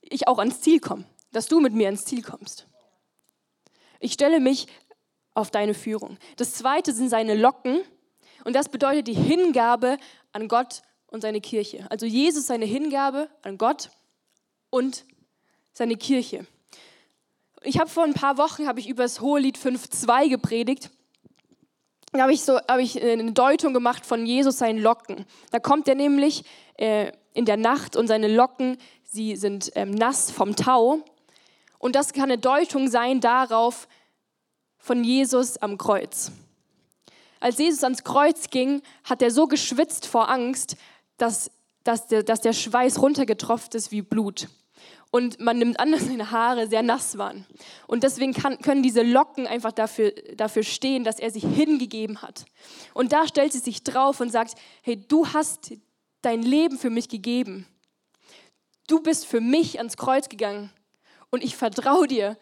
ich 0.00 0.26
auch 0.26 0.38
ans 0.38 0.60
Ziel 0.60 0.80
komme, 0.80 1.04
dass 1.32 1.46
du 1.46 1.60
mit 1.60 1.72
mir 1.72 1.86
ans 1.86 2.04
Ziel 2.04 2.22
kommst. 2.22 2.66
Ich 4.00 4.12
stelle 4.12 4.40
mich 4.40 4.66
auf 5.34 5.50
deine 5.50 5.74
Führung. 5.74 6.18
Das 6.36 6.54
zweite 6.54 6.92
sind 6.92 7.08
seine 7.08 7.34
Locken 7.34 7.80
und 8.44 8.54
das 8.54 8.68
bedeutet 8.68 9.06
die 9.06 9.14
Hingabe 9.14 9.96
an 10.32 10.48
Gott 10.48 10.82
und 11.10 11.20
seine 11.20 11.40
Kirche. 11.40 11.86
Also 11.90 12.06
Jesus 12.06 12.46
seine 12.46 12.64
Hingabe 12.64 13.28
an 13.42 13.58
Gott 13.58 13.90
und 14.70 15.04
seine 15.72 15.96
Kirche. 15.96 16.46
Ich 17.62 17.78
habe 17.78 17.90
vor 17.90 18.04
ein 18.04 18.14
paar 18.14 18.38
Wochen 18.38 18.66
habe 18.66 18.80
ich 18.80 18.88
über 18.88 19.02
das 19.02 19.20
Hohelied 19.20 19.58
5.2 19.58 20.30
gepredigt. 20.30 20.90
Da 22.12 22.22
habe 22.22 22.32
ich, 22.32 22.42
so, 22.42 22.58
habe 22.68 22.82
ich 22.82 23.00
eine 23.00 23.32
Deutung 23.32 23.74
gemacht 23.74 24.04
von 24.04 24.26
Jesus 24.26 24.58
seinen 24.58 24.80
Locken. 24.80 25.26
Da 25.52 25.60
kommt 25.60 25.86
er 25.86 25.94
nämlich 25.94 26.44
äh, 26.76 27.12
in 27.34 27.44
der 27.44 27.56
Nacht 27.56 27.96
und 27.96 28.08
seine 28.08 28.28
Locken, 28.28 28.78
sie 29.04 29.36
sind 29.36 29.70
ähm, 29.74 29.90
nass 29.90 30.30
vom 30.30 30.56
Tau. 30.56 31.04
Und 31.78 31.94
das 31.94 32.12
kann 32.12 32.24
eine 32.24 32.38
Deutung 32.38 32.88
sein 32.88 33.20
darauf 33.20 33.86
von 34.78 35.04
Jesus 35.04 35.56
am 35.58 35.78
Kreuz. 35.78 36.32
Als 37.38 37.58
Jesus 37.58 37.84
ans 37.84 38.04
Kreuz 38.04 38.50
ging, 38.50 38.82
hat 39.04 39.22
er 39.22 39.30
so 39.30 39.46
geschwitzt 39.46 40.06
vor 40.06 40.28
Angst, 40.28 40.76
dass, 41.20 41.50
dass, 41.84 42.06
der, 42.06 42.22
dass 42.22 42.40
der 42.40 42.52
Schweiß 42.52 43.00
runtergetropft 43.00 43.74
ist 43.74 43.90
wie 43.90 44.02
Blut. 44.02 44.48
Und 45.10 45.40
man 45.40 45.58
nimmt 45.58 45.80
an, 45.80 45.92
dass 45.92 46.06
seine 46.06 46.30
Haare 46.30 46.68
sehr 46.68 46.82
nass 46.82 47.18
waren. 47.18 47.46
Und 47.86 48.02
deswegen 48.04 48.32
kann, 48.32 48.58
können 48.58 48.82
diese 48.82 49.02
Locken 49.02 49.46
einfach 49.46 49.72
dafür, 49.72 50.12
dafür 50.36 50.62
stehen, 50.62 51.04
dass 51.04 51.18
er 51.18 51.30
sich 51.30 51.44
hingegeben 51.44 52.22
hat. 52.22 52.44
Und 52.94 53.12
da 53.12 53.26
stellt 53.26 53.52
sie 53.52 53.58
sich 53.58 53.82
drauf 53.82 54.20
und 54.20 54.30
sagt, 54.30 54.54
hey, 54.82 54.96
du 54.96 55.26
hast 55.28 55.72
dein 56.22 56.42
Leben 56.42 56.78
für 56.78 56.90
mich 56.90 57.08
gegeben. 57.08 57.66
Du 58.86 59.00
bist 59.00 59.26
für 59.26 59.40
mich 59.40 59.78
ans 59.78 59.96
Kreuz 59.96 60.28
gegangen. 60.28 60.70
Und 61.30 61.44
ich 61.44 61.56
vertraue 61.56 62.08
dir, 62.08 62.36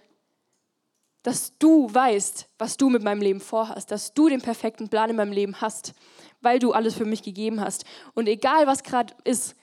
dass 1.23 1.59
du 1.59 1.93
weißt, 1.93 2.49
was 2.59 2.77
du 2.77 2.89
mit 2.89 3.03
meinem 3.03 3.21
Leben 3.21 3.41
vorhast, 3.41 3.91
dass 3.91 4.15
du 4.15 4.29
den 4.29 4.41
perfekten 4.41 4.89
Plan 4.89 5.11
in 5.11 5.17
meinem 5.17 5.33
Leben 5.33 5.61
hast 5.61 5.95
weil 6.41 6.59
du 6.59 6.73
alles 6.73 6.95
für 6.95 7.05
mich 7.05 7.23
gegeben 7.23 7.61
hast. 7.61 7.85
Und 8.15 8.29
egal 8.29 8.67
was 8.67 8.83
gerade 8.83 9.15
ist, 9.25 9.55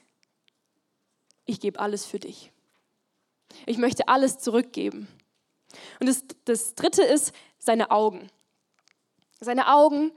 ich 1.46 1.60
gebe 1.60 1.80
alles 1.80 2.06
für 2.06 2.20
dich. 2.20 2.52
Ich 3.66 3.78
möchte 3.78 4.08
alles 4.08 4.40
zurückgeben. 4.40 5.08
Und 6.00 6.08
das, 6.08 6.24
das 6.46 6.76
dritte 6.76 7.04
ist 7.04 7.34
seine 7.60 7.92
Augen. 7.92 8.30
Seine 9.40 9.74
Augen 9.74 10.12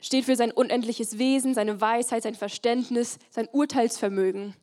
steht 0.00 0.24
für 0.24 0.36
sein 0.36 0.50
unendliches 0.50 1.18
Wesen, 1.18 1.54
seine 1.54 1.80
Weisheit, 1.80 2.22
sein 2.22 2.34
Verständnis, 2.34 3.18
sein 3.30 3.48
Urteilsvermögen. 3.52 4.56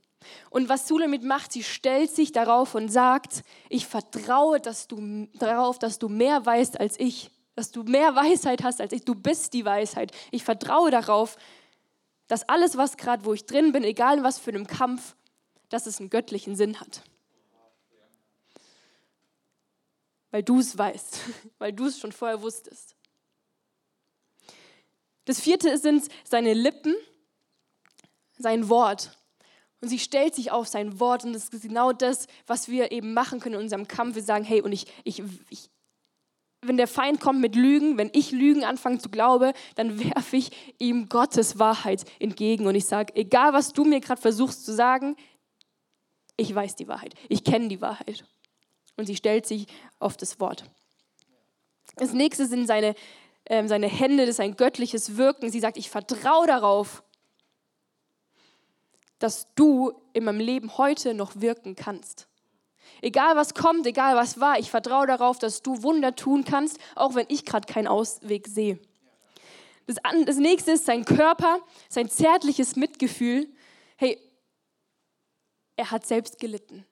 Und 0.50 0.68
was 0.68 0.88
Sulamit 0.88 1.24
macht, 1.24 1.52
sie 1.52 1.64
stellt 1.64 2.12
sich 2.12 2.32
darauf 2.32 2.76
und 2.76 2.90
sagt, 2.90 3.44
ich 3.70 3.86
vertraue 3.86 4.60
dass 4.60 4.88
du, 4.88 5.28
darauf, 5.36 5.80
dass 5.80 6.00
du 6.00 6.10
mehr 6.10 6.46
weißt 6.46 6.80
als 6.80 7.00
ich 7.00 7.30
dass 7.58 7.72
du 7.72 7.82
mehr 7.82 8.14
Weisheit 8.14 8.64
hast 8.64 8.80
als 8.80 8.94
ich. 8.94 9.04
Du 9.04 9.16
bist 9.16 9.52
die 9.54 9.66
Weisheit. 9.66 10.12
Ich 10.30 10.44
vertraue 10.44 10.92
darauf, 10.92 11.38
dass 12.28 12.48
alles, 12.48 12.78
was 12.78 12.98
gerade, 12.98 13.26
wo 13.26 13.34
ich 13.34 13.48
drin 13.48 13.72
bin, 13.72 13.84
egal 13.84 14.24
was 14.24 14.38
für 14.38 14.52
einem 14.52 14.68
Kampf, 14.68 15.16
dass 15.70 15.88
es 15.88 16.00
einen 16.00 16.12
göttlichen 16.12 16.56
Sinn 16.56 16.80
hat. 16.80 17.02
Weil 20.30 20.44
du 20.44 20.60
es 20.60 20.78
weißt, 20.78 21.20
weil 21.58 21.74
du 21.74 21.88
es 21.88 21.98
schon 21.98 22.12
vorher 22.12 22.44
wusstest. 22.44 22.96
Das 25.26 25.40
vierte 25.40 25.76
sind 25.80 26.08
seine 26.24 26.54
Lippen, 26.54 26.96
sein 28.38 28.70
Wort. 28.70 29.18
Und 29.82 29.90
sie 29.90 30.00
stellt 30.00 30.36
sich 30.36 30.52
auf 30.52 30.68
sein 30.68 31.00
Wort 31.00 31.24
und 31.24 31.34
das 31.34 31.50
ist 31.50 31.64
genau 31.64 31.92
das, 31.92 32.28
was 32.46 32.68
wir 32.68 32.92
eben 32.92 33.16
machen 33.16 33.40
können 33.40 33.56
in 33.56 33.62
unserem 33.62 33.88
Kampf. 33.88 34.14
Wir 34.14 34.24
sagen, 34.24 34.46
hey, 34.46 34.62
und 34.62 34.72
ich, 34.72 34.86
ich, 35.04 35.24
ich, 35.50 35.72
wenn 36.62 36.78
der 36.78 36.88
Feind 36.88 37.20
kommt 37.20 37.40
mit 37.40 37.56
Lügen, 37.56 37.98
wenn 37.98 38.10
ich 38.14 38.32
Lügen 38.32 38.64
anfange 38.64 39.00
zu 39.00 39.10
glauben, 39.10 39.54
dann 39.76 40.04
werfe 40.04 40.38
ich 40.38 40.52
ihm 40.80 41.10
Gottes 41.10 41.60
Wahrheit 41.60 42.04
entgegen 42.20 42.66
und 42.68 42.76
ich 42.76 42.86
sage, 42.86 43.16
egal 43.16 43.54
was 43.54 43.74
du 43.74 43.86
mir 43.86 44.00
gerade 44.00 44.22
versuchst 44.22 44.66
zu 44.66 44.74
sagen, 44.74 45.16
ich 46.36 46.54
weiß 46.54 46.76
die 46.76 46.88
Wahrheit, 46.88 47.16
ich 47.30 47.44
kenne 47.44 47.68
die 47.68 47.82
Wahrheit. 47.82 48.26
Und 48.96 49.06
sie 49.06 49.16
stellt 49.16 49.46
sich 49.46 49.68
auf 50.00 50.18
das 50.18 50.40
Wort. 50.40 50.64
Das 51.98 52.14
nächste 52.14 52.48
sind 52.48 52.68
seine, 52.68 52.96
äh, 53.46 53.68
seine 53.68 53.88
Hände, 53.88 54.26
das 54.26 54.36
ist 54.36 54.40
ein 54.40 54.56
göttliches 54.56 55.18
Wirken. 55.18 55.52
Sie 55.52 55.60
sagt, 55.60 55.78
ich 55.78 55.90
vertraue 55.90 56.48
darauf, 56.48 57.04
dass 59.20 59.54
du 59.56 59.94
in 60.14 60.24
meinem 60.24 60.40
Leben 60.40 60.78
heute 60.78 61.14
noch 61.14 61.42
wirken 61.42 61.76
kannst. 61.76 62.28
Egal 63.02 63.36
was 63.36 63.54
kommt, 63.54 63.86
egal 63.86 64.16
was 64.16 64.40
war, 64.40 64.60
ich 64.60 64.72
vertraue 64.72 65.08
darauf, 65.08 65.38
dass 65.40 65.62
du 65.62 65.84
Wunder 65.84 66.16
tun 66.16 66.44
kannst, 66.44 66.80
auch 66.96 67.16
wenn 67.16 67.26
ich 67.30 67.46
gerade 67.46 67.72
keinen 67.72 67.88
Ausweg 67.88 68.48
sehe. 68.48 68.80
Das, 69.88 69.98
das 70.26 70.38
nächste 70.38 70.72
ist 70.72 70.86
sein 70.86 71.06
Körper, 71.06 71.60
sein 71.90 72.10
zärtliches 72.10 72.76
Mitgefühl. 72.76 73.48
Hey, 73.96 74.20
er 75.78 75.92
hat 75.92 76.06
selbst 76.06 76.40
gelitten. 76.40 76.86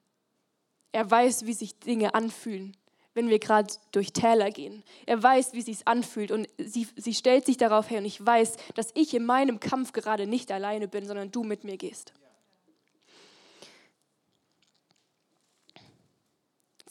Er 0.92 1.10
weiß, 1.10 1.44
wie 1.44 1.52
sich 1.52 1.78
Dinge 1.78 2.14
anfühlen, 2.14 2.74
wenn 3.12 3.28
wir 3.28 3.38
gerade 3.38 3.74
durch 3.92 4.14
Täler 4.14 4.50
gehen. 4.50 4.82
Er 5.04 5.22
weiß, 5.22 5.52
wie 5.52 5.58
es 5.58 5.66
sich 5.66 5.86
anfühlt 5.86 6.30
und 6.30 6.48
sie, 6.56 6.88
sie 6.96 7.12
stellt 7.12 7.44
sich 7.44 7.58
darauf 7.58 7.90
her 7.90 7.98
und 7.98 8.06
ich 8.06 8.24
weiß, 8.24 8.56
dass 8.74 8.92
ich 8.94 9.12
in 9.12 9.26
meinem 9.26 9.60
Kampf 9.60 9.92
gerade 9.92 10.26
nicht 10.26 10.50
alleine 10.50 10.88
bin, 10.88 11.06
sondern 11.06 11.30
du 11.30 11.42
mit 11.42 11.64
mir 11.64 11.76
gehst. 11.76 12.14
Das 12.14 12.25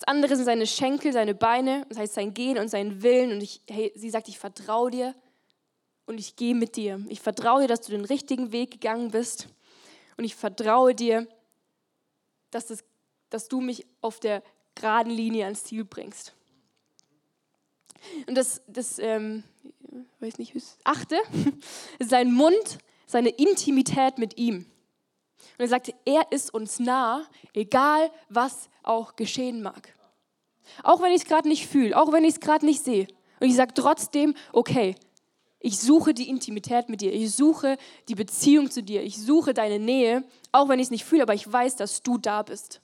andere 0.07 0.35
sind 0.35 0.45
seine 0.45 0.67
Schenkel, 0.67 1.13
seine 1.13 1.35
Beine, 1.35 1.85
das 1.89 1.97
heißt 1.97 2.13
sein 2.13 2.33
Gehen 2.33 2.57
und 2.57 2.69
sein 2.69 3.01
Willen. 3.01 3.31
Und 3.31 3.41
ich, 3.41 3.61
hey, 3.69 3.91
sie 3.95 4.09
sagt, 4.09 4.27
ich 4.27 4.39
vertraue 4.39 4.91
dir 4.91 5.15
und 6.05 6.19
ich 6.19 6.35
gehe 6.35 6.55
mit 6.55 6.75
dir. 6.75 7.03
Ich 7.09 7.21
vertraue 7.21 7.63
dir, 7.63 7.67
dass 7.67 7.81
du 7.81 7.91
den 7.91 8.05
richtigen 8.05 8.51
Weg 8.51 8.71
gegangen 8.71 9.11
bist. 9.11 9.47
Und 10.17 10.23
ich 10.23 10.35
vertraue 10.35 10.95
dir, 10.95 11.27
dass, 12.51 12.67
das, 12.67 12.83
dass 13.29 13.47
du 13.47 13.61
mich 13.61 13.85
auf 14.01 14.19
der 14.19 14.43
geraden 14.75 15.11
Linie 15.11 15.45
ans 15.45 15.63
Ziel 15.63 15.85
bringst. 15.85 16.33
Und 18.27 18.35
das, 18.35 18.61
das 18.67 18.99
ähm, 18.99 19.43
weiß 20.19 20.37
nicht, 20.37 20.53
achte, 20.83 21.17
sein 21.99 22.31
Mund, 22.31 22.77
seine 23.07 23.29
Intimität 23.29 24.17
mit 24.17 24.37
ihm. 24.37 24.65
Und 25.57 25.59
er 25.59 25.67
sagte, 25.67 25.93
er 26.05 26.31
ist 26.31 26.53
uns 26.53 26.79
nah, 26.79 27.25
egal 27.53 28.11
was 28.29 28.69
auch 28.83 29.15
geschehen 29.15 29.61
mag. 29.61 29.94
Auch 30.83 31.01
wenn 31.01 31.11
ich 31.11 31.23
es 31.23 31.27
gerade 31.27 31.47
nicht 31.47 31.67
fühle, 31.67 31.99
auch 31.99 32.11
wenn 32.11 32.23
ich 32.23 32.35
es 32.35 32.39
gerade 32.39 32.65
nicht 32.65 32.83
sehe. 32.83 33.07
Und 33.39 33.47
ich 33.47 33.55
sage 33.55 33.73
trotzdem, 33.73 34.33
okay, 34.53 34.95
ich 35.59 35.79
suche 35.79 36.13
die 36.13 36.29
Intimität 36.29 36.89
mit 36.89 37.01
dir, 37.01 37.11
ich 37.11 37.31
suche 37.31 37.77
die 38.07 38.15
Beziehung 38.15 38.69
zu 38.69 38.83
dir, 38.83 39.01
ich 39.03 39.17
suche 39.17 39.53
deine 39.53 39.79
Nähe, 39.79 40.23
auch 40.51 40.69
wenn 40.69 40.79
ich 40.79 40.85
es 40.85 40.91
nicht 40.91 41.05
fühle, 41.05 41.23
aber 41.23 41.33
ich 41.33 41.51
weiß, 41.51 41.75
dass 41.75 42.03
du 42.03 42.17
da 42.17 42.43
bist. 42.43 42.81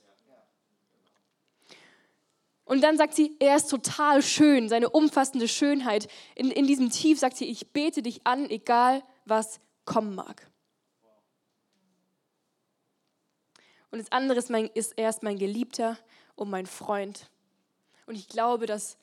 Und 2.64 2.80
dann 2.80 2.96
sagt 2.96 3.14
sie, 3.14 3.36
er 3.38 3.56
ist 3.56 3.68
total 3.68 4.22
schön, 4.22 4.68
seine 4.68 4.88
umfassende 4.88 5.46
Schönheit. 5.46 6.08
In, 6.34 6.50
in 6.50 6.66
diesem 6.66 6.90
Tief 6.90 7.18
sagt 7.18 7.36
sie, 7.36 7.44
ich 7.44 7.72
bete 7.72 8.02
dich 8.02 8.26
an, 8.26 8.48
egal 8.48 9.02
was 9.26 9.60
kommen 9.84 10.14
mag. 10.14 10.50
Und 13.90 13.98
das 13.98 14.10
andere 14.10 14.38
ist, 14.38 14.48
mein, 14.48 14.70
ist 14.72 14.94
er 14.96 15.10
ist 15.10 15.22
mein 15.22 15.38
Geliebter 15.38 15.98
und 16.34 16.50
mein 16.50 16.66
Freund. 16.66 17.30
Und 18.12 18.18
ich 18.18 18.28
glaube, 18.28 18.66
dass 18.66 18.98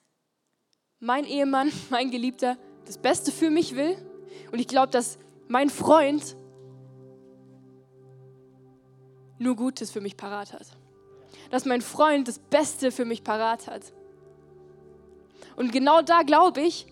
mein 0.99 1.25
Ehemann, 1.25 1.71
mein 1.89 2.11
Geliebter, 2.11 2.59
das 2.85 2.99
Beste 2.99 3.31
für 3.31 3.49
mich 3.49 3.75
will. 3.75 3.97
Und 4.51 4.59
ich 4.59 4.67
glaube, 4.67 4.91
dass 4.91 5.17
mein 5.47 5.71
Freund 5.71 6.37
nur 9.39 9.55
Gutes 9.55 9.89
für 9.89 9.99
mich 9.99 10.15
parat 10.15 10.53
hat 10.53 10.67
dass 11.49 11.65
mein 11.65 11.81
Freund 11.81 12.27
das 12.27 12.37
Beste 12.37 12.91
für 12.91 13.05
mich 13.05 13.23
parat 13.23 13.65
hat. 13.65 13.81
Und 15.55 15.71
genau 15.71 16.03
da 16.03 16.21
glaube 16.21 16.61
ich, 16.61 16.85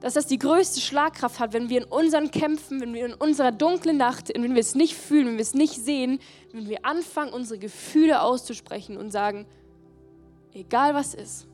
dass 0.00 0.14
das 0.14 0.26
die 0.26 0.38
größte 0.38 0.80
Schlagkraft 0.80 1.38
hat, 1.38 1.52
wenn 1.52 1.68
wir 1.68 1.82
in 1.82 1.88
unseren 1.88 2.32
Kämpfen, 2.32 2.80
wenn 2.80 2.92
wir 2.92 3.06
in 3.06 3.14
unserer 3.14 3.52
dunklen 3.52 3.96
Nacht, 3.96 4.32
wenn 4.34 4.54
wir 4.54 4.60
es 4.60 4.74
nicht 4.74 4.96
fühlen, 4.96 5.26
wenn 5.28 5.34
wir 5.34 5.42
es 5.42 5.54
nicht 5.54 5.74
sehen, 5.74 6.18
wenn 6.50 6.68
wir 6.68 6.84
anfangen, 6.84 7.32
unsere 7.32 7.60
Gefühle 7.60 8.22
auszusprechen 8.22 8.96
und 8.96 9.12
sagen, 9.12 9.46
egal 10.56 10.94
was 10.94 11.14
ist, 11.14 11.46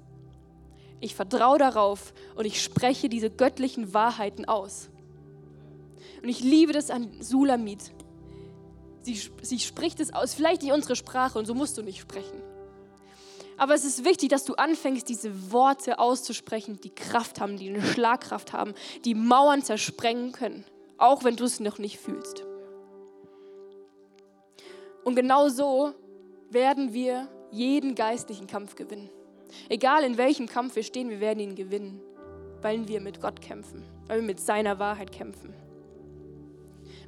ich 1.01 1.15
vertraue 1.15 1.59
darauf 1.59 2.15
und 2.37 2.45
ich 2.45 2.63
spreche 2.63 3.09
diese 3.09 3.29
göttlichen 3.29 3.93
Wahrheiten 3.93 4.45
aus. 4.45 4.89
Und 6.23 6.29
ich 6.29 6.41
liebe 6.41 6.73
das 6.73 6.91
an 6.91 7.21
Sulamit, 7.21 7.93
Sie, 9.03 9.21
sie 9.43 9.59
spricht 9.59 9.99
es 9.99 10.15
aus, 10.15 10.33
vielleicht 10.33 10.63
nicht 10.63 10.73
unsere 10.73 10.95
Sprache 10.95 11.37
und 11.39 11.47
so 11.47 11.55
musst 11.55 11.77
du 11.77 11.83
nicht 11.83 12.01
sprechen. 12.01 12.41
Aber 13.57 13.75
es 13.75 13.85
ist 13.85 14.05
wichtig, 14.05 14.29
dass 14.29 14.45
du 14.45 14.55
anfängst, 14.55 15.09
diese 15.09 15.51
Worte 15.53 15.99
auszusprechen, 15.99 16.81
die 16.81 16.95
Kraft 16.95 17.41
haben, 17.41 17.57
die 17.57 17.69
eine 17.69 17.83
Schlagkraft 17.83 18.53
haben, 18.53 18.75
die 19.05 19.15
Mauern 19.15 19.63
zersprengen 19.63 20.33
können, 20.33 20.65
auch 20.99 21.25
wenn 21.25 21.37
du 21.37 21.45
es 21.45 21.59
noch 21.59 21.79
nicht 21.79 21.99
fühlst. 21.99 22.45
Und 25.05 25.17
genau 25.17 25.49
so 25.49 25.93
werden 26.51 26.93
wir 26.93 27.29
jeden 27.53 27.95
geistlichen 27.95 28.47
Kampf 28.47 28.75
gewinnen. 28.75 29.11
Egal 29.69 30.03
in 30.03 30.17
welchem 30.17 30.47
Kampf 30.47 30.75
wir 30.75 30.83
stehen, 30.83 31.11
wir 31.11 31.21
werden 31.21 31.41
ihn 31.41 31.55
gewinnen, 31.55 32.01
weil 32.63 32.89
wir 32.89 33.01
mit 33.01 33.21
Gott 33.21 33.41
kämpfen, 33.41 33.85
weil 34.07 34.21
wir 34.21 34.27
mit 34.27 34.41
seiner 34.41 34.79
Wahrheit 34.79 35.13
kämpfen. 35.13 35.55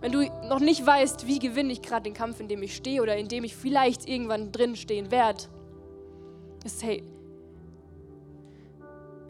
Wenn 0.01 0.13
du 0.13 0.23
noch 0.47 0.61
nicht 0.61 0.87
weißt, 0.87 1.27
wie 1.27 1.39
gewinne 1.39 1.73
ich 1.73 1.81
gerade 1.81 2.03
den 2.03 2.15
Kampf, 2.15 2.39
in 2.41 2.49
dem 2.49 2.63
ich 2.63 2.77
stehe 2.77 3.01
oder 3.01 3.17
in 3.17 3.29
dem 3.29 3.43
ich 3.43 3.57
vielleicht 3.57 4.07
irgendwann 4.07 4.53
drin 4.53 4.77
stehen 4.77 5.11
werde, 5.11 5.45
ist, 6.65 6.83
hey, 6.83 7.03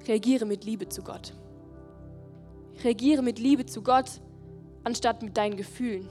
reagiere 0.09 0.47
mit 0.47 0.65
Liebe 0.65 0.89
zu 0.89 1.03
Gott. 1.03 1.33
Reagiere 2.83 3.23
mit 3.23 3.39
Liebe 3.39 3.67
zu 3.67 3.83
Gott, 3.83 4.21
anstatt 4.83 5.23
mit 5.23 5.37
deinen 5.37 5.57
Gefühlen. 5.57 6.09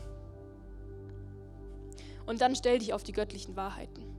Und 2.25 2.39
dann 2.39 2.55
stell 2.55 2.79
dich 2.79 2.93
auf 2.93 3.03
die 3.03 3.11
göttlichen 3.11 3.57
Wahrheiten. 3.57 4.12